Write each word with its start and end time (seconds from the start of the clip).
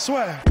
Swear. 0.00 0.42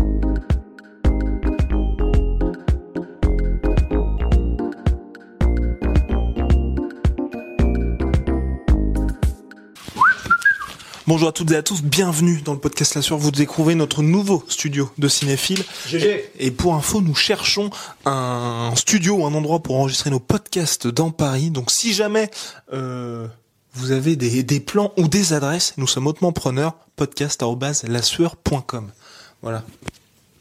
Bonjour 11.08 11.30
à 11.30 11.32
toutes 11.32 11.50
et 11.50 11.56
à 11.56 11.64
tous, 11.64 11.82
bienvenue 11.82 12.42
dans 12.42 12.54
le 12.54 12.60
podcast 12.60 12.94
La 12.94 13.02
Sueur. 13.02 13.18
Vous 13.18 13.32
découvrez 13.32 13.74
notre 13.74 14.04
nouveau 14.04 14.46
studio 14.48 14.92
de 15.00 15.08
cinéphile. 15.08 15.64
GG. 15.88 16.30
Et 16.38 16.52
pour 16.52 16.76
info, 16.76 17.02
nous 17.02 17.16
cherchons 17.16 17.72
un 18.06 18.72
studio 18.76 19.16
ou 19.16 19.26
un 19.26 19.34
endroit 19.34 19.64
pour 19.64 19.78
enregistrer 19.78 20.12
nos 20.12 20.20
podcasts 20.20 20.86
dans 20.86 21.10
Paris. 21.10 21.50
Donc 21.50 21.72
si 21.72 21.96
jamais 21.96 22.30
euh, 22.72 23.26
vous 23.74 23.90
avez 23.90 24.16
des, 24.16 24.44
des 24.44 24.60
plans 24.60 24.94
ou 24.96 25.08
des 25.08 25.34
adresses, 25.34 25.74
nous 25.78 25.88
sommes 25.88 26.06
hautement 26.06 26.34
preneurs. 26.34 26.76
podcast.lasueur.com. 26.98 28.92
Voilà. 29.42 29.64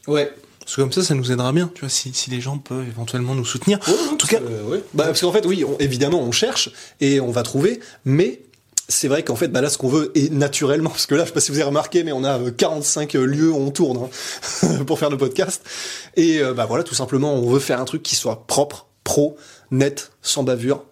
Ouais. 0.07 0.33
Parce 0.59 0.75
que 0.75 0.81
comme 0.81 0.91
ça, 0.91 1.03
ça 1.03 1.15
nous 1.15 1.31
aidera 1.31 1.51
bien, 1.51 1.71
tu 1.73 1.81
vois, 1.81 1.89
si, 1.89 2.13
si 2.13 2.29
les 2.29 2.41
gens 2.41 2.57
peuvent 2.59 2.87
éventuellement 2.87 3.33
nous 3.33 3.45
soutenir. 3.45 3.79
en 4.11 4.15
tout 4.15 4.27
cas, 4.27 4.39
ouais. 4.39 4.83
bah, 4.93 5.05
parce 5.05 5.21
qu'en 5.21 5.31
fait, 5.31 5.45
oui, 5.45 5.63
on- 5.65 5.77
évidemment, 5.79 6.19
on 6.21 6.31
cherche 6.31 6.69
et 7.01 7.19
on 7.19 7.31
va 7.31 7.41
trouver, 7.43 7.79
mais 8.05 8.41
c'est 8.87 9.07
vrai 9.07 9.23
qu'en 9.23 9.35
fait, 9.35 9.47
bah 9.47 9.61
là, 9.61 9.69
ce 9.69 9.77
qu'on 9.79 9.87
veut 9.87 10.11
est 10.15 10.31
naturellement, 10.31 10.89
parce 10.91 11.05
que 11.07 11.15
là, 11.15 11.23
je 11.23 11.29
sais 11.29 11.33
pas 11.33 11.39
si 11.41 11.51
vous 11.51 11.57
avez 11.57 11.65
remarqué, 11.65 12.03
mais 12.03 12.11
on 12.11 12.23
a 12.23 12.37
euh, 12.39 12.51
45 12.51 13.13
lieux 13.13 13.51
où 13.51 13.55
on 13.57 13.71
tourne 13.71 14.09
hein, 14.63 14.83
pour 14.87 14.99
faire 14.99 15.09
le 15.09 15.17
podcast. 15.17 15.63
Et 16.15 16.39
euh, 16.39 16.53
bah 16.53 16.65
voilà, 16.67 16.83
tout 16.83 16.95
simplement, 16.95 17.33
on 17.33 17.49
veut 17.49 17.59
faire 17.59 17.79
un 17.81 17.85
truc 17.85 18.03
qui 18.03 18.15
soit 18.15 18.45
propre, 18.45 18.85
pro, 19.03 19.37
net, 19.71 20.11
sans 20.21 20.43
bavure. 20.43 20.83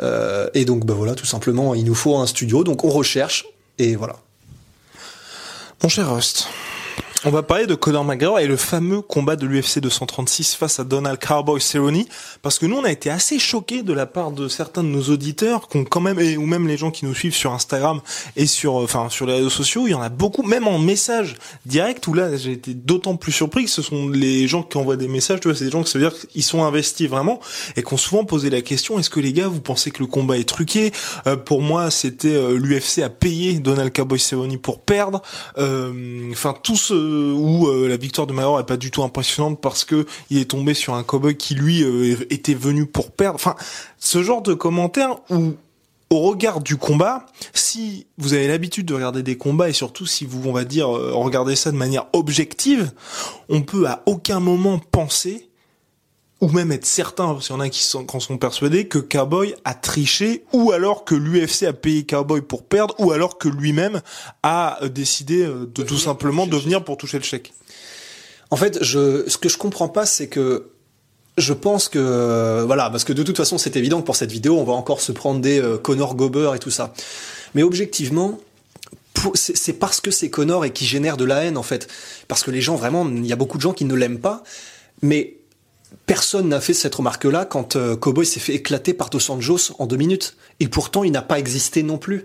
Euh, 0.00 0.48
et 0.54 0.64
donc, 0.64 0.86
bah 0.86 0.94
voilà, 0.94 1.14
tout 1.14 1.26
simplement, 1.26 1.74
il 1.74 1.84
nous 1.84 1.94
faut 1.94 2.16
un 2.16 2.26
studio, 2.26 2.64
donc 2.64 2.84
on 2.84 2.90
recherche 2.90 3.44
et 3.78 3.94
voilà. 3.96 4.16
Mon 5.82 5.88
cher 5.88 6.12
Rust, 6.12 6.46
on 7.26 7.30
va 7.30 7.42
parler 7.42 7.66
de 7.66 7.74
Conor 7.74 8.02
McGregor 8.02 8.38
et 8.38 8.46
le 8.46 8.56
fameux 8.56 9.02
combat 9.02 9.36
de 9.36 9.46
l'UFC 9.46 9.78
236 9.78 10.54
face 10.54 10.80
à 10.80 10.84
Donald 10.84 11.18
Cowboy 11.18 11.60
Cerrone, 11.60 12.04
parce 12.40 12.58
que 12.58 12.64
nous 12.64 12.76
on 12.76 12.84
a 12.84 12.90
été 12.90 13.10
assez 13.10 13.38
choqués 13.38 13.82
de 13.82 13.92
la 13.92 14.06
part 14.06 14.30
de 14.30 14.48
certains 14.48 14.82
de 14.82 14.88
nos 14.88 15.02
auditeurs, 15.02 15.68
qu'on 15.68 15.84
quand 15.84 16.00
même 16.00 16.18
et, 16.18 16.38
ou 16.38 16.46
même 16.46 16.66
les 16.66 16.78
gens 16.78 16.90
qui 16.90 17.04
nous 17.04 17.14
suivent 17.14 17.34
sur 17.34 17.52
Instagram 17.52 18.00
et 18.36 18.46
sur 18.46 18.80
euh, 18.80 18.84
enfin 18.84 19.10
sur 19.10 19.26
les 19.26 19.34
réseaux 19.34 19.50
sociaux, 19.50 19.86
il 19.86 19.90
y 19.90 19.94
en 19.94 20.00
a 20.00 20.08
beaucoup, 20.08 20.42
même 20.42 20.66
en 20.66 20.78
message 20.78 21.36
direct 21.66 22.06
où 22.06 22.14
là 22.14 22.36
j'ai 22.38 22.52
été 22.52 22.72
d'autant 22.72 23.16
plus 23.16 23.32
surpris 23.32 23.64
que 23.64 23.70
ce 23.70 23.82
sont 23.82 24.08
les 24.08 24.48
gens 24.48 24.62
qui 24.62 24.78
envoient 24.78 24.96
des 24.96 25.08
messages, 25.08 25.40
tu 25.40 25.48
vois, 25.48 25.56
c'est 25.56 25.66
des 25.66 25.70
gens 25.70 25.82
qui 25.82 25.90
ça 25.90 25.98
veut 25.98 26.08
dire 26.08 26.18
qu'ils 26.18 26.42
sont 26.42 26.64
investis 26.64 27.08
vraiment 27.08 27.38
et 27.76 27.82
qu'on 27.82 27.98
souvent 27.98 28.24
posé 28.24 28.48
la 28.48 28.62
question 28.62 28.98
est-ce 28.98 29.10
que 29.10 29.20
les 29.20 29.34
gars 29.34 29.48
vous 29.48 29.60
pensez 29.60 29.90
que 29.90 29.98
le 29.98 30.06
combat 30.06 30.38
est 30.38 30.48
truqué? 30.48 30.90
Euh, 31.26 31.36
Pour 31.36 31.60
moi 31.60 31.90
c'était 31.90 32.28
euh, 32.28 32.56
l'UFC 32.56 33.00
a 33.00 33.10
payé 33.10 33.58
Donald 33.58 33.92
Cowboy 33.94 34.18
Cerrone 34.18 34.56
pour 34.58 34.80
perdre. 34.80 35.20
Euh, 35.58 36.30
Enfin 36.32 36.54
tout 36.62 36.76
ce 36.76 37.09
où 37.10 37.68
euh, 37.68 37.88
la 37.88 37.96
victoire 37.96 38.26
de 38.26 38.32
Mayor 38.32 38.60
est 38.60 38.66
pas 38.66 38.76
du 38.76 38.90
tout 38.90 39.02
impressionnante 39.02 39.60
parce 39.60 39.84
que 39.84 40.06
il 40.30 40.38
est 40.38 40.50
tombé 40.50 40.74
sur 40.74 40.94
un 40.94 41.02
cowboy 41.02 41.36
qui 41.36 41.54
lui 41.54 41.82
euh, 41.82 42.16
était 42.30 42.54
venu 42.54 42.86
pour 42.86 43.10
perdre. 43.10 43.36
Enfin 43.36 43.56
ce 43.98 44.22
genre 44.22 44.42
de 44.42 44.54
commentaires 44.54 45.16
où 45.30 45.54
au 46.12 46.22
regard 46.22 46.60
du 46.60 46.76
combat, 46.76 47.26
si 47.54 48.06
vous 48.18 48.34
avez 48.34 48.48
l'habitude 48.48 48.84
de 48.86 48.94
regarder 48.94 49.22
des 49.22 49.36
combats 49.36 49.68
et 49.68 49.72
surtout 49.72 50.06
si 50.06 50.24
vous, 50.24 50.48
on 50.48 50.52
va 50.52 50.64
dire, 50.64 50.94
euh, 50.94 51.12
regardez 51.14 51.54
ça 51.54 51.70
de 51.70 51.76
manière 51.76 52.06
objective, 52.12 52.90
on 53.48 53.62
peut 53.62 53.86
à 53.86 54.02
aucun 54.06 54.40
moment 54.40 54.80
penser 54.90 55.49
ou 56.40 56.48
même 56.48 56.72
être 56.72 56.86
certain, 56.86 57.34
parce 57.34 57.46
qu'il 57.46 57.54
y 57.54 57.58
en 57.58 57.60
a 57.60 57.68
qui 57.68 57.82
sont, 57.82 58.04
qui 58.04 58.20
sont 58.20 58.38
persuadés, 58.38 58.88
que 58.88 58.98
Cowboy 58.98 59.54
a 59.64 59.74
triché, 59.74 60.44
ou 60.52 60.72
alors 60.72 61.04
que 61.04 61.14
l'UFC 61.14 61.64
a 61.64 61.72
payé 61.72 62.04
Cowboy 62.04 62.40
pour 62.40 62.64
perdre, 62.64 62.94
ou 62.98 63.12
alors 63.12 63.38
que 63.38 63.48
lui-même 63.48 64.00
a 64.42 64.82
euh, 64.82 64.88
décidé 64.88 65.42
euh, 65.42 65.70
de 65.74 65.82
tout 65.82 65.98
simplement 65.98 66.46
de 66.46 66.56
venir 66.56 66.82
pour 66.82 66.96
toucher 66.96 67.18
le 67.18 67.24
chèque. 67.24 67.52
En 68.50 68.56
fait, 68.56 68.82
je, 68.82 69.28
ce 69.28 69.36
que 69.38 69.48
je 69.48 69.58
comprends 69.58 69.88
pas, 69.88 70.06
c'est 70.06 70.28
que 70.28 70.70
je 71.38 71.52
pense 71.52 71.88
que 71.88 71.98
euh, 71.98 72.64
voilà, 72.66 72.90
parce 72.90 73.04
que 73.04 73.12
de 73.12 73.22
toute 73.22 73.36
façon, 73.36 73.58
c'est 73.58 73.76
évident 73.76 74.00
que 74.00 74.06
pour 74.06 74.16
cette 74.16 74.32
vidéo, 74.32 74.58
on 74.58 74.64
va 74.64 74.72
encore 74.72 75.00
se 75.00 75.12
prendre 75.12 75.40
des 75.40 75.60
euh, 75.60 75.78
Connor 75.78 76.14
Gober 76.14 76.52
et 76.54 76.58
tout 76.58 76.70
ça. 76.70 76.92
Mais 77.54 77.62
objectivement, 77.62 78.38
c'est 79.34 79.74
parce 79.74 80.00
que 80.00 80.10
c'est 80.10 80.30
Connor 80.30 80.64
et 80.64 80.72
qui 80.72 80.86
génère 80.86 81.16
de 81.16 81.24
la 81.24 81.44
haine 81.44 81.56
en 81.56 81.62
fait, 81.62 81.88
parce 82.28 82.42
que 82.42 82.50
les 82.50 82.60
gens 82.60 82.76
vraiment, 82.76 83.08
il 83.08 83.26
y 83.26 83.32
a 83.32 83.36
beaucoup 83.36 83.58
de 83.58 83.62
gens 83.62 83.72
qui 83.72 83.84
ne 83.84 83.94
l'aiment 83.94 84.20
pas, 84.20 84.42
mais 85.02 85.36
personne 86.06 86.48
n'a 86.48 86.60
fait 86.60 86.74
cette 86.74 86.94
remarque-là 86.94 87.44
quand 87.44 87.76
euh, 87.76 87.96
Cowboy 87.96 88.26
s'est 88.26 88.40
fait 88.40 88.54
éclater 88.54 88.94
par 88.94 89.10
Dos 89.10 89.30
Anjos 89.30 89.72
en 89.78 89.86
deux 89.86 89.96
minutes, 89.96 90.36
et 90.58 90.68
pourtant 90.68 91.04
il 91.04 91.12
n'a 91.12 91.22
pas 91.22 91.38
existé 91.38 91.82
non 91.82 91.98
plus. 91.98 92.24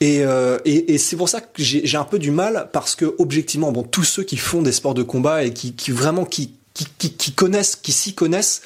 Et, 0.00 0.24
euh, 0.24 0.58
et, 0.64 0.94
et 0.94 0.98
c'est 0.98 1.16
pour 1.16 1.28
ça 1.28 1.40
que 1.40 1.62
j'ai 1.62 1.86
j'ai 1.86 1.96
un 1.96 2.04
peu 2.04 2.18
du 2.18 2.32
mal 2.32 2.68
parce 2.72 2.96
que 2.96 3.14
objectivement, 3.18 3.70
bon, 3.70 3.84
tous 3.84 4.04
ceux 4.04 4.24
qui 4.24 4.36
font 4.36 4.62
des 4.62 4.72
sports 4.72 4.94
de 4.94 5.04
combat 5.04 5.44
et 5.44 5.52
qui, 5.52 5.74
qui 5.74 5.92
vraiment 5.92 6.24
qui, 6.24 6.54
qui, 6.74 6.86
qui, 6.98 7.12
qui 7.12 7.32
connaissent, 7.32 7.76
qui 7.76 7.92
s'y 7.92 8.14
connaissent, 8.14 8.62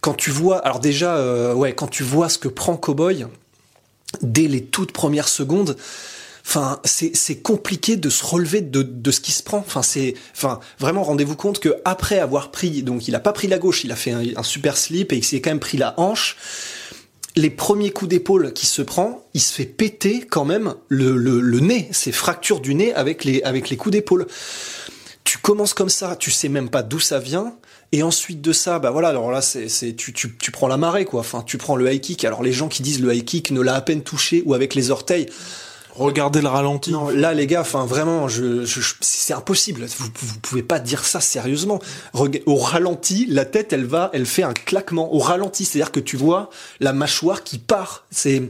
quand 0.00 0.14
tu 0.14 0.30
vois, 0.30 0.58
alors 0.58 0.80
déjà, 0.80 1.16
euh, 1.16 1.54
ouais, 1.54 1.74
quand 1.74 1.88
tu 1.88 2.02
vois 2.02 2.28
ce 2.28 2.38
que 2.38 2.48
prend 2.48 2.76
Cowboy 2.76 3.26
dès 4.22 4.46
les 4.46 4.62
toutes 4.62 4.92
premières 4.92 5.28
secondes, 5.28 5.76
enfin, 6.46 6.80
c'est 6.84 7.42
compliqué 7.42 7.96
de 7.96 8.08
se 8.08 8.24
relever 8.24 8.60
de, 8.60 8.82
de 8.82 9.10
ce 9.10 9.20
qui 9.20 9.32
se 9.32 9.42
prend. 9.42 9.58
Enfin, 9.58 9.82
c'est, 9.82 10.14
enfin, 10.34 10.60
vraiment, 10.78 11.02
rendez-vous 11.02 11.36
compte 11.36 11.58
que 11.58 11.76
après 11.84 12.18
avoir 12.18 12.50
pris, 12.50 12.82
donc 12.82 13.08
il 13.08 13.14
a 13.14 13.20
pas 13.20 13.32
pris 13.32 13.48
la 13.48 13.58
gauche, 13.58 13.84
il 13.84 13.92
a 13.92 13.96
fait 13.96 14.12
un, 14.12 14.22
un 14.36 14.42
super 14.42 14.76
slip 14.76 15.12
et 15.12 15.16
il 15.16 15.24
s'est 15.24 15.40
quand 15.40 15.50
même 15.50 15.60
pris 15.60 15.78
la 15.78 15.98
hanche 15.98 16.36
les 17.36 17.50
premiers 17.50 17.90
coups 17.90 18.10
d'épaule 18.10 18.52
qu'il 18.52 18.68
se 18.68 18.82
prend, 18.82 19.26
il 19.34 19.40
se 19.40 19.52
fait 19.52 19.64
péter 19.64 20.20
quand 20.20 20.44
même 20.44 20.74
le, 20.88 21.16
le, 21.16 21.40
le 21.40 21.60
nez, 21.60 21.88
ses 21.90 22.12
fractures 22.12 22.60
du 22.60 22.74
nez 22.74 22.94
avec 22.94 23.24
les, 23.24 23.42
avec 23.42 23.70
les 23.70 23.76
coups 23.76 23.92
d'épaule. 23.92 24.26
Tu 25.24 25.38
commences 25.38 25.74
comme 25.74 25.88
ça, 25.88 26.16
tu 26.16 26.30
sais 26.30 26.48
même 26.48 26.68
pas 26.68 26.82
d'où 26.82 27.00
ça 27.00 27.18
vient. 27.18 27.56
Et 27.92 28.02
ensuite 28.02 28.40
de 28.40 28.52
ça, 28.52 28.78
bah 28.78 28.90
voilà, 28.90 29.08
alors 29.08 29.30
là, 29.30 29.40
c'est, 29.40 29.68
c'est, 29.68 29.94
tu, 29.94 30.12
tu, 30.12 30.36
tu 30.36 30.50
prends 30.50 30.68
la 30.68 30.76
marée, 30.76 31.04
quoi. 31.04 31.20
Enfin, 31.20 31.42
tu 31.46 31.58
prends 31.58 31.76
le 31.76 31.92
high 31.92 32.00
kick. 32.00 32.24
Alors 32.24 32.42
les 32.42 32.52
gens 32.52 32.68
qui 32.68 32.82
disent 32.82 33.00
le 33.00 33.14
high 33.14 33.24
kick 33.24 33.50
ne 33.50 33.60
l'a 33.60 33.74
à 33.74 33.80
peine 33.80 34.02
touché 34.02 34.42
ou 34.46 34.54
avec 34.54 34.74
les 34.74 34.90
orteils. 34.90 35.26
Regardez 35.96 36.40
le 36.40 36.48
ralenti. 36.48 36.90
Non, 36.90 37.08
là, 37.08 37.34
les 37.34 37.46
gars, 37.46 37.60
enfin, 37.60 37.86
vraiment, 37.86 38.26
je, 38.26 38.64
je- 38.64 38.80
c'est 39.00 39.32
impossible. 39.32 39.86
Vous, 39.98 40.08
vous 40.22 40.38
pouvez 40.40 40.64
pas 40.64 40.80
dire 40.80 41.04
ça 41.04 41.20
sérieusement. 41.20 41.78
Au 42.14 42.56
ralenti, 42.56 43.26
la 43.28 43.44
tête, 43.44 43.72
elle 43.72 43.84
va, 43.84 44.10
elle 44.12 44.26
fait 44.26 44.42
un 44.42 44.52
claquement. 44.54 45.14
Au 45.14 45.18
ralenti, 45.18 45.64
c'est-à-dire 45.64 45.92
que 45.92 46.00
tu 46.00 46.16
vois 46.16 46.50
la 46.80 46.92
mâchoire 46.92 47.44
qui 47.44 47.58
part. 47.58 48.06
C'est, 48.10 48.42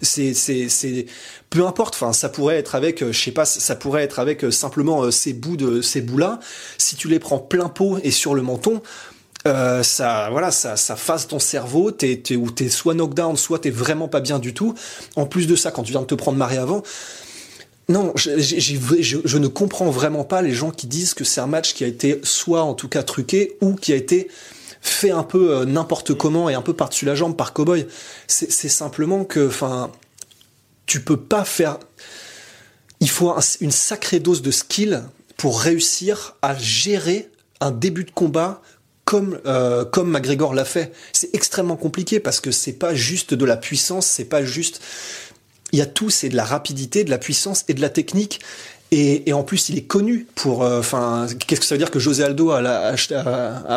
c'est, 0.00 0.32
c'est, 0.32 0.68
c'est, 0.68 1.06
peu 1.50 1.66
importe. 1.66 1.94
Enfin, 1.94 2.12
ça 2.12 2.28
pourrait 2.28 2.56
être 2.58 2.76
avec, 2.76 3.02
euh, 3.02 3.10
je 3.12 3.20
sais 3.20 3.32
pas, 3.32 3.44
ça 3.46 3.74
pourrait 3.74 4.04
être 4.04 4.20
avec 4.20 4.44
euh, 4.44 4.50
simplement 4.52 5.02
euh, 5.02 5.10
ces 5.10 5.32
bouts 5.32 5.56
de, 5.56 5.82
ces 5.82 6.02
bouts-là. 6.02 6.38
Si 6.78 6.94
tu 6.94 7.08
les 7.08 7.18
prends 7.18 7.38
plein 7.40 7.68
pot 7.68 7.98
et 8.04 8.12
sur 8.12 8.34
le 8.34 8.42
menton, 8.42 8.80
euh, 9.46 9.82
ça, 9.82 10.28
voilà, 10.30 10.50
ça, 10.50 10.76
ça 10.76 10.96
fasse 10.96 11.26
ton 11.28 11.38
cerveau, 11.38 11.90
t'es, 11.90 12.16
t'es, 12.22 12.36
ou 12.36 12.50
t'es 12.50 12.68
soit 12.68 12.94
knockdown, 12.94 13.36
soit 13.36 13.58
t'es 13.60 13.70
vraiment 13.70 14.08
pas 14.08 14.20
bien 14.20 14.38
du 14.38 14.54
tout. 14.54 14.74
En 15.16 15.26
plus 15.26 15.46
de 15.46 15.56
ça, 15.56 15.70
quand 15.70 15.82
tu 15.82 15.92
viens 15.92 16.02
de 16.02 16.06
te 16.06 16.14
prendre 16.14 16.38
marée 16.38 16.58
avant, 16.58 16.82
non, 17.88 18.12
je, 18.14 18.30
je 18.38 19.38
ne 19.38 19.48
comprends 19.48 19.90
vraiment 19.90 20.24
pas 20.24 20.40
les 20.42 20.52
gens 20.52 20.70
qui 20.70 20.86
disent 20.86 21.14
que 21.14 21.24
c'est 21.24 21.40
un 21.40 21.48
match 21.48 21.74
qui 21.74 21.82
a 21.82 21.88
été 21.88 22.20
soit 22.22 22.62
en 22.62 22.74
tout 22.74 22.88
cas 22.88 23.02
truqué 23.02 23.56
ou 23.60 23.74
qui 23.74 23.92
a 23.92 23.96
été 23.96 24.28
fait 24.80 25.10
un 25.10 25.24
peu 25.24 25.56
euh, 25.56 25.64
n'importe 25.64 26.14
comment 26.14 26.48
et 26.48 26.54
un 26.54 26.62
peu 26.62 26.74
par-dessus 26.74 27.04
la 27.04 27.14
jambe 27.14 27.36
par 27.36 27.52
Cowboy. 27.52 27.86
C'est 28.28 28.68
simplement 28.68 29.24
que, 29.24 29.46
enfin, 29.48 29.90
tu 30.86 31.00
peux 31.00 31.16
pas 31.16 31.44
faire. 31.44 31.78
Il 33.00 33.10
faut 33.10 33.30
un- 33.30 33.40
une 33.60 33.70
sacrée 33.72 34.20
dose 34.20 34.42
de 34.42 34.50
skill 34.50 35.02
pour 35.36 35.60
réussir 35.60 36.36
à 36.42 36.56
gérer 36.56 37.28
un 37.60 37.72
début 37.72 38.04
de 38.04 38.10
combat 38.10 38.62
comme 39.12 39.38
euh, 39.44 40.54
l'a 40.54 40.64
fait. 40.64 40.90
C'est 41.12 41.34
extrêmement 41.34 41.76
compliqué 41.76 42.18
parce 42.18 42.40
que 42.40 42.50
c'est 42.50 42.72
pas 42.72 42.94
juste 42.94 43.34
de 43.34 43.44
la 43.44 43.58
puissance, 43.58 44.06
c'est 44.06 44.24
pas 44.24 44.42
juste. 44.42 44.80
Il 45.72 45.78
y 45.78 45.82
a 45.82 45.86
tout, 45.86 46.08
c'est 46.08 46.30
de 46.30 46.36
la 46.36 46.44
rapidité, 46.44 47.04
de 47.04 47.10
la 47.10 47.18
puissance 47.18 47.64
et 47.68 47.74
de 47.74 47.82
la 47.82 47.90
technique. 47.90 48.40
Et, 48.90 49.32
en 49.32 49.42
plus, 49.42 49.68
il 49.68 49.76
est 49.78 49.84
connu 49.84 50.26
pour. 50.34 50.62
euh, 50.62 50.78
Enfin, 50.78 51.26
qu'est-ce 51.46 51.60
que 51.60 51.66
ça 51.66 51.74
veut 51.74 51.78
dire 51.78 51.90
que 51.90 51.98
José 51.98 52.24
Aldo 52.24 52.50
a, 52.52 52.96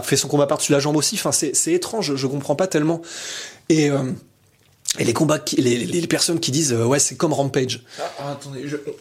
fait 0.04 0.16
son 0.16 0.28
combat 0.30 0.48
par-dessus 0.48 0.72
la 0.72 0.80
jambe 0.80 0.96
aussi? 0.96 1.16
Enfin, 1.16 1.34
c'est 1.34 1.54
c'est 1.54 1.74
étrange. 1.74 2.16
Je 2.16 2.28
comprends 2.28 2.56
pas 2.56 2.68
tellement. 2.68 3.02
Et 3.68 3.90
euh, 3.90 4.04
Et 5.00 5.04
les 5.04 5.14
combats, 5.14 5.40
les, 5.58 5.78
les, 5.78 6.08
personnes 6.08 6.40
qui 6.40 6.52
disent 6.52 6.74
ouais 6.74 7.00
c'est 7.00 7.16
comme 7.16 7.34
Rampage. 7.34 7.82
Ah, 8.00 8.04
ah, 8.20 8.40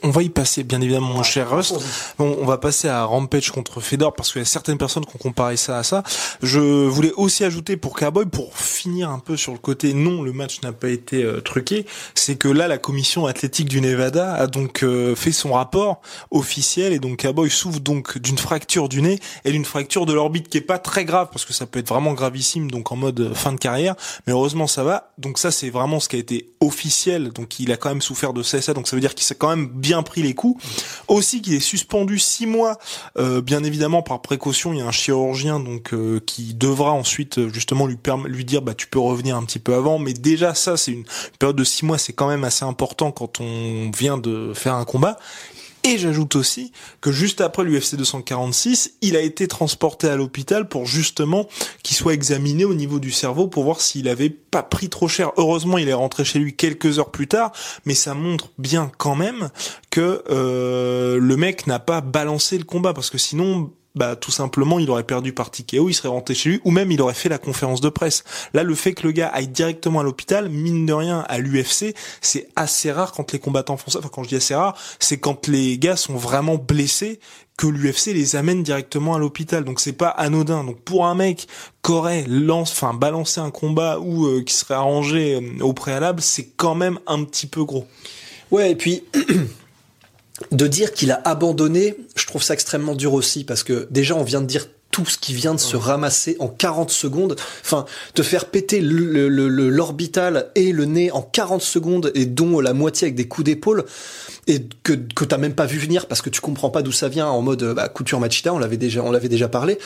on 0.02 0.11
va 0.11 0.23
y 0.23 0.29
passer 0.29 0.64
bien 0.64 0.81
évidemment 0.81 1.14
mon 1.14 1.23
cher 1.23 1.50
Rust. 1.50 1.75
Bon, 2.19 2.37
on 2.41 2.46
va 2.46 2.58
passer 2.58 2.88
à 2.88 3.05
Rampage 3.05 3.50
contre 3.50 3.81
Fedor 3.81 4.14
parce 4.14 4.32
qu'il 4.32 4.41
y 4.41 4.43
a 4.43 4.46
certaines 4.46 4.79
personnes 4.79 5.05
qui 5.05 5.14
ont 5.14 5.19
comparé 5.19 5.56
ça 5.56 5.79
à 5.79 5.82
ça. 5.82 6.02
Je 6.43 6.61
voulais 6.61 7.12
aussi 7.17 7.44
ajouter 7.44 7.76
pour 7.76 7.94
Cowboy 7.94 8.26
pour 8.26 8.56
finir 8.56 9.11
un 9.11 9.19
peu 9.19 9.37
sur 9.37 9.52
le 9.52 9.58
côté 9.58 9.94
non 9.94 10.23
le 10.23 10.32
match 10.32 10.62
n'a 10.62 10.73
pas 10.73 10.88
été 10.88 11.23
euh, 11.23 11.41
truqué, 11.41 11.87
c'est 12.14 12.37
que 12.37 12.49
là 12.49 12.67
la 12.67 12.79
commission 12.79 13.26
athlétique 13.26 13.69
du 13.69 13.81
Nevada 13.81 14.35
a 14.35 14.47
donc 14.47 14.82
euh, 14.82 15.14
fait 15.14 15.32
son 15.32 15.52
rapport 15.52 16.00
officiel 16.31 16.93
et 16.93 16.99
donc 16.99 17.23
Cowboy 17.23 17.50
souffre 17.50 17.81
donc 17.81 18.19
d'une 18.19 18.38
fracture 18.38 18.88
du 18.88 19.02
nez 19.02 19.19
et 19.44 19.52
d'une 19.52 19.64
fracture 19.64 20.06
de 20.06 20.12
l'orbite 20.12 20.49
qui 20.49 20.58
est 20.58 20.62
pas 20.62 20.79
très 20.79 21.05
grave 21.05 21.29
parce 21.31 21.44
que 21.44 21.52
ça 21.52 21.67
peut 21.67 21.79
être 21.79 21.88
vraiment 21.88 22.14
gravissime 22.14 22.70
donc 22.70 22.90
en 22.90 22.97
mode 22.97 23.32
fin 23.35 23.52
de 23.52 23.58
carrière, 23.58 23.94
mais 24.26 24.32
heureusement 24.32 24.67
ça 24.67 24.82
va. 24.82 25.12
Donc 25.19 25.38
ça 25.38 25.50
c'est 25.50 25.70
vraiment 25.70 25.83
ce 26.00 26.08
qui 26.08 26.16
a 26.16 26.19
été 26.19 26.50
officiel, 26.60 27.31
donc 27.31 27.60
il 27.60 27.72
a 27.72 27.76
quand 27.76 27.88
même 27.88 28.02
souffert 28.02 28.32
de 28.32 28.42
CSA, 28.42 28.75
donc 28.75 28.88
ça 28.88 28.96
veut 28.96 29.00
dire 29.00 29.14
qu'il 29.14 29.25
s'est 29.25 29.34
quand 29.34 29.48
même 29.48 29.69
bien 29.69 30.02
pris 30.02 30.22
les 30.22 30.34
coups. 30.34 30.62
Aussi 31.08 31.42
qu'il 31.42 31.54
est 31.54 31.60
suspendu 31.60 32.19
six 32.19 32.46
mois, 32.46 32.78
euh, 33.19 33.40
bien 33.40 33.62
évidemment 33.64 34.02
par 34.02 34.22
précaution, 34.22 34.72
il 34.72 34.78
y 34.78 34.82
a 34.82 34.86
un 34.86 34.92
chirurgien 34.92 35.60
donc 35.60 35.92
euh, 35.92 36.20
qui 36.25 36.54
devra 36.54 36.92
ensuite 36.92 37.48
justement 37.48 37.86
lui 37.86 37.98
lui 38.26 38.44
dire 38.44 38.62
bah 38.62 38.75
tu 38.75 38.86
peux 38.86 38.98
revenir 38.98 39.36
un 39.36 39.44
petit 39.44 39.58
peu 39.58 39.75
avant, 39.75 39.98
mais 39.98 40.12
déjà 40.12 40.54
ça 40.54 40.76
c'est 40.76 40.92
une 40.92 41.04
période 41.38 41.56
de 41.56 41.64
six 41.64 41.84
mois, 41.84 41.98
c'est 41.98 42.12
quand 42.12 42.28
même 42.28 42.44
assez 42.44 42.64
important 42.64 43.12
quand 43.12 43.40
on 43.40 43.90
vient 43.96 44.19
de 44.19 44.52
faire 44.54 44.75
un 44.75 44.84
combat. 44.84 45.19
Et 45.86 45.98
j'ajoute 45.98 46.34
aussi 46.34 46.72
que 47.02 47.12
juste 47.12 47.42
après 47.42 47.62
l'UFC 47.62 47.96
246, 47.96 48.94
il 49.02 49.16
a 49.16 49.20
été 49.20 49.46
transporté 49.46 50.08
à 50.08 50.16
l'hôpital 50.16 50.66
pour 50.66 50.86
justement 50.86 51.46
qu'il 51.82 51.94
soit 51.94 52.14
examiné 52.14 52.64
au 52.64 52.72
niveau 52.72 52.98
du 52.98 53.10
cerveau 53.10 53.48
pour 53.48 53.64
voir 53.64 53.82
s'il 53.82 54.08
avait 54.08 54.31
pas 54.31 54.62
pris 54.62 54.88
trop 54.88 55.08
cher. 55.08 55.32
Heureusement, 55.36 55.76
il 55.76 55.90
est 55.90 55.94
rentré 55.94 56.25
chez 56.25 56.38
lui 56.38 56.56
quelques 56.56 56.98
heures 56.98 57.10
plus 57.10 57.28
tard, 57.28 57.52
mais 57.84 57.94
ça 57.94 58.14
montre 58.14 58.48
bien 58.56 58.90
quand 58.96 59.14
même 59.14 59.50
que 59.90 60.25
euh, 60.31 61.19
le 61.19 61.36
mec 61.36 61.66
n'a 61.66 61.78
pas 61.78 62.00
balancé 62.00 62.56
le 62.56 62.64
combat 62.64 62.94
parce 62.94 63.10
que 63.10 63.19
sinon 63.19 63.70
bah 63.94 64.17
tout 64.17 64.31
simplement 64.31 64.79
il 64.79 64.91
aurait 64.91 65.05
perdu 65.05 65.32
par 65.32 65.50
TKO, 65.50 65.88
il 65.88 65.94
serait 65.94 66.08
rentré 66.08 66.35
chez 66.35 66.49
lui, 66.50 66.61
ou 66.64 66.70
même 66.70 66.91
il 66.91 67.00
aurait 67.00 67.14
fait 67.14 67.29
la 67.29 67.38
conférence 67.38 67.81
de 67.81 67.88
presse. 67.88 68.25
Là, 68.52 68.62
le 68.62 68.75
fait 68.75 68.94
que 68.94 69.06
le 69.06 69.12
gars 69.12 69.29
aille 69.29 69.49
directement 69.49 70.00
à 70.00 70.02
l'hôpital, 70.02 70.49
mine 70.49 70.87
de 70.87 70.93
rien, 70.93 71.25
à 71.29 71.38
l'UFC, 71.38 71.94
c'est 72.20 72.49
assez 72.56 72.91
rare 72.91 73.12
quand 73.12 73.32
les 73.32 73.38
combattants 73.38 73.76
font 73.76 73.91
ça. 73.91 74.00
Enfin, 74.00 74.11
quand 74.12 74.25
je 74.25 74.29
dis 74.29 74.37
assez 74.37 74.55
rare, 74.55 74.76
c'est 74.99 75.19
quand 75.19 75.46
les 75.46 75.79
gars 75.79 75.96
sont 75.96 76.17
vraiment 76.17 76.56
blessés 76.56 77.20
que 77.56 77.67
l'UFC 77.67 78.06
les 78.08 78.37
amène 78.37 78.62
directement 78.62 79.14
à 79.14 79.19
l'hôpital. 79.19 79.64
Donc 79.64 79.81
c'est 79.81 79.93
pas 79.93 80.08
anodin. 80.08 80.64
Donc 80.64 80.81
pour 80.81 81.06
un 81.06 81.14
mec 81.14 81.47
qui 81.82 81.93
aurait 81.93 82.25
lance, 82.26 82.73
enfin 82.73 82.94
balancé 82.94 83.40
un 83.40 83.50
combat 83.50 84.00
ou 84.00 84.26
euh, 84.26 84.43
qui 84.43 84.55
serait 84.55 84.75
arrangé 84.75 85.37
euh, 85.37 85.62
au 85.62 85.73
préalable, 85.73 86.20
c'est 86.20 86.49
quand 86.56 86.75
même 86.75 86.99
un 87.06 87.23
petit 87.25 87.47
peu 87.47 87.64
gros. 87.64 87.87
Ouais, 88.50 88.73
et 88.73 88.75
puis 88.75 89.05
de 90.50 90.66
dire 90.66 90.92
qu'il 90.92 91.12
a 91.12 91.20
abandonné, 91.25 91.96
je 92.16 92.26
trouve 92.26 92.42
ça 92.42 92.54
extrêmement 92.54 92.94
dur 92.94 93.14
aussi, 93.14 93.44
parce 93.44 93.62
que 93.62 93.86
déjà 93.90 94.14
on 94.16 94.25
vient 94.25 94.40
de 94.40 94.46
dire 94.46 94.66
tout 94.94 95.04
ce 95.06 95.19
qui 95.19 95.34
vient 95.34 95.54
de 95.54 95.60
se 95.60 95.76
ramasser 95.76 96.36
en 96.38 96.46
40 96.46 96.88
secondes. 96.88 97.34
Enfin, 97.64 97.84
te 98.14 98.22
faire 98.22 98.44
péter 98.44 98.81
l'orbital 98.81 100.52
et 100.54 100.70
le 100.70 100.84
nez 100.84 101.10
en 101.10 101.20
40 101.20 101.60
secondes 101.60 102.12
et 102.14 102.26
dont 102.26 102.60
la 102.60 102.75
moitié 102.75 103.06
avec 103.06 103.16
des 103.16 103.26
coups 103.26 103.46
d'épaule 103.46 103.86
et 104.46 104.64
que, 104.84 104.92
que 104.92 105.25
t'as 105.25 105.36
même 105.36 105.56
pas 105.56 105.66
vu 105.66 105.78
venir 105.78 106.06
parce 106.06 106.22
que 106.22 106.31
tu 106.31 106.40
comprends 106.40 106.70
pas 106.70 106.82
d'où 106.82 106.92
ça 106.92 107.08
vient 107.08 107.26
en 107.26 107.42
mode 107.42 107.64
bah, 107.75 107.88
couture 107.88 108.20
machita, 108.20 108.54
on 108.54 108.58
l'avait 108.60 108.76
déjà, 108.76 109.02
on 109.02 109.10
l'avait 109.10 109.28
déjà 109.28 109.48
parlé. 109.48 109.78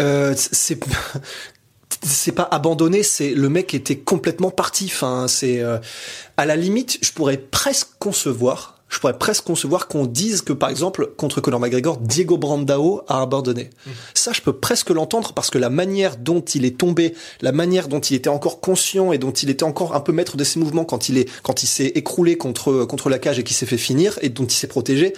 Euh, 0.00 0.34
c'est 0.36 0.78
c'est 2.04 2.32
pas 2.32 2.46
abandonné, 2.48 3.02
c'est 3.02 3.34
le 3.34 3.48
mec 3.48 3.74
était 3.74 3.98
complètement 3.98 4.52
parti. 4.52 4.84
Enfin, 4.86 5.26
c'est 5.26 5.60
euh, 5.60 5.78
à 6.36 6.46
la 6.46 6.54
limite, 6.54 6.98
je 7.02 7.10
pourrais 7.10 7.38
presque 7.38 7.88
concevoir 7.98 8.81
je 8.92 8.98
pourrais 8.98 9.16
presque 9.16 9.44
concevoir 9.44 9.88
qu'on 9.88 10.04
dise 10.04 10.42
que, 10.42 10.52
par 10.52 10.68
exemple, 10.68 11.12
contre 11.16 11.40
Conor 11.40 11.60
McGregor, 11.60 11.96
Diego 11.96 12.36
Brandao 12.36 13.00
a 13.08 13.22
abandonné. 13.22 13.70
Mmh. 13.86 13.90
Ça, 14.12 14.32
je 14.34 14.42
peux 14.42 14.52
presque 14.52 14.90
l'entendre 14.90 15.32
parce 15.32 15.48
que 15.48 15.56
la 15.56 15.70
manière 15.70 16.18
dont 16.18 16.42
il 16.42 16.66
est 16.66 16.76
tombé, 16.76 17.14
la 17.40 17.52
manière 17.52 17.88
dont 17.88 18.00
il 18.00 18.14
était 18.16 18.28
encore 18.28 18.60
conscient 18.60 19.12
et 19.12 19.16
dont 19.18 19.30
il 19.30 19.48
était 19.48 19.62
encore 19.62 19.94
un 19.94 20.00
peu 20.00 20.12
maître 20.12 20.36
de 20.36 20.44
ses 20.44 20.60
mouvements 20.60 20.84
quand 20.84 21.08
il 21.08 21.16
est, 21.16 21.28
quand 21.42 21.62
il 21.62 21.66
s'est 21.66 21.86
écroulé 21.86 22.36
contre, 22.36 22.84
contre 22.84 23.08
la 23.08 23.18
cage 23.18 23.38
et 23.38 23.44
qu'il 23.44 23.56
s'est 23.56 23.64
fait 23.64 23.78
finir 23.78 24.18
et 24.20 24.28
dont 24.28 24.44
il 24.44 24.52
s'est 24.52 24.66
protégé, 24.66 25.14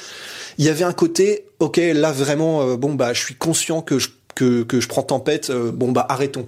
il 0.59 0.65
y 0.65 0.69
avait 0.69 0.85
un 0.85 0.93
côté, 0.93 1.47
ok, 1.59 1.79
là 1.79 2.13
vraiment, 2.13 2.63
euh, 2.63 2.77
bon 2.77 2.95
bah, 2.95 3.13
je 3.13 3.25
suis 3.25 3.35
conscient 3.35 3.83
que 3.83 3.99
je, 3.99 4.11
que, 4.37 4.63
que 4.63 4.81
je 4.81 4.87
prends 4.87 5.03
tempête, 5.03 5.51
euh, 5.51 5.73
bon 5.73 5.91
bah, 5.91 6.07
arrêtons. 6.09 6.47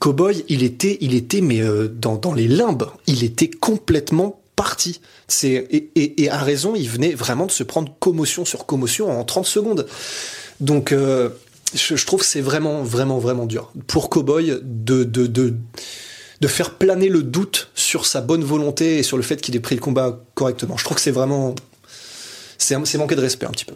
Cowboy, 0.00 0.44
il 0.48 0.64
était, 0.64 0.98
il 1.00 1.14
était, 1.14 1.40
mais 1.40 1.62
euh, 1.62 1.86
dans, 1.86 2.16
dans 2.16 2.34
les 2.34 2.48
limbes, 2.48 2.86
il 3.06 3.22
était 3.22 3.48
complètement 3.48 4.40
parti. 4.56 5.00
C'est 5.28 5.50
et, 5.50 5.90
et, 5.94 6.24
et, 6.24 6.30
à 6.30 6.38
raison, 6.38 6.74
il 6.74 6.88
venait 6.88 7.14
vraiment 7.14 7.46
de 7.46 7.50
se 7.50 7.62
prendre 7.62 7.92
commotion 7.98 8.44
sur 8.44 8.66
commotion 8.66 9.10
en 9.10 9.24
30 9.24 9.46
secondes. 9.46 9.86
Donc 10.60 10.92
euh, 10.92 11.30
je, 11.74 11.96
je, 11.96 12.06
trouve 12.06 12.20
que 12.20 12.26
c'est 12.26 12.40
vraiment 12.40 12.82
vraiment 12.82 13.18
vraiment 13.18 13.46
dur 13.46 13.72
pour 13.86 14.10
Cowboy 14.10 14.58
de, 14.62 15.04
de, 15.04 15.26
de 15.26 15.54
de 16.40 16.48
faire 16.48 16.74
planer 16.74 17.08
le 17.08 17.22
doute 17.22 17.70
sur 17.74 18.06
sa 18.06 18.20
bonne 18.20 18.44
volonté 18.44 18.98
et 18.98 19.02
sur 19.02 19.16
le 19.16 19.22
fait 19.22 19.40
qu'il 19.40 19.56
ait 19.56 19.60
pris 19.60 19.74
le 19.74 19.80
combat 19.80 20.20
correctement. 20.34 20.76
Je 20.76 20.84
trouve 20.84 20.96
que 20.96 21.02
c'est 21.02 21.10
vraiment 21.10 21.54
c'est 22.58 22.76
manquer 22.98 23.16
de 23.16 23.20
respect 23.20 23.46
un 23.46 23.50
petit 23.50 23.64
peu. 23.64 23.74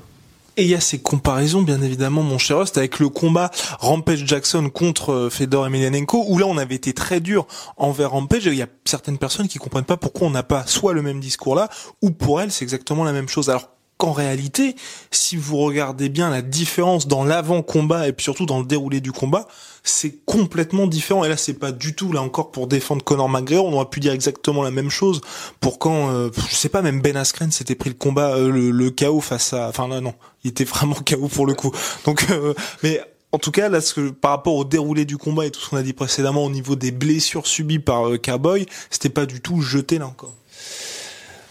Et 0.59 0.63
il 0.63 0.69
y 0.71 0.75
a 0.75 0.81
ces 0.81 0.99
comparaisons, 0.99 1.63
bien 1.63 1.81
évidemment, 1.83 2.25
mon 2.25 2.37
cher 2.37 2.59
Host, 2.59 2.79
avec 2.79 2.99
le 2.99 3.09
combat 3.09 3.53
Rampage 3.79 4.27
Jackson 4.27 4.71
contre 4.71 5.13
euh, 5.13 5.31
Fedor 5.31 5.69
Emelianenko, 5.69 6.25
où 6.27 6.37
là 6.37 6.47
on 6.47 6.59
avait 6.59 6.75
été 6.75 6.93
très 6.93 7.21
dur 7.21 7.47
envers 7.77 8.11
Rampage. 8.11 8.47
il 8.47 8.57
y 8.57 8.63
a 8.63 8.67
certaines 8.85 9.19
personnes 9.19 9.47
qui 9.47 9.59
comprennent 9.59 9.85
pas 9.85 9.97
pourquoi 9.97 10.27
on 10.27 10.31
n'a 10.31 10.43
pas 10.43 10.67
soit 10.67 10.95
le 10.95 11.03
même 11.03 11.21
discours 11.21 11.55
là, 11.55 11.69
ou 12.03 12.11
pour 12.11 12.41
elles 12.41 12.51
c'est 12.51 12.65
exactement 12.65 13.05
la 13.05 13.13
même 13.13 13.29
chose. 13.29 13.51
Alors 13.51 13.69
qu'en 13.99 14.13
réalité, 14.13 14.77
si 15.11 15.37
vous 15.37 15.59
regardez 15.59 16.09
bien 16.09 16.31
la 16.31 16.41
différence 16.41 17.09
dans 17.09 17.25
l'avant-combat 17.25 18.07
et 18.07 18.13
puis 18.13 18.23
surtout 18.23 18.47
dans 18.47 18.61
le 18.61 18.65
déroulé 18.65 19.01
du 19.01 19.11
combat, 19.11 19.49
c'est 19.83 20.25
complètement 20.25 20.87
différent. 20.87 21.25
Et 21.25 21.29
là, 21.29 21.37
c'est 21.37 21.55
pas 21.55 21.73
du 21.73 21.95
tout, 21.95 22.13
là 22.13 22.23
encore, 22.23 22.53
pour 22.53 22.69
défendre 22.69 23.03
Conor 23.03 23.29
McGregor. 23.29 23.67
On 23.67 23.73
aurait 23.73 23.91
pu 23.91 23.99
dire 23.99 24.13
exactement 24.13 24.63
la 24.63 24.71
même 24.71 24.89
chose 24.89 25.21
pour 25.59 25.81
quand, 25.81 26.11
euh, 26.11 26.31
je 26.49 26.55
sais 26.55 26.69
pas, 26.69 26.81
même 26.81 27.03
Ben 27.03 27.17
Askren 27.17 27.51
s'était 27.51 27.75
pris 27.75 27.91
le 27.91 27.97
combat, 27.97 28.37
euh, 28.37 28.51
le, 28.51 28.71
le 28.71 28.91
chaos 28.91 29.21
face 29.21 29.53
à, 29.53 29.69
enfin 29.69 29.89
là, 29.89 30.01
non, 30.01 30.15
il 30.45 30.51
était 30.51 30.65
vraiment 30.65 30.95
chaos 30.95 31.29
pour 31.29 31.47
le 31.47 31.55
coup. 31.55 31.73
Donc, 32.05 32.25
euh, 32.31 32.55
mais 32.85 33.01
en 33.33 33.39
tout 33.39 33.51
cas, 33.51 33.69
là, 33.69 33.81
ce 33.81 33.95
que, 33.95 34.11
par 34.11 34.31
rapport 34.31 34.55
au 34.55 34.65
déroulé 34.65 35.07
du 35.07 35.17
combat 35.17 35.45
et 35.45 35.51
tout 35.51 35.61
ce 35.61 35.71
qu'on 35.71 35.77
a 35.77 35.83
dit 35.83 35.93
précédemment 35.93 36.45
au 36.45 36.51
niveau 36.51 36.77
des 36.77 36.93
blessures 36.93 37.49
subies 37.49 37.81
par 37.81 38.05
Cowboy, 38.23 38.67
c'était 38.91 39.09
pas 39.09 39.27
du 39.27 39.41
tout 39.41 39.61
jeté 39.61 39.99
là 39.99 40.07
encore. 40.07 40.35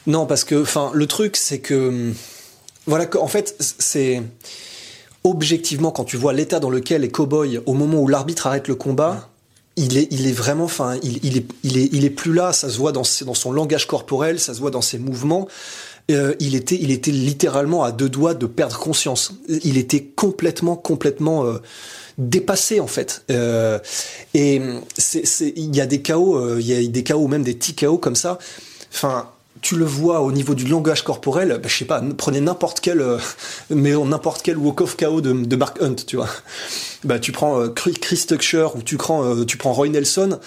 Non, 0.08 0.26
parce 0.26 0.46
que, 0.46 0.62
enfin, 0.62 0.92
le 0.94 1.06
truc, 1.06 1.36
c'est 1.36 1.60
que 1.60 1.90
hum, 1.90 2.16
voilà, 2.88 3.08
en 3.20 3.28
fait, 3.28 3.56
c'est 3.60 4.24
objectivement 5.24 5.92
quand 5.92 6.06
tu 6.06 6.18
vois 6.18 6.34
l'état 6.34 6.60
dans 6.60 6.70
lequel 6.70 7.04
est 7.04 7.10
Cowboy 7.10 7.60
au 7.66 7.74
moment 7.74 8.00
où 8.00 8.08
l'arbitre 8.08 8.48
arrête 8.48 8.68
le 8.68 8.76
combat. 8.76 9.30
Il 9.76 9.96
est, 9.98 10.08
il 10.10 10.26
est 10.26 10.32
vraiment, 10.32 10.64
enfin, 10.64 10.98
il, 11.04 11.24
il, 11.24 11.38
est, 11.38 11.46
il 11.64 11.78
est, 11.78 11.90
il 11.92 12.04
est 12.04 12.10
plus 12.10 12.34
là. 12.34 12.52
Ça 12.52 12.70
se 12.70 12.78
voit 12.78 12.92
dans, 12.92 13.04
dans 13.26 13.34
son 13.36 13.52
langage 13.52 13.86
corporel, 13.86 14.40
ça 14.40 14.56
se 14.56 14.60
voit 14.60 14.72
dans 14.72 14.82
ses 14.82 14.98
mouvements. 14.98 15.48
Euh, 16.10 16.34
il 16.40 16.56
était, 16.56 16.78
il 16.82 16.90
était 16.90 17.12
littéralement 17.12 17.84
à 17.84 17.92
deux 17.92 18.10
doigts 18.10 18.34
de 18.34 18.48
perdre 18.48 18.80
conscience. 18.80 19.34
Il 19.64 19.78
était 19.78 20.02
complètement, 20.04 20.76
complètement 20.78 21.46
euh, 21.46 21.58
dépassé 22.18 22.80
en 22.80 22.88
fait. 22.88 23.24
Euh, 23.30 23.78
et 24.34 24.62
il 25.56 25.76
y 25.76 25.82
a 25.82 25.86
des 25.86 26.02
chaos, 26.02 26.58
il 26.58 26.66
y 26.66 26.74
a 26.74 26.88
des 26.88 27.04
chaos, 27.04 27.28
même 27.28 27.44
des 27.44 27.54
petits 27.54 27.76
chaos 27.76 27.98
comme 27.98 28.16
ça. 28.16 28.40
Enfin, 28.94 29.30
tu 29.62 29.78
le 29.78 29.86
vois 29.86 30.22
au 30.22 30.32
niveau 30.32 30.56
du 30.56 30.66
langage 30.66 31.04
corporel, 31.04 31.60
bah, 31.62 31.68
je 31.68 31.76
sais 31.76 31.86
pas, 31.86 32.02
prenez 32.18 32.42
n'importe 32.42 32.80
quel, 32.80 33.02
euh, 33.02 33.18
mais 33.70 33.92
n'importe 33.92 34.42
quel 34.42 34.58
walk-off 34.58 34.98
KO 34.98 35.22
de, 35.22 35.34
de 35.34 35.56
Mark 35.56 35.82
Hunt, 35.82 35.96
tu 35.96 36.18
vois. 36.18 36.30
Bah, 37.04 37.20
tu 37.20 37.32
prends 37.32 37.60
euh, 37.62 37.70
Chris 37.70 38.26
Tucker 38.28 38.70
ou 38.76 38.82
tu 38.82 38.98
prends, 38.98 39.24
euh, 39.24 39.46
tu 39.46 39.58
prends 39.58 39.74
Roy 39.74 39.90
Nelson. 39.90 40.40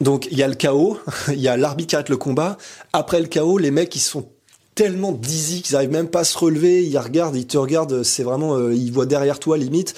Donc, 0.00 0.26
il 0.30 0.38
y 0.38 0.42
a 0.42 0.48
le 0.48 0.54
KO, 0.54 0.98
il 1.28 1.40
y 1.40 1.48
a 1.48 1.56
l'arbitre 1.56 1.90
qui 1.90 1.96
arrête 1.96 2.08
le 2.08 2.16
combat. 2.16 2.58
Après 2.92 3.20
le 3.20 3.26
KO, 3.26 3.58
les 3.58 3.70
mecs, 3.70 3.94
ils 3.94 4.00
sont 4.00 4.28
tellement 4.74 5.12
dizzy 5.12 5.62
qu'ils 5.62 5.76
arrivent 5.76 5.90
même 5.90 6.08
pas 6.08 6.20
à 6.20 6.24
se 6.24 6.36
relever. 6.38 6.82
Ils 6.84 6.98
regardent, 6.98 7.36
ils 7.36 7.46
te 7.46 7.58
regardent, 7.58 8.02
c'est 8.02 8.22
vraiment, 8.22 8.70
ils 8.70 8.90
voient 8.90 9.06
derrière 9.06 9.38
toi 9.38 9.58
limite. 9.58 9.94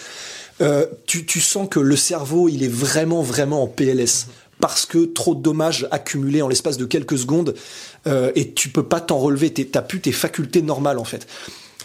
tu, 1.06 1.24
tu 1.26 1.40
sens 1.40 1.68
que 1.70 1.78
le 1.78 1.94
cerveau, 1.94 2.48
il 2.48 2.64
est 2.64 2.72
vraiment, 2.72 3.22
vraiment 3.22 3.62
en 3.62 3.68
PLS 3.68 4.26
parce 4.60 4.86
que 4.86 5.04
trop 5.04 5.34
de 5.34 5.42
dommages 5.42 5.86
accumulés 5.90 6.42
en 6.42 6.48
l'espace 6.48 6.76
de 6.76 6.84
quelques 6.84 7.18
secondes 7.18 7.54
euh, 8.06 8.32
et 8.34 8.52
tu 8.52 8.68
peux 8.68 8.82
pas 8.82 9.00
t'en 9.00 9.18
relever, 9.18 9.52
t'as 9.52 9.82
plus 9.82 10.00
tes 10.00 10.12
facultés 10.12 10.62
normales 10.62 10.98
en 10.98 11.04
fait. 11.04 11.26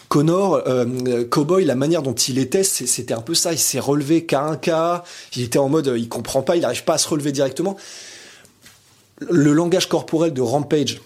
Connor, 0.08 0.62
euh, 0.66 1.24
Cowboy, 1.24 1.64
la 1.64 1.76
manière 1.76 2.02
dont 2.02 2.14
il 2.14 2.38
était, 2.38 2.64
c'était 2.64 3.14
un 3.14 3.20
peu 3.20 3.34
ça. 3.34 3.52
Il 3.52 3.58
s'est 3.58 3.78
relevé 3.78 4.26
qu'à 4.26 4.42
un 4.42 4.56
cas. 4.56 5.04
Il 5.36 5.42
était 5.42 5.58
en 5.58 5.68
mode, 5.68 5.94
il 5.96 6.08
comprend 6.08 6.42
pas, 6.42 6.56
il 6.56 6.62
n'arrive 6.62 6.82
pas 6.82 6.94
à 6.94 6.98
se 6.98 7.08
relever 7.08 7.30
directement. 7.30 7.76
Le 9.20 9.52
langage 9.52 9.88
corporel 9.88 10.32
de 10.32 10.40
Rampage, 10.40 11.00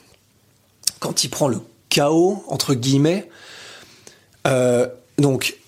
quand 1.00 1.23
il 1.23 1.28
prend 1.28 1.49
le 1.49 1.61
chaos 1.90 2.42
entre 2.49 2.75
guillemets, 2.75 3.28
euh, 4.47 4.88
donc 5.18 5.59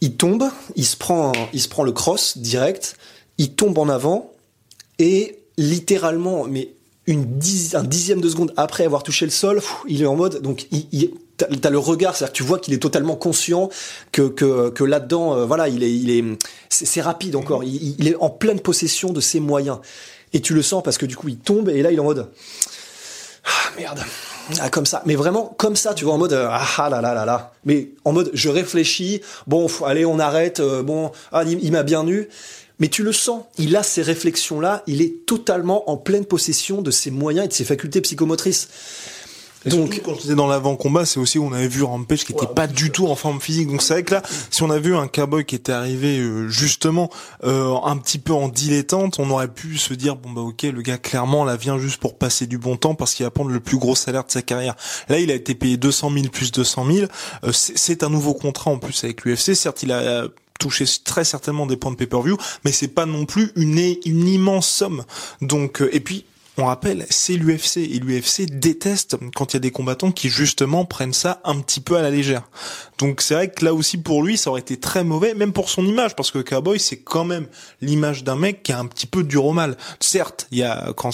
il 0.00 0.16
tombe, 0.16 0.44
il 0.76 0.86
se 0.86 0.96
prend, 0.96 1.32
il 1.52 1.60
se 1.60 1.68
prend 1.68 1.82
le 1.82 1.92
cross 1.92 2.38
direct, 2.38 2.96
il 3.36 3.52
tombe 3.54 3.76
en 3.78 3.88
avant 3.88 4.32
et 4.98 5.38
littéralement, 5.58 6.44
mais 6.44 6.70
une 7.08 7.40
un 7.72 7.84
dixième 7.84 8.20
de 8.20 8.28
seconde 8.28 8.52
après 8.56 8.84
avoir 8.84 9.02
touché 9.02 9.24
le 9.24 9.30
sol, 9.30 9.62
il 9.88 10.02
est 10.02 10.06
en 10.06 10.14
mode, 10.14 10.42
donc 10.42 10.66
il, 10.70 11.10
t'as 11.38 11.70
le 11.70 11.78
regard, 11.78 12.14
c'est-à-dire 12.14 12.32
que 12.32 12.36
tu 12.36 12.42
vois 12.42 12.58
qu'il 12.58 12.74
est 12.74 12.82
totalement 12.82 13.16
conscient 13.16 13.70
que 14.12 14.28
que, 14.28 14.68
que 14.68 14.84
là-dedans, 14.84 15.34
euh, 15.34 15.46
voilà, 15.46 15.68
il 15.68 15.82
est 15.82 15.92
il 15.92 16.10
est 16.10 16.24
c'est 16.68 17.00
rapide 17.00 17.34
encore, 17.34 17.64
il, 17.64 17.96
il, 17.98 18.08
est 18.08 18.16
en 18.16 18.28
pleine 18.28 18.60
possession 18.60 19.12
de 19.12 19.20
ses 19.20 19.40
moyens. 19.40 19.78
Et 20.34 20.42
tu 20.42 20.52
le 20.52 20.60
sens 20.60 20.82
parce 20.82 20.98
que 20.98 21.06
du 21.06 21.16
coup 21.16 21.28
il 21.28 21.38
tombe 21.38 21.70
et 21.70 21.80
là 21.80 21.90
il 21.90 21.96
est 21.96 22.00
en 22.00 22.04
mode 22.04 22.28
ah 23.44 23.70
merde. 23.78 24.00
Ah, 24.60 24.68
comme 24.68 24.86
ça. 24.86 25.02
Mais 25.06 25.14
vraiment 25.14 25.54
comme 25.56 25.76
ça 25.76 25.94
tu 25.94 26.04
vois 26.04 26.12
en 26.14 26.18
mode 26.18 26.34
ah, 26.34 26.60
ah 26.76 26.90
là 26.90 27.00
là 27.00 27.14
là 27.14 27.24
là. 27.24 27.52
Mais 27.64 27.90
en 28.04 28.12
mode 28.12 28.30
je 28.34 28.50
réfléchis. 28.50 29.22
Bon 29.46 29.66
allez 29.86 30.04
on 30.04 30.18
arrête. 30.18 30.60
Euh, 30.60 30.82
bon 30.82 31.10
ah, 31.32 31.44
il, 31.44 31.72
m'a 31.72 31.82
bien 31.82 32.06
eu 32.06 32.28
mais 32.78 32.88
tu 32.88 33.02
le 33.02 33.12
sens, 33.12 33.44
il 33.58 33.76
a 33.76 33.82
ces 33.82 34.02
réflexions-là, 34.02 34.82
il 34.86 35.02
est 35.02 35.26
totalement 35.26 35.90
en 35.90 35.96
pleine 35.96 36.24
possession 36.24 36.82
de 36.82 36.90
ses 36.90 37.10
moyens 37.10 37.46
et 37.46 37.48
de 37.48 37.52
ses 37.52 37.64
facultés 37.64 38.00
psychomotrices. 38.00 38.68
Donc, 39.66 40.00
quand 40.04 40.14
j'étais 40.14 40.34
dans 40.34 40.46
l'avant-combat, 40.46 41.04
c'est 41.04 41.18
aussi 41.18 41.38
où 41.38 41.44
on 41.44 41.52
avait 41.52 41.68
vu 41.68 41.82
Rampage 41.82 42.24
qui 42.24 42.32
était 42.32 42.46
pas 42.46 42.66
du 42.66 42.90
tout 42.90 43.08
en 43.08 43.16
forme 43.16 43.40
physique. 43.40 43.68
Donc 43.68 43.82
c'est 43.82 43.94
vrai 43.94 44.02
que 44.04 44.14
là, 44.14 44.22
si 44.50 44.62
on 44.62 44.70
a 44.70 44.78
vu 44.78 44.96
un 44.96 45.08
cowboy 45.08 45.44
qui 45.44 45.56
était 45.56 45.72
arrivé 45.72 46.20
euh, 46.20 46.48
justement 46.48 47.10
euh, 47.44 47.74
un 47.84 47.96
petit 47.96 48.18
peu 48.18 48.32
en 48.32 48.48
dilettante, 48.48 49.18
on 49.18 49.28
aurait 49.30 49.48
pu 49.48 49.76
se 49.76 49.94
dire 49.94 50.16
bon 50.16 50.30
bah 50.30 50.42
ok, 50.42 50.62
le 50.62 50.80
gars 50.80 50.96
clairement 50.98 51.44
là 51.44 51.56
vient 51.56 51.78
juste 51.78 52.00
pour 52.00 52.16
passer 52.16 52.46
du 52.46 52.56
bon 52.56 52.76
temps 52.76 52.94
parce 52.94 53.14
qu'il 53.14 53.24
va 53.24 53.30
prendre 53.30 53.50
le 53.50 53.60
plus 53.60 53.78
gros 53.78 53.96
salaire 53.96 54.24
de 54.24 54.30
sa 54.30 54.42
carrière. 54.42 54.76
Là, 55.08 55.18
il 55.18 55.30
a 55.30 55.34
été 55.34 55.54
payé 55.54 55.76
200 55.76 56.12
000 56.12 56.28
plus 56.28 56.52
200 56.52 56.86
000. 56.90 57.06
Euh, 57.44 57.50
c'est 57.52 58.02
un 58.04 58.10
nouveau 58.10 58.34
contrat 58.34 58.70
en 58.70 58.78
plus 58.78 59.02
avec 59.02 59.24
l'UFC. 59.24 59.54
Certes, 59.54 59.82
il 59.82 59.90
a 59.90 60.28
touché 60.58 60.84
très 61.04 61.24
certainement 61.24 61.66
des 61.66 61.76
points 61.76 61.92
de 61.92 61.96
pay-per-view, 61.96 62.36
mais 62.64 62.72
c'est 62.72 62.88
pas 62.88 63.06
non 63.06 63.24
plus 63.24 63.52
une, 63.56 63.78
une 64.04 64.28
immense 64.28 64.68
somme. 64.68 65.04
Donc, 65.40 65.82
et 65.92 66.00
puis 66.00 66.24
on 66.60 66.64
rappelle, 66.64 67.06
c'est 67.08 67.34
l'UFC 67.34 67.76
et 67.76 68.00
l'UFC 68.00 68.46
déteste 68.50 69.16
quand 69.36 69.52
il 69.52 69.56
y 69.56 69.58
a 69.58 69.60
des 69.60 69.70
combattants 69.70 70.10
qui 70.10 70.28
justement 70.28 70.84
prennent 70.84 71.12
ça 71.12 71.40
un 71.44 71.60
petit 71.60 71.80
peu 71.80 71.96
à 71.96 72.02
la 72.02 72.10
légère. 72.10 72.50
Donc 72.98 73.20
c'est 73.20 73.34
vrai 73.34 73.48
que 73.48 73.64
là 73.64 73.72
aussi 73.72 73.96
pour 73.96 74.24
lui, 74.24 74.36
ça 74.36 74.50
aurait 74.50 74.60
été 74.60 74.76
très 74.76 75.04
mauvais, 75.04 75.34
même 75.34 75.52
pour 75.52 75.70
son 75.70 75.86
image, 75.86 76.16
parce 76.16 76.32
que 76.32 76.40
Cowboy 76.40 76.80
c'est 76.80 76.98
quand 76.98 77.24
même 77.24 77.46
l'image 77.80 78.24
d'un 78.24 78.34
mec 78.34 78.64
qui 78.64 78.72
a 78.72 78.80
un 78.80 78.86
petit 78.86 79.06
peu 79.06 79.22
dur 79.22 79.44
au 79.44 79.52
mal. 79.52 79.76
Certes, 80.00 80.48
il 80.50 80.58
y 80.58 80.64
a 80.64 80.92
quand 80.96 81.12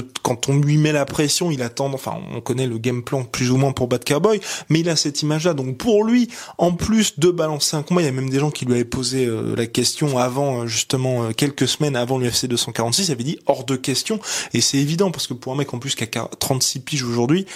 quand 0.00 0.48
on 0.48 0.56
lui 0.58 0.76
met 0.76 0.92
la 0.92 1.04
pression, 1.04 1.50
il 1.50 1.62
attend, 1.62 1.92
enfin, 1.92 2.18
on 2.34 2.40
connaît 2.40 2.66
le 2.66 2.78
game 2.78 3.02
plan 3.02 3.24
plus 3.24 3.50
ou 3.50 3.56
moins 3.56 3.72
pour 3.72 3.88
Bad 3.88 4.04
Cowboy, 4.04 4.40
mais 4.68 4.80
il 4.80 4.88
a 4.88 4.96
cette 4.96 5.22
image-là. 5.22 5.54
Donc 5.54 5.76
pour 5.76 6.04
lui, 6.04 6.28
en 6.58 6.72
plus 6.72 7.18
de 7.18 7.30
balancer 7.30 7.76
un 7.76 7.82
combat, 7.82 8.02
il 8.02 8.06
y 8.06 8.08
a 8.08 8.12
même 8.12 8.30
des 8.30 8.38
gens 8.38 8.50
qui 8.50 8.64
lui 8.64 8.74
avaient 8.74 8.84
posé 8.84 9.26
euh, 9.26 9.54
la 9.56 9.66
question 9.66 10.18
avant, 10.18 10.62
euh, 10.62 10.66
justement, 10.66 11.24
euh, 11.24 11.30
quelques 11.32 11.68
semaines 11.68 11.96
avant 11.96 12.18
l'UFC 12.18 12.46
246, 12.46 13.08
il 13.08 13.12
avait 13.12 13.24
dit 13.24 13.38
hors 13.46 13.64
de 13.64 13.76
question. 13.76 14.20
Et 14.52 14.60
c'est 14.60 14.78
évident, 14.78 15.10
parce 15.10 15.26
que 15.26 15.34
pour 15.34 15.52
un 15.52 15.56
mec 15.56 15.72
en 15.74 15.78
plus 15.78 15.94
qui 15.94 16.04
a 16.04 16.28
36 16.38 16.80
piges 16.80 17.04
aujourd'hui, 17.04 17.46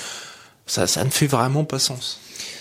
ça, 0.66 0.86
ça 0.86 1.04
ne 1.04 1.10
fait 1.10 1.26
vraiment 1.26 1.64
pas 1.64 1.78
sens. 1.78 2.20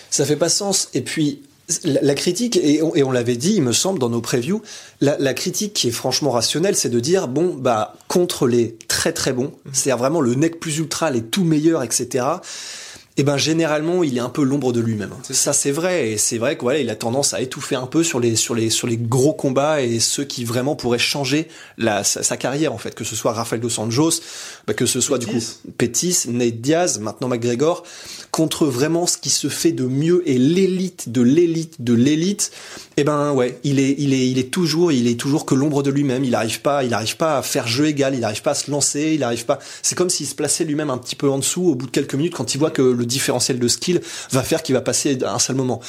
Ça 0.09 0.25
fait 0.25 0.37
pas 0.37 0.49
sens. 0.49 0.89
Et 0.93 1.01
puis, 1.01 1.41
la, 1.83 2.15
critique, 2.15 2.57
et 2.61 2.81
on, 2.81 3.11
l'avait 3.11 3.35
dit, 3.35 3.55
il 3.55 3.61
me 3.61 3.73
semble, 3.73 3.99
dans 3.99 4.09
nos 4.09 4.21
previews, 4.21 4.61
la, 5.01 5.17
la 5.19 5.33
critique 5.33 5.73
qui 5.73 5.89
est 5.89 5.91
franchement 5.91 6.31
rationnelle, 6.31 6.75
c'est 6.75 6.89
de 6.89 6.99
dire, 6.99 7.27
bon, 7.27 7.55
bah, 7.55 7.95
contre 8.07 8.47
les 8.47 8.77
très 8.87 9.11
très 9.11 9.33
bons, 9.33 9.51
mhm. 9.65 9.71
c'est-à-dire 9.73 9.97
vraiment 9.97 10.21
le 10.21 10.33
nec 10.35 10.59
plus 10.59 10.77
ultra, 10.77 11.11
les 11.11 11.23
tout 11.23 11.43
meilleurs, 11.43 11.83
etc., 11.83 12.25
et 12.25 12.86
eh 13.19 13.23
ben 13.23 13.37
généralement 13.37 14.03
il 14.03 14.15
est 14.17 14.21
un 14.21 14.29
peu 14.29 14.43
l'ombre 14.43 14.71
de 14.71 14.79
lui-même. 14.79 15.09
Ça 15.29 15.51
c'est 15.51 15.71
vrai 15.71 16.11
et 16.11 16.17
c'est 16.17 16.37
vrai 16.37 16.55
que 16.55 16.61
voilà 16.61 16.79
il 16.79 16.89
a 16.89 16.95
tendance 16.95 17.33
à 17.33 17.41
étouffer 17.41 17.75
un 17.75 17.87
peu 17.87 18.03
sur 18.03 18.19
les 18.19 18.35
sur 18.35 18.53
les 18.53 18.69
sur 18.69 18.87
les 18.87 18.97
gros 18.97 19.33
combats 19.33 19.81
et 19.81 19.99
ceux 19.99 20.23
qui 20.23 20.45
vraiment 20.45 20.75
pourraient 20.75 20.99
changer 20.99 21.47
la 21.79 22.03
sa, 22.03 22.37
carrière 22.37 22.73
en 22.73 22.77
fait 22.77 22.93
que 22.93 23.03
ce 23.03 23.15
soit 23.15 23.33
Rafael 23.33 23.59
dos 23.59 23.79
Anjos, 23.79 24.21
bah, 24.67 24.73
que 24.73 24.85
ce 24.85 25.01
soit 25.01 25.17
du 25.17 25.25
coup 25.25 25.39
Pettis, 25.77 26.25
Nate 26.27 26.61
Diaz, 26.61 26.99
maintenant 26.99 27.27
McGregor 27.27 27.83
contre 28.29 28.67
vraiment 28.67 29.07
ce 29.07 29.17
qui 29.17 29.31
se 29.31 29.47
fait 29.47 29.71
de 29.71 29.85
mieux 29.85 30.21
et 30.29 30.37
l'élite 30.37 31.11
de 31.11 31.21
l'élite 31.21 31.81
de 31.81 31.93
l'élite. 31.93 32.51
Et 32.97 33.01
eh 33.01 33.03
ben 33.03 33.33
ouais 33.33 33.59
il 33.63 33.79
est 33.79 33.95
il 33.97 34.13
est 34.13 34.29
il 34.29 34.37
est 34.37 34.51
toujours 34.51 34.91
il 34.91 35.07
est 35.07 35.19
toujours 35.19 35.45
que 35.45 35.55
l'ombre 35.55 35.81
de 35.81 35.89
lui-même. 35.89 36.23
Il 36.23 36.35
arrive 36.35 36.61
pas 36.61 36.83
il 36.83 36.93
arrive 36.93 37.17
pas 37.17 37.39
à 37.39 37.41
faire 37.41 37.67
jeu 37.67 37.87
égal. 37.87 38.13
Il 38.13 38.23
arrive 38.23 38.43
pas 38.43 38.51
à 38.51 38.55
se 38.55 38.69
lancer. 38.69 39.13
Il 39.15 39.23
arrive 39.23 39.45
pas. 39.45 39.57
C'est 39.81 39.95
comme 39.95 40.09
s'il 40.09 40.27
se 40.27 40.35
plaçait 40.35 40.65
lui-même 40.65 40.91
un 40.91 40.99
petit 40.99 41.15
peu 41.15 41.29
en 41.29 41.39
dessous 41.39 41.63
au 41.63 41.75
bout 41.75 41.87
de 41.87 41.91
quelques 41.91 42.13
minutes 42.13 42.35
quand 42.35 42.53
il 42.53 42.57
voit 42.59 42.71
que 42.71 42.81
le 42.81 43.06
différentiel 43.07 43.59
de 43.59 43.67
skill 43.67 44.01
va 44.31 44.43
faire 44.43 44.63
qu'il 44.63 44.75
va 44.75 44.81
passer 44.81 45.17
à 45.23 45.33
un 45.33 45.39
seul 45.39 45.55
moment. 45.55 45.81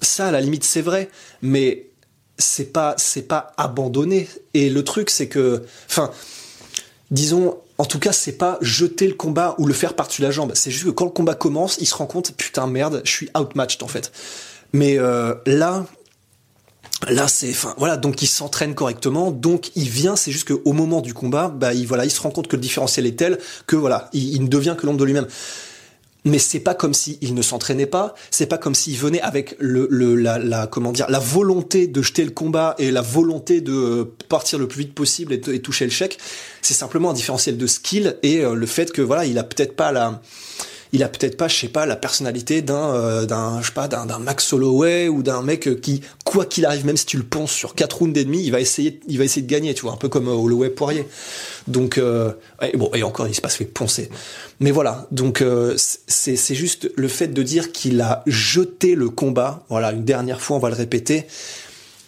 Ça, 0.00 0.28
à 0.28 0.30
la 0.30 0.40
limite, 0.40 0.64
c'est 0.64 0.80
vrai, 0.82 1.08
mais 1.42 1.86
c'est 2.38 2.72
pas, 2.72 2.94
c'est 2.96 3.22
pas 3.22 3.52
abandonné. 3.56 4.28
Et 4.54 4.70
le 4.70 4.84
truc, 4.84 5.10
c'est 5.10 5.28
que, 5.28 5.64
enfin, 5.88 6.10
disons, 7.10 7.58
en 7.78 7.84
tout 7.84 7.98
cas, 7.98 8.12
c'est 8.12 8.32
pas 8.32 8.58
jeter 8.60 9.06
le 9.06 9.14
combat 9.14 9.54
ou 9.58 9.66
le 9.66 9.74
faire 9.74 9.94
par-dessus 9.94 10.22
la 10.22 10.30
jambe. 10.30 10.52
C'est 10.54 10.70
juste 10.70 10.84
que 10.84 10.90
quand 10.90 11.04
le 11.04 11.10
combat 11.10 11.34
commence, 11.34 11.78
il 11.80 11.86
se 11.86 11.94
rend 11.94 12.06
compte, 12.06 12.32
putain, 12.32 12.66
merde, 12.66 13.02
je 13.04 13.10
suis 13.10 13.30
outmatched, 13.36 13.82
en 13.82 13.88
fait. 13.88 14.12
Mais 14.72 14.98
euh, 14.98 15.34
là, 15.46 15.86
Là, 17.06 17.28
c'est, 17.28 17.50
enfin, 17.50 17.74
voilà, 17.78 17.96
donc 17.96 18.22
il 18.22 18.26
s'entraîne 18.26 18.74
correctement, 18.74 19.30
donc 19.30 19.70
il 19.76 19.88
vient. 19.88 20.16
C'est 20.16 20.32
juste 20.32 20.48
qu'au 20.48 20.72
moment 20.72 21.00
du 21.00 21.14
combat, 21.14 21.46
bah, 21.46 21.72
il 21.72 21.86
voilà, 21.86 22.04
il 22.04 22.10
se 22.10 22.20
rend 22.20 22.30
compte 22.30 22.48
que 22.48 22.56
le 22.56 22.62
différentiel 22.62 23.06
est 23.06 23.16
tel 23.16 23.38
que 23.68 23.76
voilà, 23.76 24.10
il, 24.12 24.34
il 24.34 24.42
ne 24.42 24.48
devient 24.48 24.74
que 24.76 24.84
l'ombre 24.84 24.98
de 24.98 25.04
lui-même 25.04 25.28
mais 26.24 26.38
c'est 26.38 26.60
pas 26.60 26.74
comme 26.74 26.94
s'il 26.94 27.34
ne 27.34 27.42
s'entraînait 27.42 27.86
pas, 27.86 28.14
c'est 28.30 28.46
pas 28.46 28.58
comme 28.58 28.74
s'il 28.74 28.96
venait 28.98 29.20
avec 29.20 29.56
le, 29.58 29.86
le 29.90 30.14
la, 30.14 30.38
la, 30.38 30.66
comment 30.66 30.92
dire 30.92 31.06
la 31.08 31.18
volonté 31.18 31.86
de 31.86 32.02
jeter 32.02 32.24
le 32.24 32.30
combat 32.30 32.74
et 32.78 32.90
la 32.90 33.02
volonté 33.02 33.60
de 33.60 34.10
partir 34.28 34.58
le 34.58 34.68
plus 34.68 34.80
vite 34.80 34.94
possible 34.94 35.32
et, 35.32 35.40
et 35.52 35.60
toucher 35.60 35.84
le 35.84 35.90
chèque. 35.90 36.18
C'est 36.62 36.74
simplement 36.74 37.10
un 37.10 37.14
différentiel 37.14 37.56
de 37.56 37.66
skill 37.66 38.16
et 38.22 38.44
euh, 38.44 38.54
le 38.54 38.66
fait 38.66 38.92
que 38.92 39.02
voilà, 39.02 39.24
il 39.24 39.38
a 39.38 39.44
peut-être 39.44 39.76
pas 39.76 39.92
la 39.92 40.20
il 40.92 41.02
a 41.02 41.08
peut-être 41.08 41.36
pas, 41.36 41.48
je 41.48 41.56
sais 41.56 41.68
pas, 41.68 41.86
la 41.86 41.96
personnalité 41.96 42.62
d'un, 42.62 42.94
euh, 42.94 43.26
d'un, 43.26 43.60
je 43.60 43.66
sais 43.66 43.72
pas, 43.72 43.88
d'un, 43.88 44.06
d'un 44.06 44.18
Max 44.18 44.52
Holloway 44.52 45.08
ou 45.08 45.22
d'un 45.22 45.42
mec 45.42 45.80
qui, 45.80 46.00
quoi 46.28 46.44
qu'il 46.44 46.66
arrive, 46.66 46.84
même 46.84 46.98
si 46.98 47.06
tu 47.06 47.16
le 47.16 47.22
penses 47.22 47.52
sur 47.52 47.74
quatre 47.74 47.98
rounds 47.98 48.18
et 48.20 48.24
demi, 48.24 48.42
il 48.44 48.52
va 48.52 48.60
essayer, 48.60 49.00
il 49.08 49.16
va 49.16 49.24
essayer 49.24 49.40
de 49.40 49.50
gagner, 49.50 49.72
tu 49.72 49.82
vois, 49.82 49.92
un 49.92 49.96
peu 49.96 50.10
comme 50.10 50.28
euh, 50.28 50.32
Holloway 50.32 50.68
Poirier. 50.68 51.06
Donc, 51.66 51.96
euh, 51.96 52.32
et 52.60 52.76
bon, 52.76 52.90
et 52.94 53.02
encore, 53.02 53.26
il 53.26 53.34
se 53.34 53.40
passe 53.40 53.56
fait 53.56 53.64
poncer. 53.64 54.10
Mais 54.60 54.70
voilà, 54.70 55.06
donc 55.10 55.42
c'est, 55.76 56.36
c'est 56.36 56.54
juste 56.54 56.90
le 56.96 57.08
fait 57.08 57.28
de 57.28 57.42
dire 57.42 57.72
qu'il 57.72 58.00
a 58.02 58.22
jeté 58.26 58.94
le 58.94 59.08
combat. 59.08 59.64
Voilà, 59.70 59.92
une 59.92 60.04
dernière 60.04 60.40
fois, 60.40 60.58
on 60.58 60.60
va 60.60 60.68
le 60.68 60.74
répéter. 60.74 61.26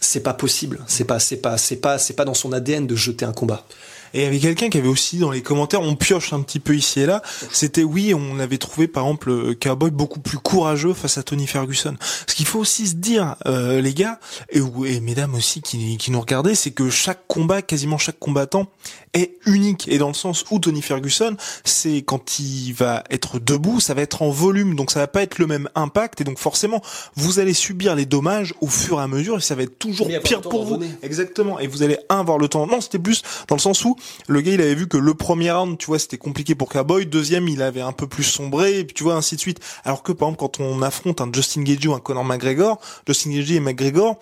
C'est 0.00 0.20
pas 0.20 0.34
possible. 0.34 0.80
C'est 0.86 1.04
pas, 1.04 1.18
c'est 1.18 1.36
pas, 1.36 1.56
c'est 1.56 1.76
pas, 1.76 1.98
c'est 1.98 2.14
pas 2.14 2.24
dans 2.24 2.34
son 2.34 2.52
ADN 2.52 2.86
de 2.86 2.96
jeter 2.96 3.24
un 3.24 3.32
combat. 3.32 3.64
Et 4.14 4.20
il 4.20 4.22
y 4.22 4.26
avait 4.26 4.38
quelqu'un 4.38 4.68
qui 4.68 4.78
avait 4.78 4.88
aussi 4.88 5.18
dans 5.18 5.30
les 5.30 5.42
commentaires, 5.42 5.82
on 5.82 5.96
pioche 5.96 6.32
un 6.32 6.40
petit 6.42 6.60
peu 6.60 6.76
ici 6.76 7.00
et 7.00 7.06
là, 7.06 7.22
c'était 7.52 7.82
oui, 7.82 8.14
on 8.14 8.38
avait 8.38 8.58
trouvé 8.58 8.88
par 8.88 9.04
exemple 9.04 9.30
euh, 9.30 9.54
Cowboy 9.54 9.90
beaucoup 9.90 10.20
plus 10.20 10.38
courageux 10.38 10.94
face 10.94 11.18
à 11.18 11.22
Tony 11.22 11.46
Ferguson. 11.46 11.96
Ce 12.26 12.34
qu'il 12.34 12.46
faut 12.46 12.58
aussi 12.58 12.88
se 12.88 12.94
dire, 12.94 13.36
euh, 13.46 13.80
les 13.80 13.94
gars, 13.94 14.18
et, 14.50 14.60
et 14.86 15.00
mesdames 15.00 15.34
aussi 15.34 15.60
qui, 15.62 15.96
qui 15.96 16.10
nous 16.10 16.20
regardaient, 16.20 16.54
c'est 16.54 16.70
que 16.70 16.90
chaque 16.90 17.26
combat, 17.26 17.62
quasiment 17.62 17.98
chaque 17.98 18.18
combattant, 18.18 18.66
est 19.12 19.32
unique. 19.46 19.88
Et 19.88 19.98
dans 19.98 20.08
le 20.08 20.14
sens 20.14 20.44
où 20.50 20.58
Tony 20.58 20.82
Ferguson, 20.82 21.36
c'est 21.64 22.02
quand 22.02 22.38
il 22.38 22.72
va 22.72 23.04
être 23.10 23.38
debout, 23.38 23.80
ça 23.80 23.94
va 23.94 24.02
être 24.02 24.22
en 24.22 24.30
volume, 24.30 24.76
donc 24.76 24.90
ça 24.90 25.00
va 25.00 25.08
pas 25.08 25.22
être 25.22 25.38
le 25.38 25.46
même 25.46 25.68
impact, 25.74 26.20
et 26.20 26.24
donc 26.24 26.38
forcément, 26.38 26.82
vous 27.16 27.38
allez 27.38 27.54
subir 27.54 27.94
les 27.94 28.06
dommages 28.06 28.54
au 28.60 28.68
fur 28.68 29.00
et 29.00 29.02
à 29.02 29.08
mesure, 29.08 29.38
et 29.38 29.40
ça 29.40 29.54
va 29.54 29.62
être 29.62 29.78
toujours 29.78 30.08
pire 30.22 30.40
pour 30.40 30.64
vous. 30.64 30.80
Exactement. 31.02 31.58
Et 31.58 31.66
vous 31.66 31.82
allez 31.82 31.98
un 32.08 32.20
avoir 32.20 32.38
le 32.38 32.48
temps. 32.48 32.66
Non, 32.66 32.80
c'était 32.80 32.98
plus 32.98 33.22
dans 33.48 33.56
le 33.56 33.60
sens 33.60 33.84
où 33.84 33.96
le 34.28 34.40
gars 34.40 34.52
il 34.52 34.60
avait 34.60 34.74
vu 34.74 34.88
que 34.88 34.96
le 34.96 35.14
premier 35.14 35.50
round, 35.50 35.78
tu 35.78 35.86
vois, 35.86 35.98
c'était 35.98 36.18
compliqué 36.18 36.54
pour 36.54 36.68
Cowboy, 36.68 37.06
deuxième 37.06 37.48
il 37.48 37.62
avait 37.62 37.80
un 37.80 37.92
peu 37.92 38.06
plus 38.06 38.24
sombré, 38.24 38.80
et 38.80 38.84
puis 38.84 38.94
tu 38.94 39.02
vois 39.02 39.14
ainsi 39.14 39.36
de 39.36 39.40
suite. 39.40 39.60
Alors 39.84 40.02
que 40.02 40.12
par 40.12 40.28
exemple 40.28 40.40
quand 40.40 40.60
on 40.60 40.82
affronte 40.82 41.20
un 41.20 41.30
Justin 41.32 41.62
Gagey 41.62 41.88
ou 41.88 41.94
un 41.94 42.00
Conor 42.00 42.24
McGregor, 42.24 42.80
Justin 43.06 43.30
Gagey 43.30 43.56
et 43.56 43.60
McGregor, 43.60 44.18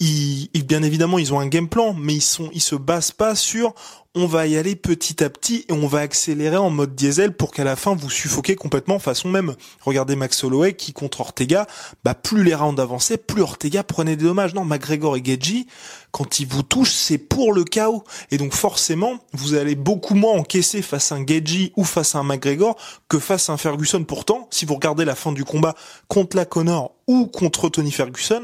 ils, 0.00 0.48
bien 0.64 0.82
évidemment, 0.82 1.18
ils 1.18 1.34
ont 1.34 1.40
un 1.40 1.46
game 1.46 1.68
plan, 1.68 1.92
mais 1.92 2.14
ils 2.14 2.22
sont, 2.22 2.48
ils 2.54 2.62
se 2.62 2.74
basent 2.74 3.12
pas 3.12 3.34
sur 3.34 3.74
on 4.16 4.26
va 4.26 4.48
y 4.48 4.56
aller 4.56 4.74
petit 4.74 5.22
à 5.22 5.30
petit 5.30 5.64
et 5.68 5.72
on 5.72 5.86
va 5.86 6.00
accélérer 6.00 6.56
en 6.56 6.70
mode 6.70 6.96
diesel 6.96 7.32
pour 7.32 7.52
qu'à 7.52 7.62
la 7.62 7.76
fin 7.76 7.94
vous 7.94 8.10
suffoquez 8.10 8.56
complètement 8.56 8.98
façon 8.98 9.28
même. 9.28 9.54
Regardez 9.82 10.16
Max 10.16 10.42
Holloway 10.42 10.72
qui 10.72 10.92
contre 10.92 11.20
Ortega, 11.20 11.68
bah 12.02 12.14
plus 12.14 12.42
les 12.42 12.56
rounds 12.56 12.82
avançaient, 12.82 13.18
plus 13.18 13.42
Ortega 13.42 13.84
prenait 13.84 14.16
des 14.16 14.24
dommages. 14.24 14.52
Non, 14.52 14.64
McGregor 14.64 15.16
et 15.16 15.22
Gagey, 15.22 15.66
quand 16.10 16.40
ils 16.40 16.48
vous 16.48 16.64
touchent, 16.64 16.92
c'est 16.92 17.18
pour 17.18 17.52
le 17.52 17.62
chaos. 17.62 18.02
Et 18.32 18.36
donc 18.36 18.52
forcément, 18.52 19.20
vous 19.32 19.54
allez 19.54 19.76
beaucoup 19.76 20.16
moins 20.16 20.32
encaisser 20.32 20.82
face 20.82 21.12
à 21.12 21.14
un 21.14 21.22
Gagey 21.22 21.72
ou 21.76 21.84
face 21.84 22.16
à 22.16 22.18
un 22.18 22.24
McGregor 22.24 22.76
que 23.08 23.20
face 23.20 23.48
à 23.48 23.52
un 23.52 23.58
Ferguson. 23.58 24.02
Pourtant, 24.02 24.48
si 24.50 24.64
vous 24.64 24.74
regardez 24.74 25.04
la 25.04 25.14
fin 25.14 25.30
du 25.30 25.44
combat 25.44 25.76
contre 26.08 26.36
la 26.36 26.46
Connor 26.46 26.96
ou 27.06 27.26
contre 27.26 27.68
Tony 27.68 27.92
Ferguson, 27.92 28.42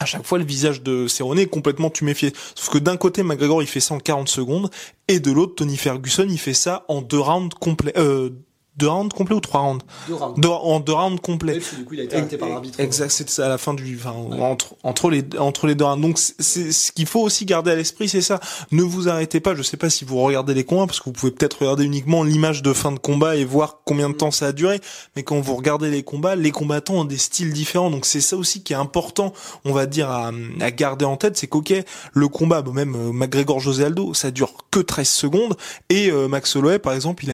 à 0.00 0.06
chaque 0.06 0.24
fois 0.24 0.38
le 0.38 0.44
visage 0.44 0.82
de 0.82 1.06
Cerrone 1.06 1.38
est 1.38 1.46
complètement 1.46 1.90
tuméfié. 1.90 2.32
Sauf 2.54 2.70
que 2.70 2.78
d'un 2.78 2.96
côté 2.96 3.22
McGregor 3.22 3.62
il 3.62 3.68
fait 3.68 3.80
ça 3.80 3.94
en 3.94 4.00
40 4.00 4.28
secondes 4.28 4.70
et 5.08 5.20
de 5.20 5.30
l'autre 5.30 5.54
Tony 5.56 5.76
Ferguson 5.76 6.26
il 6.28 6.38
fait 6.38 6.54
ça 6.54 6.84
en 6.88 7.02
deux 7.02 7.20
rounds 7.20 7.54
complets. 7.58 7.96
Euh, 7.96 8.30
deux 8.76 8.88
rounds 8.88 9.14
complets 9.14 9.34
ou 9.36 9.40
trois 9.40 9.60
rounds 9.60 9.84
Deux 10.08 10.14
rounds. 10.14 10.40
Deux- 10.40 10.48
en 10.48 10.80
deux 10.80 10.92
rounds 10.92 11.20
complets. 11.20 11.52
Ouais, 11.54 11.58
parce 11.60 11.70
que 11.70 11.76
du 11.76 11.84
coup, 11.84 11.94
il 11.94 12.00
a 12.00 12.04
été 12.04 12.16
arrêté 12.16 12.36
par 12.38 12.48
l'arbitre. 12.48 12.80
Exact, 12.80 13.10
c'est 13.10 13.28
ça 13.30 13.46
à 13.46 13.48
la 13.48 13.58
fin 13.58 13.74
du, 13.74 13.96
enfin, 13.96 14.12
entre 14.40 14.74
entre 14.82 15.10
les 15.10 15.22
entre 15.38 15.66
les 15.66 15.74
deux 15.74 15.84
rounds. 15.84 16.00
Donc 16.02 16.18
c'est- 16.18 16.72
ce 16.72 16.92
qu'il 16.92 17.06
faut 17.06 17.20
aussi 17.20 17.44
garder 17.44 17.70
à 17.70 17.76
l'esprit, 17.76 18.08
c'est 18.08 18.20
ça. 18.22 18.40
Ne 18.72 18.82
vous 18.82 19.08
arrêtez 19.08 19.40
pas. 19.40 19.54
Je 19.54 19.62
sais 19.62 19.76
pas 19.76 19.90
si 19.90 20.04
vous 20.04 20.20
regardez 20.20 20.54
les 20.54 20.64
combats 20.64 20.86
parce 20.86 20.98
que 21.00 21.04
vous 21.04 21.12
pouvez 21.12 21.32
peut-être 21.32 21.60
regarder 21.60 21.84
uniquement 21.84 22.24
l'image 22.24 22.62
de 22.62 22.72
fin 22.72 22.92
de 22.92 22.98
combat 22.98 23.36
et 23.36 23.44
voir 23.44 23.80
combien 23.84 24.08
de 24.10 24.14
temps 24.14 24.30
ça 24.30 24.46
a 24.48 24.52
duré. 24.52 24.80
Mais 25.16 25.22
quand 25.22 25.40
vous 25.40 25.54
regardez 25.56 25.90
les 25.90 26.02
combats, 26.02 26.34
les 26.36 26.50
combattants 26.50 26.94
ont 26.94 27.04
des 27.04 27.18
styles 27.18 27.52
différents. 27.52 27.90
Donc 27.90 28.06
c'est 28.06 28.20
ça 28.20 28.36
aussi 28.36 28.62
qui 28.62 28.72
est 28.72 28.76
important, 28.76 29.32
on 29.64 29.72
va 29.72 29.86
dire 29.86 30.10
à, 30.10 30.30
à 30.60 30.70
garder 30.70 31.04
en 31.04 31.16
tête, 31.16 31.36
c'est 31.36 31.46
qu'ok, 31.46 31.72
le 32.12 32.28
combat, 32.28 32.62
même 32.72 32.94
euh, 32.94 33.12
McGregor 33.12 33.60
José 33.60 33.84
Aldo, 33.84 34.14
ça 34.14 34.30
dure 34.30 34.52
que 34.70 34.80
13 34.80 35.08
secondes 35.08 35.56
et 35.90 36.10
euh, 36.10 36.28
Max 36.28 36.56
Holloway 36.56 36.78
par 36.78 36.92
exemple, 36.94 37.24
il 37.24 37.30
a 37.30 37.33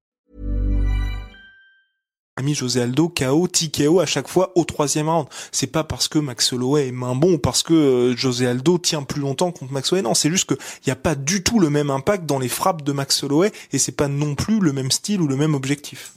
Mis 2.39 2.55
José 2.55 2.81
Aldo 2.81 3.09
KO, 3.09 3.47
TKO 3.47 3.99
à 3.99 4.05
chaque 4.05 4.27
fois 4.29 4.51
au 4.55 4.63
troisième 4.63 5.09
round. 5.09 5.27
C'est 5.51 5.67
pas 5.67 5.83
parce 5.83 6.07
que 6.07 6.17
Max 6.17 6.53
Holloway 6.53 6.87
est 6.87 6.91
main 6.93 7.13
bon 7.13 7.33
ou 7.33 7.37
parce 7.37 7.61
que 7.61 7.73
euh, 7.73 8.15
José 8.15 8.47
Aldo 8.47 8.77
tient 8.77 9.03
plus 9.03 9.19
longtemps 9.21 9.51
contre 9.51 9.73
Max 9.73 9.91
Holloway. 9.91 10.03
Non, 10.07 10.13
c'est 10.13 10.29
juste 10.29 10.47
qu'il 10.47 10.57
n'y 10.87 10.91
a 10.91 10.95
pas 10.95 11.15
du 11.15 11.43
tout 11.43 11.59
le 11.59 11.69
même 11.69 11.89
impact 11.91 12.25
dans 12.25 12.39
les 12.39 12.47
frappes 12.47 12.83
de 12.83 12.93
Max 12.93 13.21
Holloway 13.23 13.51
et 13.73 13.77
c'est 13.77 13.91
pas 13.91 14.07
non 14.07 14.35
plus 14.35 14.59
le 14.59 14.71
même 14.71 14.91
style 14.91 15.21
ou 15.21 15.27
le 15.27 15.35
même 15.35 15.53
objectif. 15.55 16.13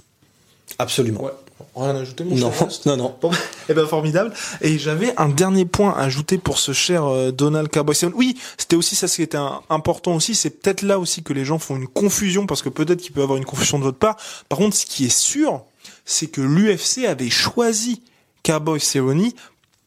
Absolument. 0.79 1.29
Rien 1.77 1.97
à 1.97 2.01
ajouter, 2.01 2.25
mon 2.25 2.37
Non, 2.37 2.53
non, 2.87 2.97
non. 2.97 3.17
Bon, 3.21 3.31
eh 3.69 3.75
ben 3.75 3.87
formidable. 3.87 4.33
Et 4.61 4.79
j'avais 4.79 5.13
un 5.19 5.29
dernier 5.29 5.65
point 5.65 5.93
à 5.93 6.03
ajouter 6.03 6.39
pour 6.39 6.59
ce 6.59 6.73
cher 6.73 7.05
euh, 7.07 7.33
Donald 7.33 7.69
Cowboy. 7.69 7.97
Oui, 8.15 8.39
c'était 8.57 8.77
aussi 8.77 8.95
ça, 8.97 9.09
ce 9.09 9.17
qui 9.17 9.23
était 9.23 9.37
un- 9.37 9.61
important 9.69 10.15
aussi. 10.15 10.35
C'est 10.37 10.51
peut-être 10.51 10.83
là 10.83 10.99
aussi 11.01 11.23
que 11.25 11.33
les 11.33 11.45
gens 11.45 11.59
font 11.59 11.77
une 11.77 11.89
confusion 11.89 12.47
parce 12.47 12.63
que 12.63 12.69
peut-être 12.69 13.01
qu'il 13.03 13.13
peut 13.13 13.21
y 13.21 13.23
avoir 13.25 13.37
une 13.37 13.45
confusion 13.45 13.79
de 13.79 13.85
votre 13.85 13.99
part. 13.99 14.17
Par 14.49 14.59
contre, 14.59 14.77
ce 14.77 14.87
qui 14.87 15.05
est 15.07 15.17
sûr, 15.17 15.65
c'est 16.05 16.27
que 16.27 16.41
l'UFC 16.41 17.07
avait 17.07 17.31
choisi 17.31 18.03
Cowboy 18.43 18.81
Cerrone 18.81 19.31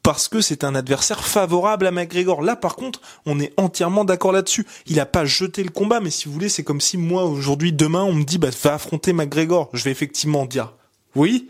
parce 0.07 0.29
que 0.29 0.39
c'est 0.39 0.63
un 0.63 0.73
adversaire 0.73 1.25
favorable 1.27 1.85
à 1.85 1.91
McGregor. 1.91 2.41
Là, 2.41 2.55
par 2.55 2.77
contre, 2.77 3.01
on 3.25 3.41
est 3.41 3.51
entièrement 3.57 4.05
d'accord 4.05 4.31
là-dessus. 4.31 4.65
Il 4.85 5.01
a 5.01 5.05
pas 5.05 5.25
jeté 5.25 5.63
le 5.63 5.69
combat, 5.69 5.99
mais 5.99 6.11
si 6.11 6.27
vous 6.27 6.33
voulez, 6.33 6.47
c'est 6.47 6.63
comme 6.63 6.79
si 6.79 6.97
moi, 6.97 7.25
aujourd'hui, 7.25 7.73
demain, 7.73 8.03
on 8.03 8.13
me 8.13 8.23
dit, 8.23 8.37
bah, 8.37 8.47
va 8.63 8.75
affronter 8.75 9.11
McGregor. 9.11 9.69
Je 9.73 9.83
vais 9.83 9.91
effectivement 9.91 10.45
dire 10.45 10.76
oui, 11.17 11.49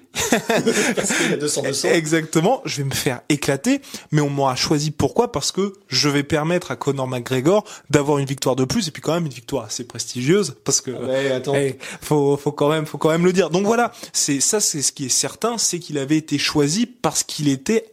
Parce 0.95 1.13
qu'il 1.17 1.29
y 1.29 1.33
a 1.33 1.38
200 1.38 1.62
200. 1.63 1.89
Exactement, 1.89 2.62
je 2.65 2.77
vais 2.77 2.83
me 2.86 2.93
faire 2.93 3.21
éclater, 3.29 3.81
mais 4.12 4.21
on 4.21 4.29
m'aura 4.29 4.55
choisi 4.55 4.91
pourquoi? 4.91 5.31
Parce 5.31 5.51
que 5.51 5.74
je 5.88 6.09
vais 6.09 6.24
permettre 6.24 6.71
à 6.71 6.75
Conor 6.75 7.07
McGregor 7.07 7.63
d'avoir 7.89 8.17
une 8.17 8.25
victoire 8.25 8.55
de 8.55 8.65
plus 8.65 8.88
et 8.88 8.91
puis 8.91 9.01
quand 9.01 9.13
même 9.13 9.25
une 9.25 9.31
victoire 9.33 9.65
assez 9.65 9.83
prestigieuse 9.86 10.55
parce 10.63 10.81
que 10.81 10.91
Ouais, 10.91 11.31
attends. 11.31 11.53
eh, 11.55 11.77
faut 12.01 12.36
faut 12.38 12.51
quand 12.51 12.69
même 12.69 12.86
faut 12.86 12.97
quand 12.97 13.09
même 13.09 13.25
le 13.25 13.33
dire. 13.33 13.50
Donc 13.50 13.65
voilà, 13.65 13.91
c'est 14.13 14.39
ça 14.39 14.59
c'est 14.59 14.81
ce 14.81 14.91
qui 14.91 15.05
est 15.05 15.09
certain, 15.09 15.57
c'est 15.57 15.79
qu'il 15.79 15.97
avait 15.97 16.17
été 16.17 16.38
choisi 16.38 16.86
parce 16.88 17.24
qu'il 17.24 17.47
était 17.50 17.91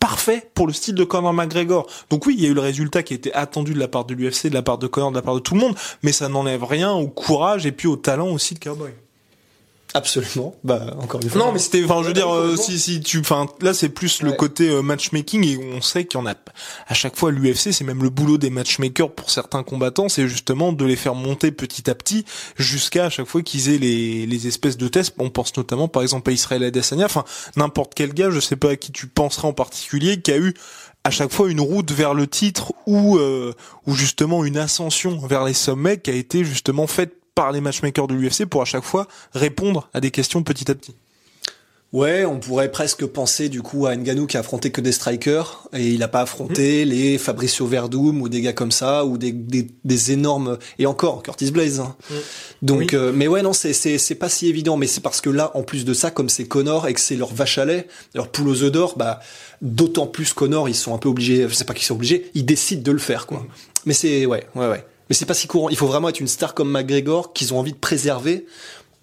parfait 0.00 0.48
pour 0.54 0.66
le 0.66 0.72
style 0.72 0.94
de 0.94 1.04
Conor 1.04 1.32
McGregor. 1.32 1.86
Donc 2.10 2.26
oui, 2.26 2.34
il 2.38 2.44
y 2.44 2.46
a 2.46 2.50
eu 2.50 2.54
le 2.54 2.60
résultat 2.60 3.02
qui 3.02 3.14
était 3.14 3.32
attendu 3.32 3.74
de 3.74 3.78
la 3.80 3.88
part 3.88 4.04
de 4.04 4.14
l'UFC, 4.14 4.46
de 4.48 4.54
la 4.54 4.62
part 4.62 4.78
de 4.78 4.86
Conor, 4.86 5.10
de 5.10 5.16
la 5.16 5.22
part 5.22 5.34
de 5.34 5.40
tout 5.40 5.54
le 5.54 5.60
monde, 5.60 5.74
mais 6.02 6.12
ça 6.12 6.28
n'enlève 6.28 6.62
rien 6.64 6.92
au 6.92 7.08
courage 7.08 7.66
et 7.66 7.72
puis 7.72 7.88
au 7.88 7.96
talent 7.96 8.28
aussi 8.28 8.54
de 8.54 8.60
Cowboy. 8.60 8.90
Absolument. 9.94 10.54
Bah, 10.64 10.94
encore 11.00 11.22
une 11.22 11.30
fois. 11.30 11.40
Non, 11.40 11.52
mais 11.52 11.58
c'était, 11.58 11.82
enfin, 11.82 12.02
je 12.02 12.08
veux 12.08 12.12
dire, 12.12 12.32
euh, 12.32 12.56
si, 12.56 12.78
si 12.78 13.00
tu, 13.00 13.20
enfin, 13.20 13.46
là, 13.62 13.72
c'est 13.72 13.88
plus 13.88 14.22
le 14.22 14.32
côté 14.32 14.68
euh, 14.68 14.82
matchmaking 14.82 15.44
et 15.44 15.56
on 15.56 15.80
sait 15.80 16.04
qu'il 16.04 16.20
y 16.20 16.22
en 16.22 16.26
a, 16.26 16.34
à 16.86 16.94
chaque 16.94 17.16
fois, 17.16 17.30
l'UFC, 17.30 17.72
c'est 17.72 17.84
même 17.84 18.02
le 18.02 18.10
boulot 18.10 18.36
des 18.36 18.50
matchmakers 18.50 19.10
pour 19.10 19.30
certains 19.30 19.62
combattants, 19.62 20.08
c'est 20.08 20.28
justement 20.28 20.72
de 20.72 20.84
les 20.84 20.96
faire 20.96 21.14
monter 21.14 21.52
petit 21.52 21.88
à 21.88 21.94
petit 21.94 22.26
jusqu'à 22.56 23.06
à 23.06 23.10
chaque 23.10 23.26
fois 23.26 23.42
qu'ils 23.42 23.70
aient 23.70 23.78
les, 23.78 24.26
les 24.26 24.46
espèces 24.46 24.76
de 24.76 24.88
tests. 24.88 25.14
On 25.18 25.30
pense 25.30 25.56
notamment, 25.56 25.88
par 25.88 26.02
exemple, 26.02 26.28
à 26.30 26.32
Israël 26.34 26.64
Adesanya, 26.64 27.06
enfin, 27.06 27.24
n'importe 27.56 27.94
quel 27.94 28.12
gars, 28.12 28.30
je 28.30 28.40
sais 28.40 28.56
pas 28.56 28.70
à 28.70 28.76
qui 28.76 28.92
tu 28.92 29.06
penserais 29.06 29.48
en 29.48 29.54
particulier, 29.54 30.20
qui 30.20 30.32
a 30.32 30.38
eu 30.38 30.54
à 31.04 31.10
chaque 31.10 31.32
fois 31.32 31.50
une 31.50 31.60
route 31.60 31.90
vers 31.90 32.12
le 32.12 32.26
titre 32.26 32.74
ou, 32.86 33.16
euh, 33.16 33.54
ou 33.86 33.94
justement 33.94 34.44
une 34.44 34.58
ascension 34.58 35.18
vers 35.26 35.44
les 35.44 35.54
sommets 35.54 35.98
qui 35.98 36.10
a 36.10 36.14
été 36.14 36.44
justement 36.44 36.86
faite 36.86 37.17
par 37.38 37.52
les 37.52 37.60
matchmakers 37.60 38.08
de 38.08 38.14
l'UFC 38.14 38.46
pour 38.46 38.62
à 38.62 38.64
chaque 38.64 38.82
fois 38.82 39.06
répondre 39.32 39.88
à 39.94 40.00
des 40.00 40.10
questions 40.10 40.42
petit 40.42 40.68
à 40.70 40.74
petit. 40.74 40.94
Ouais, 41.94 42.26
on 42.26 42.38
pourrait 42.38 42.70
presque 42.70 43.06
penser 43.06 43.48
du 43.48 43.62
coup 43.62 43.86
à 43.86 43.96
Ngannou 43.96 44.26
qui 44.26 44.36
a 44.36 44.40
affronté 44.40 44.70
que 44.70 44.82
des 44.82 44.92
strikers 44.92 45.68
et 45.72 45.86
il 45.88 46.02
a 46.02 46.08
pas 46.08 46.20
affronté 46.22 46.84
Mm. 46.84 46.88
les 46.90 47.16
Fabricio 47.16 47.64
Verdum 47.66 48.20
ou 48.20 48.28
des 48.28 48.42
gars 48.42 48.52
comme 48.52 48.72
ça 48.72 49.06
ou 49.06 49.16
des, 49.16 49.32
des, 49.32 49.68
des 49.84 50.12
énormes 50.12 50.58
et 50.78 50.84
encore 50.84 51.22
Curtis 51.22 51.50
Blaze. 51.50 51.80
hein. 51.80 51.96
Donc, 52.60 52.78
Mm. 52.80 52.80
Oui. 52.80 52.88
euh, 52.92 53.12
mais 53.14 53.26
ouais, 53.28 53.40
non, 53.40 53.54
c'est 53.54 53.72
c'est 53.72 53.96
c'est 53.96 54.16
pas 54.16 54.28
si 54.28 54.48
évident. 54.48 54.76
Mais 54.76 54.86
c'est 54.88 55.00
parce 55.00 55.22
que 55.22 55.30
là, 55.30 55.50
en 55.54 55.62
plus 55.62 55.86
de 55.86 55.94
ça, 55.94 56.10
comme 56.10 56.28
c'est 56.28 56.44
Connor 56.46 56.88
et 56.88 56.92
que 56.92 57.00
c'est 57.00 57.16
leur 57.16 57.32
vache 57.32 57.56
à 57.56 57.64
lait, 57.64 57.86
leur 58.14 58.28
poule 58.28 58.48
aux 58.48 58.62
œufs 58.64 58.72
d'or, 58.72 58.94
bah 58.98 59.20
d'autant 59.62 60.06
plus 60.06 60.34
Connor, 60.34 60.68
ils 60.68 60.74
sont 60.74 60.92
un 60.94 60.98
peu 60.98 61.08
obligés. 61.08 61.48
Je 61.48 61.54
sais 61.54 61.64
pas 61.64 61.72
qu'ils 61.72 61.86
sont 61.86 61.94
obligés, 61.94 62.30
ils 62.34 62.44
décident 62.44 62.82
de 62.82 62.92
le 62.92 62.98
faire 62.98 63.26
quoi. 63.26 63.38
Mm. 63.38 63.46
Mais 63.86 63.94
c'est 63.94 64.26
ouais, 64.26 64.44
ouais, 64.56 64.68
ouais. 64.68 64.84
Mais 65.08 65.14
c'est 65.14 65.26
pas 65.26 65.34
si 65.34 65.46
courant. 65.46 65.68
Il 65.68 65.76
faut 65.76 65.86
vraiment 65.86 66.08
être 66.08 66.20
une 66.20 66.28
star 66.28 66.54
comme 66.54 66.70
McGregor 66.70 67.32
qu'ils 67.32 67.54
ont 67.54 67.58
envie 67.58 67.72
de 67.72 67.78
préserver 67.78 68.46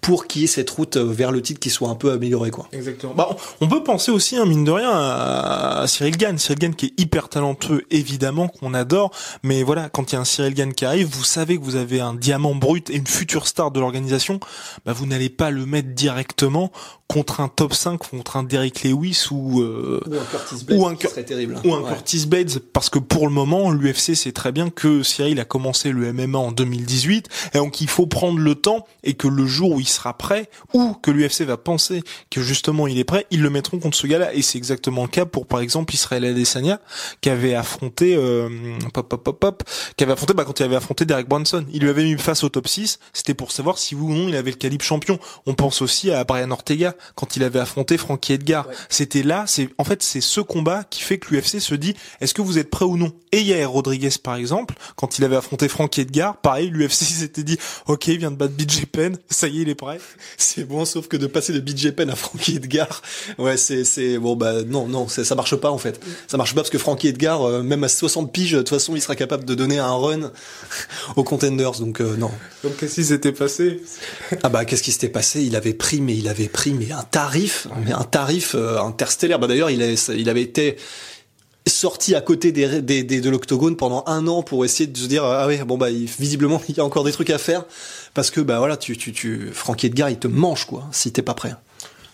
pour 0.06 0.28
qu'il 0.28 0.42
y 0.42 0.44
ait 0.44 0.48
cette 0.48 0.70
route 0.70 0.96
euh, 0.96 1.04
vers 1.04 1.32
le 1.32 1.42
titre 1.42 1.58
qui 1.58 1.68
soit 1.68 1.88
un 1.88 1.96
peu 1.96 2.12
améliorée 2.12 2.52
quoi. 2.52 2.68
Exactement. 2.72 3.12
Bah, 3.14 3.28
on 3.60 3.66
on 3.66 3.68
peut 3.68 3.82
penser 3.82 4.12
aussi, 4.12 4.36
hein, 4.36 4.44
mine 4.46 4.62
de 4.62 4.70
rien, 4.70 4.88
à, 4.92 5.80
à 5.80 5.86
Cyril 5.88 6.16
Gann. 6.16 6.38
Cyril 6.38 6.58
Gann 6.60 6.74
qui 6.76 6.86
est 6.86 7.00
hyper 7.00 7.28
talentueux, 7.28 7.82
évidemment, 7.90 8.46
qu'on 8.46 8.74
adore. 8.74 9.10
Mais 9.42 9.64
voilà, 9.64 9.88
quand 9.88 10.12
il 10.12 10.14
y 10.14 10.18
a 10.18 10.20
un 10.20 10.24
Cyril 10.24 10.54
Gann 10.54 10.72
qui 10.72 10.84
arrive, 10.84 11.08
vous 11.08 11.24
savez 11.24 11.58
que 11.58 11.64
vous 11.64 11.74
avez 11.74 11.98
un 12.00 12.14
diamant 12.14 12.54
brut 12.54 12.88
et 12.90 12.94
une 12.94 13.06
future 13.08 13.48
star 13.48 13.72
de 13.72 13.80
l'organisation. 13.80 14.38
Bah, 14.84 14.92
vous 14.92 15.06
n'allez 15.06 15.30
pas 15.30 15.50
le 15.50 15.66
mettre 15.66 15.88
directement 15.94 16.70
contre 17.08 17.40
un 17.40 17.48
top 17.48 17.72
5, 17.74 17.98
contre 18.10 18.36
un 18.36 18.42
Derrick 18.44 18.82
Lewis 18.84 19.26
ou, 19.32 19.60
euh, 19.62 20.00
Ou 20.08 20.14
un 20.14 20.24
Curtis 20.24 20.64
Blades, 20.64 20.78
Ou 20.80 20.86
un 20.86 20.94
Cur- 20.96 21.12
terrible. 21.24 21.60
ou 21.64 21.74
un 21.74 21.80
Ouais. 21.82 21.88
Curtis 21.88 22.26
Blades 22.26 22.58
parce 22.72 22.90
que 22.90 22.98
pour 22.98 23.28
le 23.28 23.32
moment 23.32 23.70
l'UFC 23.70 24.14
sait 24.16 24.32
très 24.32 24.50
bien 24.50 24.70
que 24.70 25.04
Cyril 25.04 25.38
a 25.38 25.44
commencé 25.44 25.92
le 25.92 26.12
MMA 26.12 26.36
en 26.38 26.50
2018 26.50 27.28
et 27.54 27.58
donc 27.58 27.80
il 27.80 27.88
faut 27.88 28.06
prendre 28.06 28.38
le 28.40 28.56
temps 28.56 28.86
et 29.04 29.14
que 29.14 29.28
le 29.28 29.46
jour 29.46 29.70
où 29.72 29.80
il 29.80 29.86
sera 29.96 30.16
prêt 30.16 30.48
ou 30.72 30.94
que 30.94 31.10
l'UFC 31.10 31.42
va 31.42 31.56
penser 31.56 32.02
que 32.30 32.42
justement 32.42 32.86
il 32.86 32.98
est 32.98 33.04
prêt 33.04 33.26
ils 33.30 33.42
le 33.42 33.50
mettront 33.50 33.78
contre 33.78 33.96
ce 33.96 34.06
gars-là. 34.06 34.34
Et 34.34 34.42
c'est 34.42 34.58
exactement 34.58 35.02
le 35.02 35.08
cas 35.08 35.24
pour 35.26 35.46
par 35.46 35.60
exemple 35.60 35.94
Israël 35.94 36.24
Adesanya 36.24 36.80
qui 37.20 37.30
avait 37.30 37.54
affronté 37.54 38.14
euh, 38.16 38.48
pop 38.92 39.08
pop 39.08 39.22
pop 39.22 39.40
pop 39.40 39.62
qui 39.96 40.04
avait 40.04 40.12
affronté 40.12 40.34
bah, 40.34 40.44
quand 40.44 40.60
il 40.60 40.62
avait 40.62 40.76
affronté 40.76 41.04
Derek 41.04 41.28
Brunson. 41.28 41.64
Il 41.72 41.82
lui 41.82 41.90
avait 41.90 42.04
mis 42.04 42.18
face 42.18 42.44
au 42.44 42.48
top 42.48 42.68
6 42.68 42.98
c'était 43.12 43.34
pour 43.34 43.52
savoir 43.52 43.78
si 43.78 43.94
oui 43.94 44.12
ou 44.12 44.14
non 44.14 44.28
il 44.28 44.36
avait 44.36 44.50
le 44.50 44.56
calibre 44.56 44.84
champion. 44.84 45.18
On 45.46 45.54
pense 45.54 45.82
aussi 45.82 46.10
à 46.10 46.24
Brian 46.24 46.50
Ortega 46.50 46.94
quand 47.14 47.36
il 47.36 47.44
avait 47.44 47.60
affronté 47.60 47.96
Frankie 47.96 48.34
Edgar. 48.34 48.68
Ouais. 48.68 48.74
c'était 48.88 49.22
là, 49.22 49.44
c'est 49.46 49.68
en 49.78 49.84
fait 49.84 50.02
c'est 50.02 50.20
ce 50.20 50.40
combat 50.40 50.84
qui 50.88 51.02
fait 51.02 51.18
que 51.18 51.34
l'UFC 51.34 51.60
se 51.60 51.74
dit 51.74 51.94
est-ce 52.20 52.34
que 52.34 52.42
vous 52.42 52.58
êtes 52.58 52.70
prêt 52.70 52.84
ou 52.84 52.96
non? 52.96 53.12
Et 53.32 53.42
Yair 53.42 53.70
Rodriguez 53.70 54.10
par 54.22 54.36
exemple, 54.36 54.74
quand 54.96 55.18
il 55.18 55.24
avait 55.24 55.36
affronté 55.36 55.68
Frankie 55.68 56.02
Edgar, 56.02 56.40
pareil, 56.40 56.70
l'UFC 56.70 57.04
s'était 57.04 57.42
dit 57.42 57.58
OK, 57.86 58.08
il 58.08 58.18
vient 58.18 58.30
de 58.30 58.36
battre 58.36 58.54
BJ 58.54 58.86
Penn, 58.86 59.18
ça 59.28 59.48
y 59.48 59.58
est, 59.58 59.62
il 59.62 59.68
est 59.68 59.74
prêt. 59.76 60.00
C'est 60.36 60.64
bon, 60.64 60.84
sauf 60.84 61.06
que 61.08 61.16
de 61.16 61.26
passer 61.26 61.52
de 61.52 61.60
BJ 61.60 61.90
Penn 61.92 62.10
à 62.10 62.16
Frankie 62.16 62.56
Edgar, 62.56 63.02
ouais, 63.38 63.56
c'est, 63.56 63.84
c'est, 63.84 64.18
bon, 64.18 64.34
bah, 64.34 64.62
non, 64.64 64.88
non, 64.88 65.06
ça 65.08 65.34
marche 65.34 65.54
pas, 65.56 65.70
en 65.70 65.78
fait. 65.78 66.00
Ça 66.26 66.36
marche 66.36 66.54
pas 66.54 66.62
parce 66.62 66.70
que 66.70 66.78
Frankie 66.78 67.08
Edgar, 67.08 67.42
euh, 67.42 67.62
même 67.62 67.84
à 67.84 67.88
60 67.88 68.32
piges, 68.32 68.52
de 68.52 68.58
toute 68.58 68.70
façon, 68.70 68.96
il 68.96 69.00
sera 69.02 69.14
capable 69.14 69.44
de 69.44 69.54
donner 69.54 69.78
un 69.78 69.92
run 69.94 70.32
aux 71.16 71.24
contenders, 71.24 71.72
donc, 71.72 72.00
euh, 72.00 72.16
non. 72.16 72.30
Donc 72.64 72.76
qu'est-ce 72.78 72.94
qui 72.96 73.04
s'était 73.04 73.32
passé? 73.32 73.82
Ah 74.42 74.48
bah, 74.48 74.64
qu'est-ce 74.64 74.82
qui 74.82 74.92
s'était 74.92 75.08
passé? 75.08 75.42
Il 75.42 75.54
avait 75.56 75.74
pris, 75.74 76.00
mais 76.00 76.16
il 76.16 76.28
avait 76.28 76.48
pris, 76.48 76.72
mais 76.72 76.90
un 76.92 77.02
tarif, 77.02 77.68
mais 77.84 77.92
un 77.92 78.04
tarif 78.04 78.54
euh, 78.54 78.78
interstellaire. 78.80 79.38
Bah, 79.38 79.46
d'ailleurs, 79.46 79.70
il, 79.70 79.82
a- 79.82 80.12
il 80.14 80.28
avait 80.28 80.42
été, 80.42 80.76
sorti 81.66 82.14
à 82.14 82.20
côté 82.20 82.52
des, 82.52 82.80
des, 82.82 83.02
des- 83.02 83.20
de 83.20 83.30
l'octogone 83.30 83.76
pendant 83.76 84.04
un 84.06 84.26
an 84.28 84.42
pour 84.42 84.64
essayer 84.64 84.86
de 84.86 84.96
se 84.96 85.06
dire 85.06 85.24
ah 85.24 85.46
oui 85.46 85.58
bon 85.66 85.76
bah 85.76 85.88
visiblement 85.90 86.60
il 86.68 86.76
y 86.76 86.80
a 86.80 86.84
encore 86.84 87.04
des 87.04 87.12
trucs 87.12 87.30
à 87.30 87.38
faire. 87.38 87.64
Parce 88.14 88.30
que 88.30 88.40
bah 88.40 88.58
voilà 88.58 88.76
tu 88.76 88.96
tu 88.96 89.12
tu 89.12 89.50
Frankie 89.52 89.86
Edgar 89.86 90.10
il 90.10 90.18
te 90.18 90.28
mange 90.28 90.64
quoi 90.66 90.84
si 90.92 91.12
t'es 91.12 91.22
pas 91.22 91.34
prêt. 91.34 91.54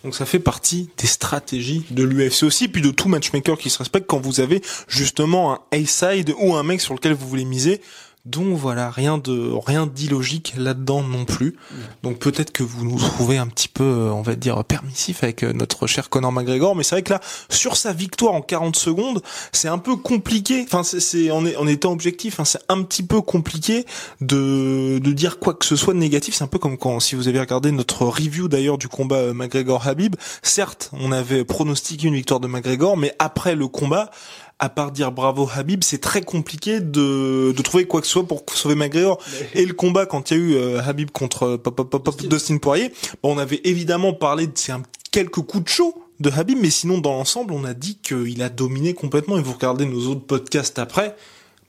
Donc 0.05 0.17
ça 0.17 0.27
fait 0.27 0.41
partie 0.41 0.91
des 0.99 1.07
stratégies 1.07 1.85
de 1.91 2.03
l'UFC 2.03 2.43
aussi, 2.43 2.67
puis 2.67 2.83
de 2.83 2.91
tout 2.91 3.09
matchmaker 3.09 3.57
qui 3.57 3.71
se 3.71 3.79
respecte 3.79 4.09
quand 4.09 4.19
vous 4.19 4.41
avez 4.41 4.61
justement 4.89 5.53
un 5.53 5.61
A-side 5.71 6.35
ou 6.41 6.57
un 6.57 6.65
mec 6.65 6.81
sur 6.81 6.93
lequel 6.95 7.13
vous 7.15 7.29
voulez 7.29 7.45
miser 7.45 7.81
Donc 8.25 8.57
voilà, 8.57 8.89
rien 8.89 9.19
de 9.19 9.51
rien 9.67 9.89
d'illogique 9.89 10.55
là-dedans 10.57 11.03
non 11.03 11.25
plus. 11.25 11.57
Donc 12.05 12.21
peut-être 12.21 12.53
que 12.53 12.63
vous 12.63 12.85
nous 12.85 12.97
trouvez 12.97 13.37
un 13.37 13.49
petit 13.49 13.67
peu, 13.67 13.83
euh, 13.83 14.13
on 14.13 14.23
va 14.23 14.37
dire, 14.37 14.63
permissif 14.63 15.25
avec 15.25 15.43
euh, 15.43 15.53
notre 15.53 15.89
cher 15.89 16.09
Conor 16.09 16.31
McGregor, 16.31 16.77
mais 16.77 16.85
c'est 16.85 16.95
vrai 16.95 17.03
que 17.03 17.13
là, 17.13 17.21
sur 17.51 17.77
sa 17.77 17.93
victoire 17.93 18.35
en 18.35 18.41
40 18.41 18.77
secondes, 18.77 19.23
c'est 19.51 19.67
un 19.67 19.79
peu 19.79 19.97
compliqué. 19.97 20.63
Enfin, 20.63 20.85
c'est 20.85 21.33
en, 21.33 21.45
en 21.45 21.67
étant 21.67 21.91
objectif, 21.91 22.39
hein, 22.39 22.45
c'est 22.45 22.63
un 22.69 22.83
petit 22.83 23.03
peu 23.03 23.23
compliqué 23.23 23.87
de 24.21 25.01
de 25.03 25.13
dire 25.13 25.41
quoi 25.41 25.55
que 25.55 25.67
ce 25.67 25.75
soit 25.75 25.93
de 25.93 25.99
négatif. 25.99 26.37
C'est 26.37 26.45
un 26.45 26.49
peu 26.49 26.61
comme 26.61 26.79
quand, 26.79 27.01
si 27.01 27.17
vous 27.17 27.27
avez 27.27 27.41
regardé 27.41 27.73
notre 27.73 28.07
review 28.07 28.47
d'ailleurs 28.47 28.79
du 28.79 28.87
combat 28.87 29.17
euh, 29.17 29.35
McGregor-Habib, 29.35 30.15
certes, 30.43 30.91
on 30.93 31.11
avait 31.11 31.45
pronostiqué 31.45 32.07
une 32.07 32.15
victoire 32.15 32.39
de 32.39 32.47
McGregor, 32.47 32.97
mais 32.97 33.17
après 33.19 33.57
le 33.57 33.67
combat, 33.67 34.13
à 34.63 34.69
part 34.69 34.93
dire 34.93 35.11
bravo 35.11 35.51
Habib, 35.53 35.83
c'est 35.83 36.01
très 36.01 36.23
compliqué 36.23 36.79
de, 36.79 37.53
de 37.53 37.63
trouver 37.63 37.85
quoi 37.87 38.01
que 38.01 38.07
ce 38.07 38.13
soit 38.13 38.29
pour 38.29 38.45
sauver 38.55 38.77
McGregor. 38.77 39.19
Et 39.55 39.67
le 39.67 39.75
combat 39.75 40.07
quand 40.07 40.31
il 40.31 40.37
y 40.37 40.41
a 40.41 40.43
eu 40.43 40.55
euh, 40.55 40.81
Habib 40.81 41.11
contre 41.11 41.43
euh, 41.43 41.59
pop, 41.59 41.75
pop, 41.75 41.91
pop, 41.91 42.05
pop, 42.05 42.23
Dustin 42.23 42.59
Poirier, 42.59 42.93
bon, 43.25 43.35
on 43.35 43.39
avait 43.39 43.61
évidemment 43.65 44.13
parlé 44.13 44.47
de 44.47 44.53
c'est 44.55 44.71
un, 44.71 44.83
quelques 45.11 45.41
coups 45.41 45.65
de 45.65 45.69
chaud 45.69 46.05
de 46.21 46.31
Habib, 46.31 46.59
mais 46.63 46.71
sinon 46.71 46.99
dans 46.99 47.11
l'ensemble, 47.11 47.53
on 47.53 47.65
a 47.65 47.75
dit 47.75 47.99
qu'il 48.01 48.41
a 48.41 48.49
dominé 48.49 48.95
complètement. 48.95 49.37
Et 49.37 49.43
vous 49.43 49.53
regardez 49.53 49.85
nos 49.85 50.07
autres 50.07 50.25
podcasts 50.25 50.79
après, 50.79 51.17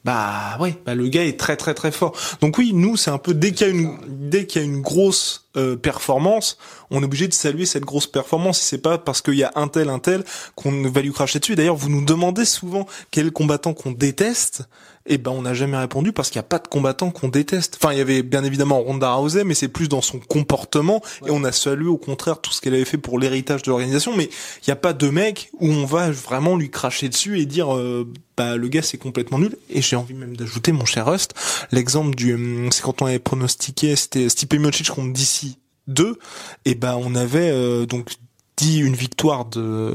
bah 0.06 0.60
ouais, 0.60 0.75
bah 0.86 0.93
le 0.93 1.08
gars 1.08 1.25
est 1.25 1.39
très 1.39 1.58
très 1.58 1.73
très 1.73 1.91
fort. 1.91 2.15
Donc 2.41 2.60
oui, 2.60 2.73
nous 2.75 2.95
c'est 2.95 3.10
un 3.10 3.17
peu 3.17 3.34
dès 3.34 3.53
qu'il 3.53 3.65
y 3.65 3.69
a 3.71 3.73
une 3.73 3.97
dès 4.08 4.45
qu'il 4.45 4.62
y 4.62 4.65
a 4.65 4.67
une 4.67 4.82
grosse 4.82 5.42
euh, 5.56 5.76
performance, 5.76 6.58
on 6.89 7.02
est 7.02 7.06
obligé 7.06 7.28
de 7.28 7.34
saluer 7.34 7.66
cette 7.66 7.84
grosse 7.84 8.08
performance. 8.08 8.60
C'est 8.60 8.80
pas 8.80 8.98
parce 8.98 9.22
qu'il 9.22 9.36
y 9.36 9.44
a 9.44 9.52
un 9.56 9.68
tel 9.68 9.89
un 9.89 10.00
tel 10.00 10.24
qu'on 10.56 10.89
va 10.89 11.02
lui 11.02 11.12
cracher 11.12 11.39
dessus. 11.39 11.56
D'ailleurs, 11.56 11.76
vous 11.76 11.89
nous 11.89 12.04
demandez 12.04 12.46
souvent 12.46 12.88
quel 13.12 13.32
combattant 13.32 13.74
qu'on 13.74 13.92
déteste. 13.92 14.68
Eh 15.06 15.18
ben 15.18 15.32
on 15.32 15.42
n'a 15.42 15.54
jamais 15.54 15.78
répondu 15.78 16.13
parce 16.13 16.30
qu'il 16.30 16.39
n'y 16.39 16.46
a 16.46 16.48
pas 16.48 16.60
de 16.60 16.68
combattant 16.68 17.12
qu'on 17.12 17.28
déteste. 17.28 17.78
Enfin, 17.78 17.92
il 17.92 17.98
y 17.98 18.02
avait 18.02 18.24
bien 18.24 18.44
évidemment 18.46 18.80
Ronda 18.80 19.13
Rousey, 19.13 19.44
mais 19.44 19.54
c'est 19.54 19.68
plus 19.68 19.89
dans 19.89 20.02
son 20.02 20.20
comportement 20.20 21.02
et 21.26 21.30
on 21.30 21.44
a 21.44 21.52
salué 21.52 21.89
au 21.89 21.98
contraire 21.98 22.39
tout 22.39 22.52
ce 22.52 22.62
qu'elle 22.62 22.74
avait 22.74 22.86
fait 22.86 22.98
pour 22.98 23.20
l'héritage 23.20 23.63
de 23.63 23.70
l'organisation. 23.70 24.16
Mais 24.16 24.26
il 24.26 24.70
n'y 24.70 24.72
a 24.72 24.78
pas 24.78 24.94
de 24.94 25.10
mec 25.10 25.52
où 25.60 25.68
on 25.68 25.86
va 25.86 26.10
vraiment 26.10 26.56
lui 26.56 26.70
cracher 26.72 27.10
dessus 27.10 27.42
et 27.42 27.46
dire 27.46 27.76
euh, 27.76 28.08
bah 28.38 28.56
le 28.56 28.68
gars 28.70 28.82
c'est 28.82 28.98
complètement 28.98 29.39
nul. 29.39 29.58
Et 29.70 29.82
j'ai 29.82 29.98
envie 29.98 30.13
même 30.13 30.38
d'ajouter 30.38 30.72
mon 30.72 30.86
cher 30.86 31.06
Rust, 31.06 31.34
l'exemple 31.74 32.16
du 32.16 32.34
hum, 32.36 32.70
c'est 32.72 32.82
quand 32.82 33.02
on 33.02 33.06
avait 33.06 33.20
pronostiqué 33.20 33.98
c'était 33.98 34.30
Stipe 34.30 34.54
Miocic 34.54 34.89
contre 34.89 35.12
DC 35.12 35.42
2 35.88 36.17
et 36.65 36.76
ben 36.76 36.98
on 37.02 37.15
avait 37.15 37.50
euh, 37.52 37.86
donc 37.86 38.12
dit 38.58 38.80
une 38.80 38.96
victoire 38.96 39.46
de 39.46 39.93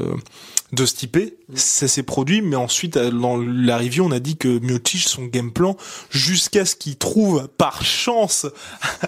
de 0.71 0.85
Stipe, 0.85 1.17
ça 1.55 1.87
s'est 1.87 2.03
produit, 2.03 2.43
mais 2.43 2.55
ensuite 2.55 2.95
euh, 2.95 3.09
dans 3.09 3.37
la 3.37 3.77
review 3.79 4.05
on 4.05 4.11
a 4.11 4.19
dit 4.19 4.37
que 4.37 4.59
Miocic 4.59 5.07
son 5.07 5.25
game 5.25 5.51
plan 5.51 5.75
jusqu'à 6.11 6.63
ce 6.63 6.75
qu'il 6.75 6.95
trouve 6.97 7.47
par 7.57 7.83
chance 7.83 8.45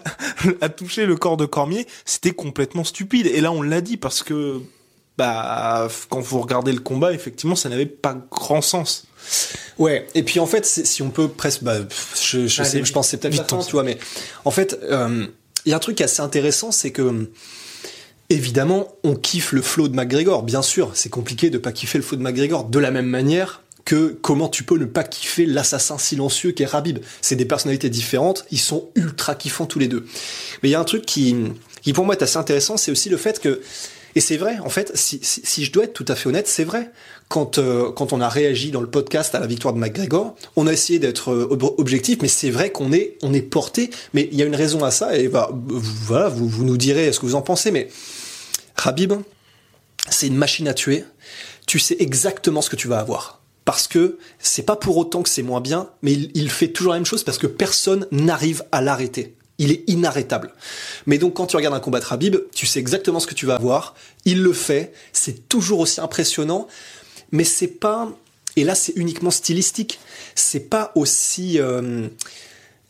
à 0.62 0.70
toucher 0.70 1.06
le 1.06 1.15
corps 1.15 1.38
de 1.38 1.46
Cormier, 1.46 1.86
c'était 2.04 2.32
complètement 2.32 2.84
stupide. 2.84 3.28
Et 3.28 3.41
là 3.41 3.52
on 3.52 3.62
l'a 3.62 3.82
dit 3.82 3.98
parce 3.98 4.24
que 4.24 4.62
bah 5.20 5.88
quand 6.10 6.20
vous 6.20 6.41
regardez 6.41 6.72
le 6.72 6.80
combat, 6.80 7.13
effectivement 7.13 7.56
ça 7.56 7.70
n'avait 7.70 7.86
pas 7.86 8.15
grand 8.32 8.62
sens. 8.62 9.06
Ouais, 9.78 10.08
et 10.15 10.24
puis 10.24 10.39
en 10.39 10.48
fait, 10.48 10.65
si 10.65 11.04
on 11.04 11.12
peut 11.12 11.28
presque, 11.28 11.63
bah, 11.63 11.76
je, 12.20 12.48
je, 12.48 12.63
sais, 12.63 12.84
je 12.84 12.91
pense 12.91 13.10
c'est 13.10 13.17
peut-être 13.17 13.38
la 13.38 13.63
tu 13.63 13.72
vois, 13.72 13.84
mais 13.84 14.00
en 14.46 14.52
fait, 14.52 14.80
il 15.65 15.69
y 15.69 15.74
a 15.74 15.76
un 15.76 15.80
truc 15.80 16.02
assez 16.02 16.21
intéressant, 16.21 16.71
c'est 16.71 16.91
que 16.91 17.30
évidemment, 18.30 18.88
on 19.04 19.15
kiffe 19.15 19.52
le 19.52 19.62
flow 19.62 19.88
de 19.88 19.95
McGregor. 19.95 20.43
Bien 20.43 20.62
sûr, 20.62 20.91
c'est 20.93 21.10
compliqué 21.10 21.50
de 21.50 21.58
pas 21.58 21.71
kiffer 21.71 21.97
le 21.97 22.04
flow 22.04 22.17
de 22.17 22.24
McGregor 22.24 22.63
de 22.65 22.80
la 22.80 22.91
même 22.91 23.08
manière 23.08 23.62
que 23.84 24.17
comment 24.21 24.47
tu 24.47 24.63
peux 24.63 24.78
ne 24.78 24.86
pas 24.86 25.04
kiffer 25.04 25.45
l'assassin 25.45 25.97
silencieux 25.97 26.52
qui 26.52 26.63
est 26.63 26.67
Rabib. 26.67 27.00
C'est 27.21 27.36
des 27.36 27.45
personnalités 27.45 27.89
différentes, 27.89 28.45
ils 28.52 28.60
sont 28.60 28.89
ultra 28.95 29.36
kiffants 29.36 29.65
tous 29.65 29.80
les 29.80 29.88
deux. 29.88 30.06
Mais 30.62 30.69
il 30.69 30.71
y 30.71 30.76
a 30.76 30.80
un 30.80 30.86
truc 30.86 31.06
qui, 31.06 31.36
qui 31.82 31.91
pour 31.91 32.06
moi 32.06 32.15
est 32.15 32.24
assez 32.24 32.38
intéressant, 32.38 32.78
c'est 32.78 32.91
aussi 32.91 33.10
le 33.10 33.17
fait 33.17 33.39
que 33.39 33.62
et 34.15 34.19
c'est 34.19 34.38
vrai, 34.38 34.60
en 34.60 34.69
fait, 34.69 34.91
si, 34.95 35.19
si, 35.21 35.41
si, 35.43 35.65
je 35.65 35.71
dois 35.71 35.86
être 35.86 35.93
tout 35.93 36.06
à 36.08 36.15
fait 36.15 36.28
honnête, 36.28 36.47
c'est 36.47 36.63
vrai. 36.63 36.91
Quand, 37.30 37.58
euh, 37.58 37.91
quand 37.91 38.12
on 38.12 38.19
a 38.19 38.28
réagi 38.28 38.71
dans 38.71 38.82
le 38.82 38.89
podcast 38.89 39.34
à 39.36 39.39
la 39.39 39.47
victoire 39.47 39.74
de 39.74 39.80
McGregor, 39.80 40.36
on 40.56 40.67
a 40.67 40.74
essayé 40.74 41.00
d'être 41.00 41.32
euh, 41.32 41.47
objectif, 41.78 42.19
mais 42.21 42.28
c'est 42.28 42.50
vrai 42.50 42.71
qu'on 42.71 42.91
est, 42.91 43.17
on 43.21 43.34
est 43.34 43.41
porté. 43.41 43.89
Mais 44.13 44.28
il 44.32 44.38
y 44.38 44.41
a 44.41 44.45
une 44.45 44.56
raison 44.56 44.84
à 44.84 44.91
ça, 44.91 45.17
et 45.17 45.28
bah, 45.28 45.50
voilà, 45.54 46.28
vous, 46.28 46.47
vous 46.47 46.65
nous 46.65 46.78
direz 46.78 47.13
ce 47.13 47.19
que 47.19 47.26
vous 47.26 47.36
en 47.36 47.41
pensez, 47.41 47.71
mais 47.71 47.88
Habib, 48.84 49.13
c'est 50.10 50.28
une 50.28 50.38
machine 50.38 50.67
à 50.67 50.74
tuer. 50.74 51.06
Tu 51.67 51.80
sais 51.80 51.95
exactement 52.00 52.62
ce 52.62 52.69
que 52.69 52.76
tu 52.76 52.88
vas 52.88 53.00
avoir 53.00 53.39
parce 53.63 53.88
que 53.88 54.17
c'est 54.39 54.63
pas 54.63 54.76
pour 54.76 54.97
autant 54.97 55.21
que 55.21 55.30
c'est 55.30 55.43
moins 55.43 55.62
bien, 55.62 55.88
mais 56.02 56.13
il, 56.13 56.32
il, 56.34 56.50
fait 56.50 56.69
toujours 56.69 56.93
la 56.93 56.97
même 56.97 57.06
chose 57.06 57.24
parce 57.24 57.38
que 57.38 57.45
personne 57.45 58.08
n'arrive 58.12 58.63
à 58.71 58.82
l'arrêter 58.82 59.36
il 59.62 59.71
est 59.71 59.84
inarrêtable. 59.88 60.52
Mais 61.06 61.19
donc 61.19 61.36
quand 61.36 61.45
tu 61.45 61.56
regardes 61.56 61.76
un 61.76 61.80
combat 61.80 62.00
de 62.00 62.06
Habib, 62.10 62.36
tu 62.54 62.65
sais 62.65 62.80
exactement 62.80 63.19
ce 63.19 63.28
que 63.28 63.36
tu 63.36 63.45
vas 63.45 63.56
avoir, 63.56 63.95
il 64.26 64.41
le 64.41 64.54
fait, 64.54 64.91
c'est 65.13 65.47
toujours 65.47 65.80
aussi 65.80 66.02
impressionnant, 66.02 66.67
mais 67.32 67.43
c'est 67.43 67.67
pas 67.67 68.12
et 68.56 68.63
là 68.63 68.74
c'est 68.74 68.93
uniquement 68.95 69.30
stylistique, 69.30 70.00
c'est 70.34 70.67
pas 70.67 70.91
aussi 70.95 71.60
euh, 71.60 72.08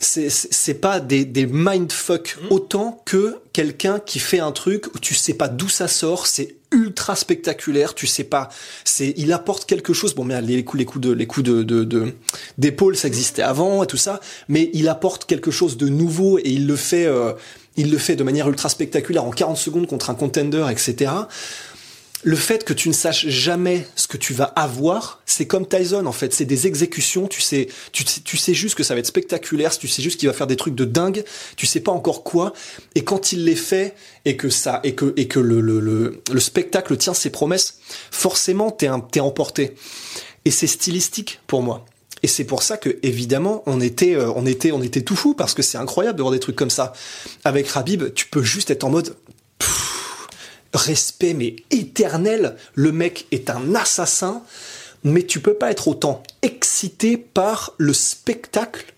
c'est 0.01 0.81
pas 0.81 0.99
des, 0.99 1.25
des 1.25 1.45
mindfuck 1.45 2.37
mmh. 2.41 2.47
autant 2.49 3.01
que 3.05 3.37
quelqu'un 3.53 3.99
qui 3.99 4.19
fait 4.19 4.39
un 4.39 4.51
truc 4.51 4.87
où 4.95 4.99
tu 4.99 5.13
sais 5.13 5.33
pas 5.33 5.47
d'où 5.47 5.69
ça 5.69 5.87
sort, 5.87 6.27
c'est 6.27 6.55
ultra 6.71 7.15
spectaculaire, 7.15 7.93
tu 7.93 8.07
sais 8.07 8.23
pas, 8.23 8.49
c'est 8.83 9.13
il 9.17 9.33
apporte 9.33 9.65
quelque 9.65 9.93
chose. 9.93 10.15
Bon, 10.15 10.23
mais 10.23 10.41
les 10.41 10.63
coups, 10.63 10.79
les 10.79 10.85
coups 10.85 11.05
de, 11.05 11.11
les 11.11 11.27
coups 11.27 11.45
de, 11.45 11.63
de, 11.63 12.13
d'épaule, 12.57 12.95
ça 12.95 13.07
existait 13.07 13.41
avant 13.41 13.83
et 13.83 13.87
tout 13.87 13.97
ça, 13.97 14.21
mais 14.47 14.69
il 14.73 14.87
apporte 14.89 15.25
quelque 15.25 15.51
chose 15.51 15.77
de 15.77 15.89
nouveau 15.89 16.39
et 16.39 16.49
il 16.49 16.67
le 16.67 16.75
fait, 16.75 17.05
euh, 17.05 17.33
il 17.75 17.91
le 17.91 17.97
fait 17.97 18.15
de 18.15 18.23
manière 18.23 18.47
ultra 18.47 18.69
spectaculaire 18.69 19.25
en 19.25 19.31
40 19.31 19.57
secondes 19.57 19.87
contre 19.87 20.09
un 20.09 20.15
contender, 20.15 20.65
etc 20.71 21.11
le 22.23 22.36
fait 22.36 22.63
que 22.63 22.73
tu 22.73 22.88
ne 22.89 22.93
saches 22.93 23.27
jamais 23.27 23.88
ce 23.95 24.07
que 24.07 24.17
tu 24.17 24.34
vas 24.34 24.45
avoir, 24.45 25.21
c'est 25.25 25.47
comme 25.47 25.67
Tyson 25.67 26.05
en 26.05 26.12
fait, 26.12 26.34
c'est 26.34 26.45
des 26.45 26.67
exécutions, 26.67 27.27
tu 27.27 27.41
sais, 27.41 27.67
tu, 27.91 28.03
tu 28.03 28.38
sais 28.38 28.53
juste 28.53 28.75
que 28.75 28.84
ça 28.84 28.93
va 28.93 28.99
être 28.99 29.07
spectaculaire, 29.07 29.77
tu 29.77 29.88
sais 29.88 30.01
juste 30.01 30.19
qu'il 30.19 30.29
va 30.29 30.34
faire 30.34 30.47
des 30.47 30.55
trucs 30.55 30.75
de 30.75 30.86
dingue, 30.86 31.23
tu 31.55 31.65
sais 31.65 31.79
pas 31.79 31.91
encore 31.91 32.23
quoi, 32.23 32.53
et 32.95 33.03
quand 33.03 33.31
il 33.31 33.45
les 33.45 33.55
fait 33.55 33.95
et 34.25 34.38
que 34.38 34.49
ça 34.49 34.81
et 34.84 34.93
que 34.93 35.13
et 35.17 35.27
que 35.27 35.39
le 35.39 35.62
le, 35.62 35.79
le, 35.79 36.21
le 36.31 36.39
spectacle 36.39 36.95
tient 36.97 37.13
ses 37.13 37.31
promesses, 37.31 37.79
forcément 38.12 38.71
t'es 38.71 38.89
t'es 39.12 39.19
emporté. 39.19 39.75
Et 40.45 40.51
c'est 40.51 40.67
stylistique 40.67 41.39
pour 41.47 41.62
moi. 41.62 41.86
Et 42.23 42.27
c'est 42.27 42.43
pour 42.43 42.62
ça 42.62 42.77
que 42.77 42.99
évidemment 43.03 43.63
on 43.65 43.81
était 43.81 44.15
euh, 44.15 44.31
on 44.36 44.45
était 44.45 44.71
on 44.71 44.81
était 44.81 45.01
tout 45.01 45.15
fou 45.15 45.34
parce 45.34 45.53
que 45.53 45.62
c'est 45.62 45.77
incroyable 45.77 46.17
de 46.17 46.21
voir 46.21 46.31
des 46.31 46.39
trucs 46.39 46.55
comme 46.55 46.69
ça. 46.69 46.93
Avec 47.43 47.67
Rabib, 47.67 48.13
tu 48.13 48.27
peux 48.27 48.43
juste 48.43 48.69
être 48.69 48.84
en 48.84 48.89
mode 48.89 49.15
respect 50.73 51.34
mais 51.34 51.55
éternel. 51.69 52.55
Le 52.75 52.91
mec 52.91 53.27
est 53.31 53.49
un 53.49 53.75
assassin, 53.75 54.43
mais 55.03 55.23
tu 55.23 55.39
peux 55.39 55.55
pas 55.55 55.71
être 55.71 55.88
autant 55.88 56.23
excité 56.41 57.17
par 57.17 57.73
le 57.77 57.93
spectacle 57.93 58.93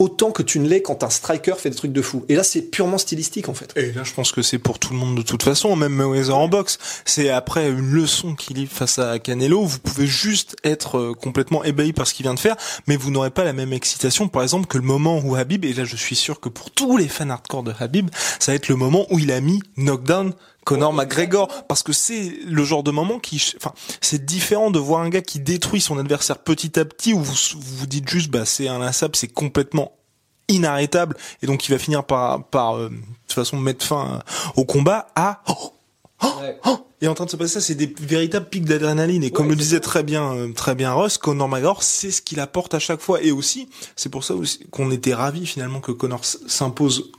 autant 0.00 0.32
que 0.32 0.42
tu 0.42 0.58
ne 0.58 0.66
l'es 0.66 0.80
quand 0.80 1.04
un 1.04 1.10
striker 1.10 1.54
fait 1.58 1.68
des 1.68 1.76
trucs 1.76 1.92
de 1.92 2.02
fou. 2.02 2.24
Et 2.28 2.34
là, 2.34 2.42
c'est 2.42 2.62
purement 2.62 2.96
stylistique, 2.96 3.50
en 3.50 3.54
fait. 3.54 3.72
Et 3.76 3.92
là, 3.92 4.02
je 4.02 4.14
pense 4.14 4.32
que 4.32 4.40
c'est 4.40 4.58
pour 4.58 4.78
tout 4.78 4.94
le 4.94 4.98
monde 4.98 5.14
de 5.14 5.22
toute 5.22 5.42
façon, 5.42 5.76
même 5.76 5.92
Mayweather 5.92 6.36
en 6.36 6.48
boxe. 6.48 6.78
C'est 7.04 7.28
après 7.28 7.68
une 7.68 7.92
leçon 7.92 8.34
qu'il 8.34 8.56
livre 8.56 8.72
face 8.72 8.98
à 8.98 9.18
Canelo, 9.18 9.62
vous 9.62 9.78
pouvez 9.78 10.06
juste 10.06 10.56
être 10.64 10.98
euh, 10.98 11.12
complètement 11.12 11.62
ébahi 11.64 11.92
par 11.92 12.06
ce 12.06 12.14
qu'il 12.14 12.24
vient 12.24 12.34
de 12.34 12.40
faire, 12.40 12.56
mais 12.86 12.96
vous 12.96 13.10
n'aurez 13.10 13.30
pas 13.30 13.44
la 13.44 13.52
même 13.52 13.74
excitation, 13.74 14.26
par 14.28 14.42
exemple, 14.42 14.66
que 14.66 14.78
le 14.78 14.84
moment 14.84 15.20
où 15.22 15.36
Habib, 15.36 15.66
et 15.66 15.74
là, 15.74 15.84
je 15.84 15.96
suis 15.96 16.16
sûr 16.16 16.40
que 16.40 16.48
pour 16.48 16.70
tous 16.70 16.96
les 16.96 17.08
fans 17.08 17.28
hardcore 17.28 17.62
de 17.62 17.74
Habib, 17.78 18.08
ça 18.38 18.52
va 18.52 18.56
être 18.56 18.68
le 18.68 18.76
moment 18.76 19.06
où 19.10 19.18
il 19.18 19.30
a 19.30 19.40
mis 19.42 19.60
knockdown 19.76 20.32
Conor 20.64 20.92
McGregor 20.92 21.48
parce 21.68 21.82
que 21.82 21.92
c'est 21.92 22.32
le 22.46 22.64
genre 22.64 22.82
de 22.82 22.90
moment 22.90 23.18
qui 23.18 23.42
enfin 23.56 23.72
c'est 24.00 24.24
différent 24.24 24.70
de 24.70 24.78
voir 24.78 25.00
un 25.00 25.08
gars 25.08 25.22
qui 25.22 25.40
détruit 25.40 25.80
son 25.80 25.98
adversaire 25.98 26.38
petit 26.38 26.78
à 26.78 26.84
petit 26.84 27.12
où 27.12 27.20
vous 27.20 27.34
vous 27.58 27.86
dites 27.86 28.08
juste 28.08 28.30
bah 28.30 28.44
c'est 28.44 28.68
un 28.68 28.76
inlassable 28.76 29.16
c'est 29.16 29.28
complètement 29.28 29.92
inarrêtable 30.48 31.16
et 31.42 31.46
donc 31.46 31.66
il 31.68 31.72
va 31.72 31.78
finir 31.78 32.04
par 32.04 32.44
par 32.44 32.76
euh, 32.76 32.88
de 32.88 32.94
toute 32.94 33.32
façon 33.32 33.56
mettre 33.56 33.84
fin 33.84 34.16
euh, 34.16 34.52
au 34.56 34.64
combat 34.64 35.08
à 35.16 35.42
oh, 35.48 35.72
oh, 36.22 36.28
oh, 36.66 36.78
et 37.02 37.08
en 37.08 37.14
train 37.14 37.24
de 37.24 37.30
se 37.30 37.36
passer 37.36 37.54
ça, 37.54 37.60
c'est 37.62 37.74
des 37.74 37.92
véritables 38.00 38.46
pics 38.46 38.66
d'adrénaline. 38.66 39.24
Et 39.24 39.30
comme 39.30 39.48
le 39.48 39.56
disait 39.56 39.80
très 39.80 40.02
bien, 40.02 40.34
euh, 40.34 40.52
très 40.52 40.74
bien 40.74 40.92
Ross, 40.92 41.16
Conor 41.16 41.48
McGregor, 41.48 41.82
c'est 41.82 42.10
ce 42.10 42.20
qu'il 42.20 42.40
apporte 42.40 42.74
à 42.74 42.78
chaque 42.78 43.00
fois. 43.00 43.22
Et 43.22 43.32
aussi, 43.32 43.70
c'est 43.96 44.10
pour 44.10 44.22
ça 44.22 44.34
qu'on 44.70 44.90
était 44.90 45.14
ravis 45.14 45.46
finalement 45.46 45.80
que 45.80 45.92
Conor 45.92 46.24
s'impose 46.24 47.10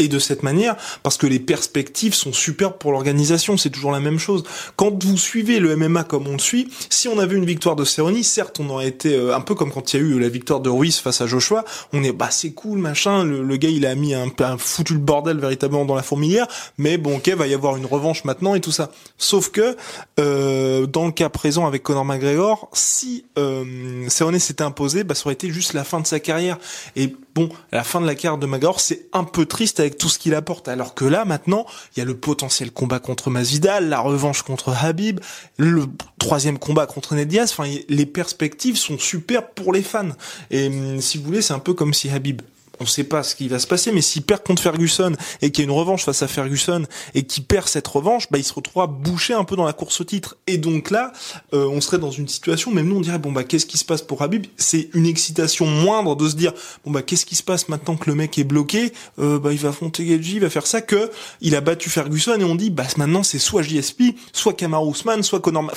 et 0.00 0.08
de 0.08 0.18
cette 0.18 0.42
manière 0.42 0.76
parce 1.02 1.16
que 1.16 1.26
les 1.26 1.38
perspectives 1.38 2.14
sont 2.14 2.32
superbes 2.32 2.78
pour 2.78 2.90
l'organisation. 2.92 3.56
C'est 3.56 3.70
toujours 3.70 3.92
la 3.92 4.00
même 4.00 4.18
chose. 4.18 4.42
Quand 4.76 5.04
vous 5.04 5.16
suivez 5.16 5.60
le 5.60 5.76
MMA 5.76 6.04
comme 6.04 6.26
on 6.26 6.32
le 6.32 6.38
suit, 6.38 6.72
si 6.88 7.06
on 7.06 7.18
avait 7.18 7.36
une 7.36 7.44
victoire 7.44 7.76
de 7.76 7.84
Cerrone, 7.84 8.22
certes, 8.22 8.58
on 8.60 8.68
aurait 8.70 8.88
été 8.88 9.14
euh, 9.14 9.36
un 9.36 9.40
peu 9.40 9.54
comme 9.54 9.70
quand 9.70 9.92
il 9.92 10.00
y 10.00 10.02
a 10.02 10.06
eu 10.06 10.18
la 10.18 10.28
victoire 10.28 10.60
de 10.60 10.70
Ruiz 10.70 10.98
face 10.98 11.20
à 11.20 11.26
Joshua. 11.26 11.64
On 11.92 12.02
est 12.02 12.12
bah 12.12 12.28
c'est 12.30 12.52
cool 12.52 12.78
machin. 12.78 13.24
Le, 13.24 13.56
gars 13.56 13.68
il 13.68 13.86
a 13.86 13.94
mis 13.94 14.14
un, 14.14 14.28
un 14.40 14.58
foutu 14.58 14.94
le 14.94 14.98
bordel 14.98 15.38
véritablement 15.38 15.84
dans 15.84 15.94
la 15.94 16.02
fourmilière. 16.02 16.46
Mais 16.78 16.96
bon, 16.96 17.18
ok, 17.18 17.28
va 17.28 17.46
y 17.46 17.54
avoir 17.54 17.76
une 17.76 17.86
revanche 17.86 18.24
maintenant 18.24 18.54
et 18.54 18.60
tout 18.60 18.72
ça. 18.72 18.90
Sauf 19.18 19.50
que 19.50 19.76
euh, 20.18 20.86
dans 20.86 21.06
le 21.06 21.12
cas 21.12 21.28
présent 21.28 21.66
avec 21.66 21.82
Conor 21.82 22.04
McGregor, 22.04 22.70
si 22.72 23.24
euh, 23.38 24.08
Cerrone 24.08 24.38
s'était 24.38 24.64
imposé, 24.64 25.04
bah 25.04 25.14
ça 25.14 25.26
aurait 25.26 25.34
été 25.34 25.50
juste 25.50 25.74
la 25.74 25.84
fin 25.84 26.00
de 26.00 26.06
sa 26.06 26.20
carrière. 26.20 26.58
Et 26.96 27.14
bon, 27.34 27.48
la 27.72 27.84
fin 27.84 28.00
de 28.00 28.06
la 28.06 28.14
carte 28.14 28.40
de 28.40 28.46
McGregor, 28.46 28.80
c'est 28.80 29.06
un 29.12 29.24
peu 29.24 29.46
triste 29.46 29.80
avec 29.80 29.98
tout 29.98 30.08
ce 30.08 30.18
qu'il 30.18 30.34
apporte. 30.34 30.68
Alors 30.68 30.94
que 30.94 31.04
là, 31.04 31.24
maintenant, 31.24 31.66
il 31.94 32.00
y 32.00 32.02
a 32.02 32.04
le 32.04 32.16
potentiel 32.16 32.70
combat 32.70 32.98
contre 32.98 33.30
Masvidal, 33.30 33.88
la 33.88 34.00
revanche 34.00 34.42
contre 34.42 34.74
Habib, 34.84 35.20
le 35.56 35.86
troisième 36.18 36.58
combat 36.58 36.86
contre 36.86 37.14
Ned 37.14 37.28
Diaz. 37.28 37.50
Enfin, 37.52 37.70
les 37.88 38.06
perspectives 38.06 38.76
sont 38.76 38.98
super 38.98 39.50
pour 39.50 39.72
les 39.72 39.82
fans. 39.82 40.10
Et 40.50 40.66
hum, 40.66 41.00
si 41.00 41.18
vous 41.18 41.24
voulez, 41.24 41.42
c'est 41.42 41.54
un 41.54 41.58
peu 41.58 41.74
comme 41.74 41.94
si 41.94 42.10
Habib 42.10 42.42
on 42.80 42.86
sait 42.86 43.04
pas 43.04 43.22
ce 43.22 43.34
qui 43.36 43.48
va 43.48 43.58
se 43.58 43.66
passer, 43.66 43.92
mais 43.92 44.00
s'il 44.00 44.22
perd 44.22 44.42
contre 44.42 44.62
Ferguson 44.62 45.12
et 45.42 45.50
qu'il 45.50 45.64
y 45.64 45.68
a 45.68 45.70
une 45.70 45.76
revanche 45.76 46.04
face 46.04 46.22
à 46.22 46.28
Ferguson 46.28 46.84
et 47.14 47.24
qu'il 47.24 47.44
perd 47.44 47.68
cette 47.68 47.86
revanche, 47.86 48.30
bah 48.30 48.38
il 48.38 48.44
se 48.44 48.54
retrouvera 48.54 48.86
bouché 48.86 49.34
un 49.34 49.44
peu 49.44 49.54
dans 49.54 49.64
la 49.64 49.72
course 49.72 50.00
au 50.00 50.04
titre. 50.04 50.36
Et 50.46 50.58
donc 50.58 50.90
là, 50.90 51.12
euh, 51.52 51.66
on 51.66 51.80
serait 51.80 51.98
dans 51.98 52.10
une 52.10 52.28
situation, 52.28 52.70
même 52.70 52.88
nous 52.88 52.96
on 52.96 53.00
dirait 53.00 53.18
bon 53.18 53.32
bah 53.32 53.44
qu'est-ce 53.44 53.66
qui 53.66 53.78
se 53.78 53.84
passe 53.84 54.02
pour 54.02 54.22
Habib? 54.22 54.46
C'est 54.56 54.88
une 54.94 55.06
excitation 55.06 55.66
moindre 55.66 56.16
de 56.16 56.28
se 56.28 56.36
dire 56.36 56.52
bon 56.84 56.90
bah 56.90 57.02
qu'est-ce 57.02 57.26
qui 57.26 57.36
se 57.36 57.42
passe 57.42 57.68
maintenant 57.68 57.96
que 57.96 58.08
le 58.08 58.16
mec 58.16 58.38
est 58.38 58.44
bloqué? 58.44 58.92
Euh, 59.18 59.38
Bah 59.38 59.52
il 59.52 59.58
va 59.58 59.68
affronter 59.68 60.04
Gaethje, 60.04 60.32
il 60.32 60.40
va 60.40 60.50
faire 60.50 60.66
ça 60.66 60.80
que 60.80 61.10
il 61.40 61.54
a 61.54 61.60
battu 61.60 61.90
Ferguson 61.90 62.38
et 62.38 62.44
on 62.44 62.54
dit 62.54 62.70
bah 62.70 62.86
maintenant 62.96 63.22
c'est 63.22 63.38
soit 63.38 63.62
JSP, 63.62 64.02
soit 64.32 64.54
Kamaru 64.54 64.90
Usman, 64.92 65.22
soit 65.22 65.40
Conor. 65.40 65.70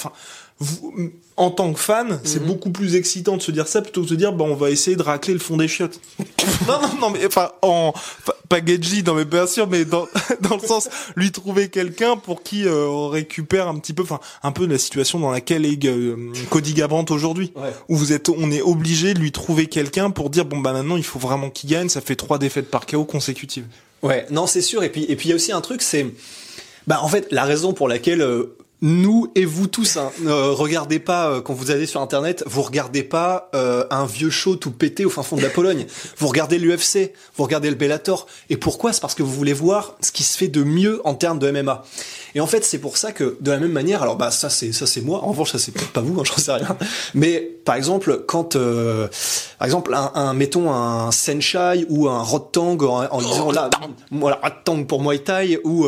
En 1.35 1.49
tant 1.49 1.73
que 1.73 1.79
fan, 1.79 2.19
c'est 2.23 2.41
mhm. 2.41 2.47
beaucoup 2.47 2.69
plus 2.69 2.95
excitant 2.95 3.37
de 3.37 3.41
se 3.41 3.51
dire 3.51 3.67
ça 3.67 3.81
plutôt 3.81 4.01
que 4.01 4.05
de 4.05 4.11
se 4.11 4.15
dire, 4.15 4.33
bah, 4.33 4.45
on 4.47 4.55
va 4.55 4.69
essayer 4.69 4.95
de 4.95 5.01
racler 5.01 5.33
le 5.33 5.39
fond 5.39 5.57
des 5.57 5.67
chiottes. 5.67 5.99
non, 6.67 6.81
non, 6.81 6.89
non, 7.01 7.09
mais 7.09 7.25
enfin, 7.25 7.51
en, 7.63 7.93
pas 8.49 8.63
Gedji, 8.63 9.03
non, 9.03 9.15
mais 9.15 9.25
bien 9.25 9.47
sûr, 9.47 9.67
mais 9.67 9.83
dans, 9.83 10.07
dans 10.41 10.57
le 10.57 10.67
sens, 10.67 10.89
lui 11.15 11.31
trouver 11.31 11.69
quelqu'un 11.69 12.17
pour 12.17 12.43
qui 12.43 12.67
euh, 12.67 12.85
on 12.87 13.09
récupère 13.09 13.67
un 13.67 13.79
petit 13.79 13.93
peu, 13.93 14.03
enfin, 14.03 14.19
un 14.43 14.51
peu 14.51 14.67
la 14.67 14.77
situation 14.77 15.19
dans 15.19 15.31
laquelle 15.31 15.65
est 15.65 15.83
euh, 15.85 16.31
Cody 16.51 16.73
Gabrandt 16.73 17.11
aujourd'hui, 17.11 17.51
où 17.89 17.95
vous 17.95 18.13
êtes, 18.13 18.29
on 18.29 18.51
est 18.51 18.61
obligé 18.61 19.15
de 19.15 19.19
lui 19.19 19.31
trouver 19.31 19.65
quelqu'un 19.65 20.11
pour 20.11 20.29
dire, 20.29 20.45
bon, 20.45 20.59
bah, 20.59 20.71
maintenant, 20.71 20.97
il 20.97 21.03
faut 21.03 21.19
vraiment 21.19 21.49
qu'il 21.49 21.69
gagne, 21.71 21.89
ça 21.89 22.01
fait 22.01 22.15
trois 22.15 22.37
défaites 22.37 22.69
par 22.69 22.85
KO 22.85 23.05
consécutives. 23.05 23.65
Ouais, 24.03 24.27
non, 24.29 24.45
c'est 24.45 24.61
sûr, 24.61 24.83
et 24.83 24.89
puis, 24.89 25.05
et 25.09 25.15
puis, 25.15 25.29
il 25.29 25.29
y 25.29 25.33
a 25.33 25.35
aussi 25.35 25.51
un 25.51 25.61
truc, 25.61 25.81
c'est, 25.81 26.05
bah, 26.85 26.99
en 27.01 27.07
fait, 27.07 27.27
la 27.31 27.45
raison 27.45 27.73
pour 27.73 27.87
laquelle, 27.87 28.21
euh, 28.21 28.55
nous 28.83 29.31
et 29.33 29.45
vous 29.45 29.67
tous, 29.67 29.95
hein, 29.95 30.11
ne 30.19 30.31
regardez 30.31 30.99
pas 30.99 31.29
euh, 31.29 31.41
quand 31.41 31.53
vous 31.53 31.71
allez 31.71 31.85
sur 31.85 32.01
internet, 32.01 32.43
vous 32.45 32.61
regardez 32.61 33.01
pas 33.01 33.49
euh, 33.55 33.85
un 33.89 34.05
vieux 34.05 34.29
show 34.29 34.57
tout 34.57 34.71
pété 34.71 35.05
au 35.05 35.09
fin 35.09 35.23
fond 35.23 35.37
de 35.37 35.41
la 35.41 35.49
Pologne. 35.53 35.85
Vous 36.17 36.27
regardez 36.27 36.59
l'UFC, 36.59 37.13
vous 37.37 37.43
regardez 37.43 37.69
le 37.69 37.77
Bellator. 37.77 38.27
Et 38.49 38.57
pourquoi? 38.57 38.91
C'est 38.91 38.99
parce 38.99 39.15
que 39.15 39.23
vous 39.23 39.31
voulez 39.31 39.53
voir 39.53 39.95
ce 40.01 40.11
qui 40.11 40.23
se 40.23 40.37
fait 40.37 40.49
de 40.49 40.63
mieux 40.63 40.99
en 41.05 41.15
termes 41.15 41.39
de 41.39 41.49
MMA. 41.49 41.85
Et 42.35 42.41
en 42.41 42.47
fait, 42.47 42.63
c'est 42.63 42.79
pour 42.79 42.97
ça 42.97 43.11
que 43.11 43.37
de 43.39 43.51
la 43.51 43.59
même 43.59 43.71
manière, 43.71 44.01
alors 44.01 44.15
bah 44.15 44.31
ça 44.31 44.49
c'est 44.49 44.71
ça 44.71 44.87
c'est 44.87 45.01
moi. 45.01 45.23
En 45.23 45.29
revanche, 45.29 45.51
ça 45.51 45.59
c'est 45.59 45.71
peut-être 45.71 45.91
pas 45.91 46.01
vous, 46.01 46.19
hein, 46.19 46.23
j'en 46.25 46.37
sais 46.37 46.51
rien. 46.51 46.77
Mais 47.13 47.39
par 47.65 47.75
exemple, 47.75 48.23
quand 48.27 48.55
euh, 48.55 49.07
par 49.59 49.65
exemple 49.65 49.93
un, 49.93 50.11
un, 50.15 50.33
mettons 50.33 50.71
un 50.71 51.11
Senshai 51.11 51.85
ou 51.89 52.07
un 52.09 52.21
Rotang 52.21 52.77
en, 52.81 53.05
en 53.05 53.21
disant 53.21 53.51
là 53.51 53.69
voilà 54.11 54.39
Rotang 54.43 54.83
pour 54.85 55.01
Muay 55.01 55.19
Thai 55.19 55.59
ou 55.63 55.87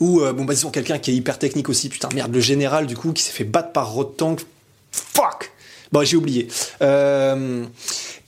ou 0.00 0.20
euh, 0.20 0.32
bon 0.32 0.44
bah 0.44 0.54
disons 0.54 0.70
quelqu'un 0.70 0.98
qui 0.98 1.10
est 1.10 1.14
hyper 1.14 1.38
technique 1.38 1.68
aussi, 1.68 1.88
putain 1.88 2.08
merde, 2.14 2.32
le 2.32 2.40
général 2.40 2.86
du 2.86 2.96
coup 2.96 3.12
qui 3.12 3.22
s'est 3.22 3.32
fait 3.32 3.44
battre 3.44 3.72
par 3.72 3.92
Rotang, 3.92 4.36
fuck. 4.90 5.52
Bon 5.92 6.04
j'ai 6.04 6.16
oublié. 6.16 6.48
Euh, 6.82 7.64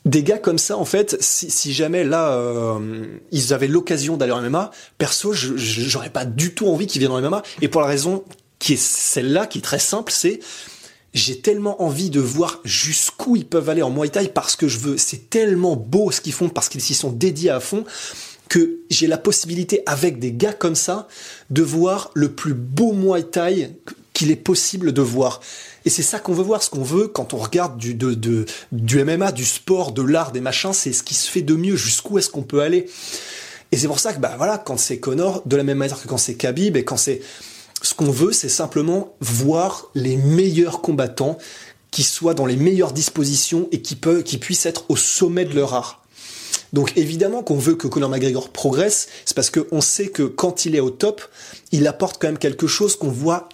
des 0.09 0.23
gars 0.23 0.38
comme 0.38 0.59
ça, 0.59 0.77
en 0.77 0.85
fait, 0.87 1.16
si, 1.21 1.73
jamais 1.73 2.03
là, 2.03 2.33
euh, 2.33 3.05
ils 3.31 3.53
avaient 3.53 3.68
l'occasion 3.68 4.16
d'aller 4.16 4.33
en 4.33 4.40
MMA, 4.40 4.71
perso, 4.97 5.33
j'aurais 5.35 6.11
pas 6.11 6.25
du 6.25 6.55
tout 6.55 6.66
envie 6.66 6.87
qu'ils 6.87 7.01
viennent 7.01 7.12
en 7.12 7.21
MMA. 7.21 7.42
Et 7.61 7.68
pour 7.68 7.83
la 7.83 7.87
raison 7.87 8.25
qui 8.59 8.73
est 8.73 8.81
celle-là, 8.81 9.47
qui 9.47 9.59
est 9.59 9.62
très 9.62 9.79
simple, 9.79 10.11
c'est 10.11 10.40
j'ai 11.14 11.40
tellement 11.40 11.83
envie 11.83 12.11
de 12.11 12.21
voir 12.21 12.61
jusqu'où 12.64 13.37
ils 13.37 13.47
peuvent 13.47 13.68
aller 13.68 13.83
en 13.83 13.90
Muay 13.90 14.09
Thai 14.09 14.29
parce 14.29 14.57
que 14.57 14.68
je 14.68 14.79
veux. 14.79 14.99
C'est 14.99 15.31
tellement 15.31 15.77
beau 15.77 16.11
ce 16.11 16.21
qu'ils 16.21 16.33
font 16.33 16.49
parce 16.49 16.68
qu'ils 16.68 16.83
s'y 16.83 16.94
sont 16.94 17.11
dédiés 17.11 17.51
à 17.51 17.61
fond 17.61 17.85
que 18.49 18.79
j'ai 18.88 19.07
la 19.07 19.18
possibilité 19.18 19.83
avec 19.85 20.18
des 20.18 20.33
gars 20.33 20.53
comme 20.55 20.75
ça 20.75 21.07
de 21.51 21.62
voir 21.62 22.11
le 22.14 22.33
plus 22.33 22.55
beau 22.55 22.92
Muay 22.92 23.25
Thai 23.25 23.71
qu'il 24.14 24.31
est 24.31 24.37
possible 24.37 24.92
de 24.92 25.03
voir. 25.03 25.40
Et 25.88 25.90
c'est 25.90 26.03
ça 26.03 26.18
qu'on 26.18 26.35
veut 26.35 26.42
voir. 26.42 26.62
Ce 26.62 26.68
qu'on 26.68 26.83
veut 26.83 27.09
quand 27.09 27.33
on 27.33 27.38
regarde 27.38 27.79
du, 27.79 27.96
MMA, 27.96 29.33
du 29.33 29.46
sport, 29.46 29.92
de 29.92 30.03
l'art, 30.03 30.33
des 30.33 30.42
machins, 30.42 30.74
c'est 30.74 30.92
ce 30.92 31.03
qui 31.03 31.14
se 31.14 31.31
fait 31.31 31.40
de 31.40 31.55
mieux. 31.55 31.77
Jusqu'où 31.77 32.18
est-ce 32.18 32.29
qu'on 32.29 32.42
peut 32.42 32.61
aller? 32.61 32.90
Et 33.72 33.79
c'est 33.79 33.87
pour 33.87 33.98
ça 33.98 34.12
que, 34.12 34.20
bah 34.20 34.35
voilà, 34.37 34.59
quand 34.59 34.77
c'est 34.77 34.98
Connor, 34.98 35.40
de 35.46 35.57
la 35.57 35.62
même 35.62 35.79
manière 35.79 35.98
que 35.98 36.07
quand 36.07 36.18
c'est 36.18 36.35
Khabib, 36.35 36.77
et 36.77 36.85
quand 36.85 36.98
c'est... 36.98 37.22
Ce 37.81 37.94
qu'on 37.94 38.11
veut, 38.11 38.33
c'est 38.33 38.51
simplement 38.51 39.14
voir 39.22 39.87
les 39.94 40.18
meilleurs 40.18 40.83
combattants 40.83 41.38
qui 41.90 42.03
soient 42.03 42.35
dans 42.35 42.44
les 42.44 42.57
meilleures 42.57 42.92
dispositions 42.92 43.66
et 43.72 43.81
qui, 43.81 43.98
qui 44.27 44.37
puissent 44.37 44.66
être 44.66 44.85
au 44.90 44.96
sommet 44.96 45.46
de 45.46 45.55
leur 45.55 45.72
art. 45.72 46.05
Donc 46.74 46.92
évidemment 46.98 47.42
qu'on 47.42 47.57
veut 47.57 47.77
que 47.77 47.87
Conor 47.87 48.11
McGregor 48.11 48.51
progresse, 48.51 49.09
c'est 49.24 49.35
parce 49.35 49.48
qu'on 49.48 49.81
sait 49.81 50.09
que 50.09 50.24
quand 50.24 50.66
il 50.66 50.77
est 50.77 50.81
au 50.81 50.90
top, 50.90 51.22
il 51.72 51.87
apporte 51.87 52.20
quand 52.20 52.29
même 52.29 52.37
quelque 52.37 52.66
chose 52.66 52.94
qu'on 52.94 53.09
voit 53.09 53.48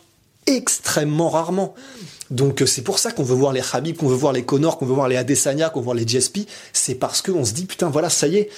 extrêmement 0.46 1.30
rarement. 1.30 1.74
Donc 2.30 2.62
c'est 2.66 2.82
pour 2.82 2.98
ça 2.98 3.12
qu'on 3.12 3.22
veut 3.22 3.34
voir 3.34 3.52
les 3.52 3.60
Khabib, 3.60 3.96
qu'on 3.96 4.08
veut 4.08 4.16
voir 4.16 4.32
les 4.32 4.44
Conor, 4.44 4.78
qu'on 4.78 4.86
veut 4.86 4.94
voir 4.94 5.08
les 5.08 5.16
Adesanya, 5.16 5.70
qu'on 5.70 5.80
veut 5.80 5.84
voir 5.84 5.96
les 5.96 6.06
GSP. 6.06 6.40
C'est 6.72 6.94
parce 6.94 7.22
qu'on 7.22 7.44
se 7.44 7.52
dit 7.52 7.66
putain 7.66 7.90
voilà 7.90 8.10
ça 8.10 8.26
y 8.26 8.36
est, 8.36 8.50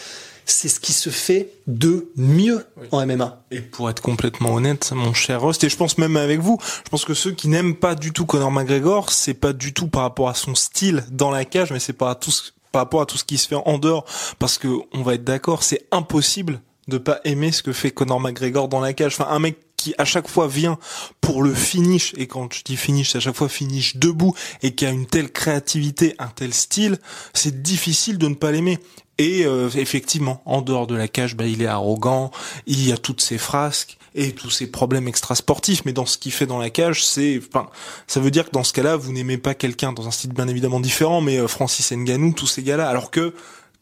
c'est 0.46 0.68
ce 0.68 0.78
qui 0.78 0.92
se 0.92 1.10
fait 1.10 1.50
de 1.66 2.08
mieux 2.16 2.64
en 2.92 3.04
MMA. 3.04 3.42
Et 3.50 3.60
pour 3.60 3.90
être 3.90 4.00
complètement 4.00 4.54
honnête, 4.54 4.92
mon 4.94 5.12
cher 5.12 5.40
Rost, 5.40 5.64
et 5.64 5.68
je 5.68 5.76
pense 5.76 5.98
même 5.98 6.16
avec 6.16 6.40
vous, 6.40 6.58
je 6.84 6.88
pense 6.88 7.04
que 7.04 7.14
ceux 7.14 7.32
qui 7.32 7.48
n'aiment 7.48 7.74
pas 7.74 7.96
du 7.96 8.12
tout 8.12 8.24
Conor 8.24 8.52
McGregor, 8.52 9.10
c'est 9.10 9.34
pas 9.34 9.52
du 9.52 9.74
tout 9.74 9.88
par 9.88 10.02
rapport 10.02 10.28
à 10.28 10.34
son 10.34 10.54
style 10.54 11.04
dans 11.10 11.30
la 11.30 11.44
cage, 11.44 11.72
mais 11.72 11.80
c'est 11.80 11.92
par, 11.92 12.08
à 12.08 12.14
tout 12.14 12.30
par 12.70 12.82
rapport 12.82 13.00
à 13.00 13.06
tout 13.06 13.18
ce 13.18 13.24
qui 13.24 13.38
se 13.38 13.48
fait 13.48 13.56
en 13.56 13.78
dehors, 13.78 14.04
parce 14.38 14.58
que 14.58 14.68
on 14.92 15.02
va 15.02 15.14
être 15.14 15.24
d'accord, 15.24 15.62
c'est 15.62 15.86
impossible 15.90 16.60
de 16.88 16.98
pas 16.98 17.20
aimer 17.24 17.52
ce 17.52 17.62
que 17.62 17.72
fait 17.72 17.90
Conor 17.90 18.20
McGregor 18.20 18.68
dans 18.68 18.80
la 18.80 18.92
cage. 18.92 19.16
Enfin, 19.18 19.30
un 19.30 19.38
mec 19.38 19.56
qui 19.76 19.94
à 19.98 20.04
chaque 20.04 20.28
fois 20.28 20.48
vient 20.48 20.78
pour 21.20 21.42
le 21.42 21.52
finish, 21.52 22.14
et 22.16 22.26
quand 22.26 22.52
je 22.52 22.62
dis 22.64 22.76
finish, 22.76 23.10
c'est 23.10 23.18
à 23.18 23.20
chaque 23.20 23.34
fois 23.34 23.48
finish 23.48 23.96
debout, 23.96 24.34
et 24.62 24.74
qui 24.74 24.86
a 24.86 24.90
une 24.90 25.06
telle 25.06 25.30
créativité, 25.30 26.14
un 26.18 26.28
tel 26.28 26.52
style, 26.54 26.98
c'est 27.34 27.62
difficile 27.62 28.18
de 28.18 28.28
ne 28.28 28.34
pas 28.34 28.52
l'aimer. 28.52 28.78
Et 29.18 29.46
euh, 29.46 29.70
effectivement, 29.74 30.42
en 30.44 30.60
dehors 30.60 30.86
de 30.86 30.94
la 30.94 31.08
cage, 31.08 31.36
bah, 31.36 31.46
il 31.46 31.62
est 31.62 31.66
arrogant, 31.66 32.30
il 32.66 32.86
y 32.86 32.92
a 32.92 32.98
toutes 32.98 33.22
ses 33.22 33.38
frasques 33.38 33.96
et 34.14 34.32
tous 34.32 34.50
ses 34.50 34.66
problèmes 34.66 35.08
extrasportifs. 35.08 35.84
Mais 35.86 35.92
dans 35.92 36.04
ce 36.04 36.18
qu'il 36.18 36.32
fait 36.32 36.46
dans 36.46 36.58
la 36.58 36.68
cage, 36.68 37.04
c'est, 37.04 37.40
enfin, 37.48 37.70
ça 38.06 38.20
veut 38.20 38.30
dire 38.30 38.46
que 38.46 38.50
dans 38.50 38.64
ce 38.64 38.74
cas-là, 38.74 38.96
vous 38.96 39.12
n'aimez 39.12 39.38
pas 39.38 39.54
quelqu'un 39.54 39.92
dans 39.92 40.06
un 40.06 40.10
style 40.10 40.32
bien 40.32 40.48
évidemment 40.48 40.80
différent, 40.80 41.22
mais 41.22 41.38
euh, 41.38 41.48
Francis 41.48 41.92
Ngannou, 41.92 42.34
tous 42.34 42.46
ces 42.46 42.62
gars-là. 42.62 42.88
Alors 42.88 43.10
que 43.10 43.34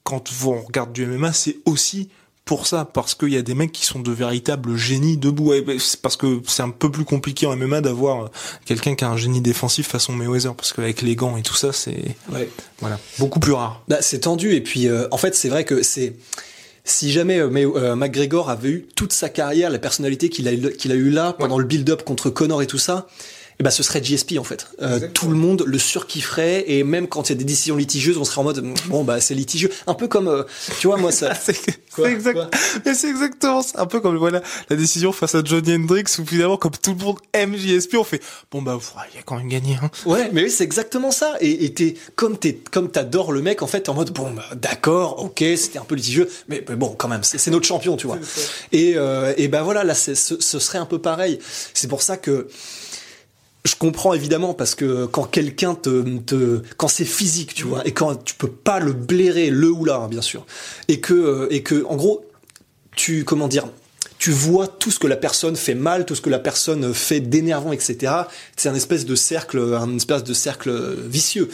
quand 0.05 0.33
vous 0.33 0.53
regardez 0.61 1.05
du 1.05 1.07
MMA, 1.07 1.33
c'est 1.33 1.57
aussi 1.64 2.11
pour 2.44 2.66
ça, 2.66 2.85
parce 2.85 3.14
qu'il 3.14 3.30
y 3.30 3.38
a 3.38 3.42
des 3.42 3.54
mecs 3.54 3.72
qui 3.72 3.87
sont 3.87 4.00
de 4.00 4.12
véritables 4.12 4.76
génies 4.76 5.16
debout. 5.16 5.52
parce 6.02 6.16
que 6.16 6.42
c'est 6.46 6.62
un 6.62 6.70
peu 6.70 6.90
plus 6.90 7.04
compliqué 7.04 7.46
en 7.46 7.57
MMA 7.57 7.80
d'avoir 7.80 8.30
quelqu'un 8.66 8.94
qui 8.94 9.04
a 9.04 9.09
un 9.09 9.16
génie 9.16 9.40
défensif 9.40 9.88
façon 9.88 10.12
Mayweather, 10.12 10.54
parce 10.54 10.72
qu'avec 10.72 11.00
les 11.02 11.16
gants 11.16 11.37
et 11.37 11.42
tout 11.42 11.54
ça, 11.54 11.72
c'est 11.72 12.16
voilà 12.80 12.98
beaucoup 13.18 13.40
plus 13.40 13.52
rare. 13.52 13.83
Bah, 13.88 13.98
c'est 14.00 14.20
tendu 14.20 14.54
et 14.54 14.61
puis 14.61 14.88
euh, 14.88 15.09
en 15.11 15.16
fait 15.16 15.35
c'est 15.35 15.48
vrai 15.48 15.64
que 15.64 15.83
c'est 15.83 16.16
si 16.85 17.11
jamais 17.11 17.38
euh, 17.38 17.48
euh, 17.76 17.96
McGregor 17.96 18.50
avait 18.50 18.68
eu 18.68 18.87
toute 18.94 19.12
sa 19.12 19.30
carrière, 19.30 19.70
la 19.70 19.78
personnalité 19.78 20.28
qu'il 20.28 20.46
a, 20.48 20.70
qu'il 20.70 20.92
a 20.92 20.94
eu 20.94 21.11
là 21.11 21.33
pendant 21.33 21.59
le 21.59 21.64
build-up 21.64 22.02
contre 22.04 22.28
Connor 22.28 22.62
et 22.62 22.66
tout 22.66 22.78
ça, 22.78 23.07
eh 23.61 23.62
ben 23.62 23.71
ce 23.71 23.83
serait 23.83 24.03
GSP 24.03 24.38
en 24.38 24.45
fait. 24.45 24.67
Euh, 24.83 25.09
tout 25.12 25.29
le 25.29 25.37
monde 25.37 25.62
le 25.67 25.79
surkifferait 25.79 26.64
et 26.67 26.83
même 26.83 27.07
quand 27.07 27.29
il 27.29 27.33
y 27.33 27.37
a 27.37 27.38
des 27.38 27.45
décisions 27.45 27.77
litigieuses, 27.77 28.19
on 28.19 28.25
serait 28.25 28.40
en 28.40 28.45
mode 28.45 28.64
bon 28.87 29.05
bah 29.05 29.21
c'est 29.21 29.35
litigieux. 29.35 29.71
Un 29.87 29.95
peu 29.95 30.09
comme 30.09 30.29
euh, 30.29 30.43
tu 30.81 30.88
vois 30.88 30.97
moi 30.97 31.12
ça. 31.12 31.35
c'est 31.35 31.79
exact. 32.05 32.38
Mais 32.85 32.95
c'est 32.95 33.09
exactement 33.09 33.62
ça. 33.62 33.81
Un 33.81 33.87
peu 33.87 34.01
comme 34.01 34.17
voilà 34.17 34.43
la 34.71 34.77
décision 34.77 35.12
face 35.12 35.35
à 35.35 35.45
Johnny 35.45 35.75
Hendrix 35.75 36.05
où 36.19 36.27
finalement 36.27 36.57
comme 36.57 36.73
tout 36.73 36.95
le 36.99 37.05
monde 37.05 37.19
aime 37.33 37.55
GSP, 37.55 37.95
on 37.97 38.05
fait 38.05 38.23
bon 38.51 38.61
bah 38.61 38.79
il 39.12 39.17
y 39.17 39.21
a 39.21 39.23
quand 39.23 39.37
même 39.37 39.49
gagné. 39.49 39.79
Hein. 39.81 39.90
Ouais 40.05 40.31
mais 40.33 40.45
oui, 40.45 40.51
c'est 40.51 40.64
exactement 40.64 41.12
ça. 41.12 41.37
Et 41.40 41.73
t'es 41.75 41.95
comme 42.17 42.37
t'es 42.37 42.55
comme 42.55 42.90
t'adores 42.90 43.33
le 43.33 43.40
mec 43.40 43.62
en 43.62 43.67
fait 43.67 43.88
en 43.88 43.95
mode 43.95 44.11
bon 44.12 44.33
bah, 44.33 44.45
d'accord 44.57 45.23
ok 45.23 45.45
c'était 45.57 45.79
un 45.79 45.85
peu 45.85 45.95
litigieux 45.95 46.29
mais, 46.49 46.61
bon 46.61 46.95
quand 46.97 47.09
même 47.09 47.23
c'est 47.23 47.51
notre 47.51 47.67
champion 47.67 47.97
tu 47.97 48.07
vois. 48.07 48.19
Et 48.73 48.95
euh, 48.97 49.33
et 49.37 49.49
ben 49.49 49.62
voilà 49.62 49.85
là 49.85 49.95
ce, 49.95 50.14
ce 50.14 50.59
serait 50.59 50.79
un 50.79 50.87
peu 50.87 50.99
pareil. 50.99 51.38
C'est 51.73 51.88
pour 51.88 52.03
ça 52.03 52.17
que 52.17 52.49
je 53.64 53.77
comprends 53.77 54.12
évidemment 54.12 54.53
parce 54.53 54.74
que 54.74 55.07
quand 55.07 55.24
quelqu'un 55.24 55.74
te, 55.74 56.62
quand 56.77 56.88
c'est 56.88 57.07
physique, 57.07 57.55
tu 57.55 57.64
vois, 57.64 57.87
et 57.87 57.92
quand 57.92 58.22
tu 58.22 58.35
peux 58.35 58.50
pas 58.50 58.79
le 58.79 58.92
blairer 58.92 59.50
le 59.50 59.70
ou 59.70 59.85
là, 59.85 59.96
hein, 59.96 60.09
bien 60.09 60.20
sûr, 60.20 60.44
et 60.88 61.00
que 61.00 61.14
euh, 61.14 61.46
et 61.50 61.62
que 61.62 61.85
en 61.88 61.96
gros, 61.96 62.27
tu 62.94 63.24
comment 63.24 63.48
dire, 63.48 63.66
tu 64.18 64.33
vois 64.33 64.66
tout 64.66 64.90
ce 64.90 64.98
que 64.98 65.07
la 65.07 65.16
personne 65.16 65.57
fait 65.57 65.74
mal, 65.74 66.05
tout 66.05 66.14
ce 66.14 66.20
que 66.20 66.31
la 66.31 66.38
personne 66.38 66.92
fait 66.92 67.20
d'énervant, 67.20 67.72
etc. 67.72 68.12
C'est 68.57 68.68
un 68.68 68.74
espèce 68.74 69.07
de 69.07 69.14
cercle, 69.14 69.59
un 69.74 69.96
espèce 69.96 70.24
de 70.24 70.35
cercle 70.35 70.96
vicieux. 71.09 71.48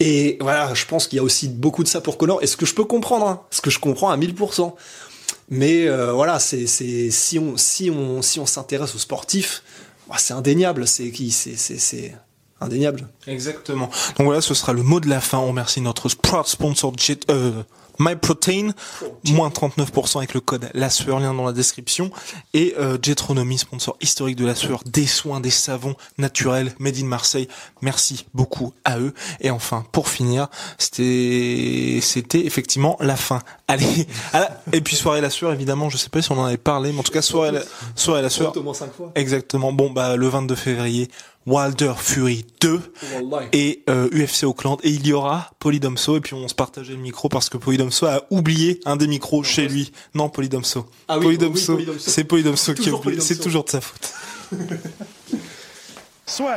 Et 0.00 0.38
voilà, 0.40 0.72
je 0.74 0.86
pense 0.86 1.08
qu'il 1.08 1.16
y 1.16 1.20
a 1.20 1.22
aussi 1.22 1.48
beaucoup 1.48 1.82
de 1.82 1.88
ça 1.88 2.00
pour 2.00 2.16
Connor. 2.18 2.42
Et 2.42 2.46
ce 2.46 2.56
que 2.56 2.66
je 2.66 2.74
peux 2.74 2.84
comprendre, 2.84 3.26
hein, 3.26 3.42
ce 3.50 3.60
que 3.60 3.70
je 3.70 3.78
comprends 3.78 4.10
à 4.10 4.16
1000%. 4.16 4.72
Mais 5.50 5.86
euh, 5.86 6.12
voilà, 6.12 6.38
c'est 6.38 6.66
si 6.66 7.38
on 7.38 7.56
si 7.56 7.90
on 7.90 8.22
si 8.22 8.40
on 8.40 8.46
s'intéresse 8.46 8.94
aux 8.94 8.98
sportifs, 8.98 9.62
c'est 10.16 10.34
indéniable, 10.34 10.86
c'est 10.86 11.10
qui, 11.10 11.30
c'est, 11.30 11.56
c'est, 11.56 12.14
indéniable. 12.60 13.08
Exactement. 13.26 13.90
Donc 14.16 14.26
voilà, 14.26 14.40
ce 14.40 14.54
sera 14.54 14.72
le 14.72 14.82
mot 14.82 15.00
de 15.00 15.08
la 15.08 15.20
fin. 15.20 15.38
On 15.38 15.48
remercie 15.48 15.80
notre 15.80 16.08
proud 16.16 16.46
sponsor 16.46 16.92
Jet, 16.96 17.30
euh, 17.30 17.62
MyProtein, 17.98 18.70
moins 19.30 19.48
39% 19.48 20.18
avec 20.18 20.34
le 20.34 20.40
code 20.40 20.68
la 20.74 20.90
sueur, 20.90 21.20
lien 21.20 21.34
dans 21.34 21.44
la 21.44 21.52
description. 21.52 22.10
Et 22.52 22.74
euh, 22.78 22.98
Jetronomy, 23.00 23.58
sponsor 23.58 23.96
historique 24.00 24.36
de 24.36 24.46
la 24.46 24.54
sueur, 24.54 24.82
des 24.84 25.06
soins, 25.06 25.40
des 25.40 25.50
savons 25.50 25.94
naturels, 26.18 26.72
made 26.78 26.96
in 26.98 27.04
Marseille. 27.04 27.48
Merci 27.82 28.26
beaucoup 28.34 28.72
à 28.84 28.98
eux. 28.98 29.14
Et 29.40 29.50
enfin, 29.50 29.84
pour 29.92 30.08
finir, 30.08 30.48
c'était 30.78 32.00
c'était 32.02 32.44
effectivement 32.44 32.96
la 33.00 33.16
fin. 33.16 33.40
Allez, 33.68 34.06
et 34.72 34.80
puis 34.80 34.96
soirée 34.96 35.20
la 35.20 35.30
sueur, 35.30 35.52
évidemment, 35.52 35.88
je 35.88 35.96
sais 35.96 36.10
pas 36.10 36.22
si 36.22 36.30
on 36.32 36.38
en 36.38 36.44
avait 36.44 36.56
parlé, 36.56 36.92
mais 36.92 37.00
en 37.00 37.02
tout 37.02 37.12
cas 37.12 37.22
soirée 37.22 37.52
la, 37.52 37.60
soirée 37.94 38.22
la 38.22 38.30
sueur. 38.30 38.52
Exactement. 39.14 39.72
Bon 39.72 39.90
bah 39.90 40.16
le 40.16 40.28
22 40.28 40.54
février, 40.54 41.08
Wilder 41.46 41.92
Fury 41.96 42.46
2 42.60 42.80
et 43.52 43.82
euh, 43.90 44.08
UFC 44.12 44.44
Auckland 44.44 44.78
et 44.82 44.90
il 44.90 45.06
y 45.06 45.12
aura 45.12 45.50
Polydomso 45.58 46.16
et 46.16 46.20
puis 46.20 46.34
on 46.34 46.48
se 46.48 46.54
partageait 46.54 46.94
le 46.94 46.98
micro 46.98 47.28
parce 47.28 47.48
que 47.48 47.58
Polydomso 47.58 48.06
a 48.06 48.24
oublié 48.30 48.80
un 48.84 48.96
des 48.96 49.06
micros 49.06 49.42
chez 49.42 49.68
lui. 49.68 49.92
Non, 50.14 50.28
Polydomso. 50.28 50.86
Ah 51.08 51.18
oui, 51.18 51.24
Polydomso, 51.24 51.78
c'est 51.98 52.24
Polydomso 52.24 52.74
qui 52.74 52.88
a 52.88 52.94
oublié. 52.94 53.20
C'est 53.20 53.38
toujours 53.38 53.64
de 53.64 53.70
sa 53.70 53.80
faute. 53.80 54.12
Soit. 56.26 56.56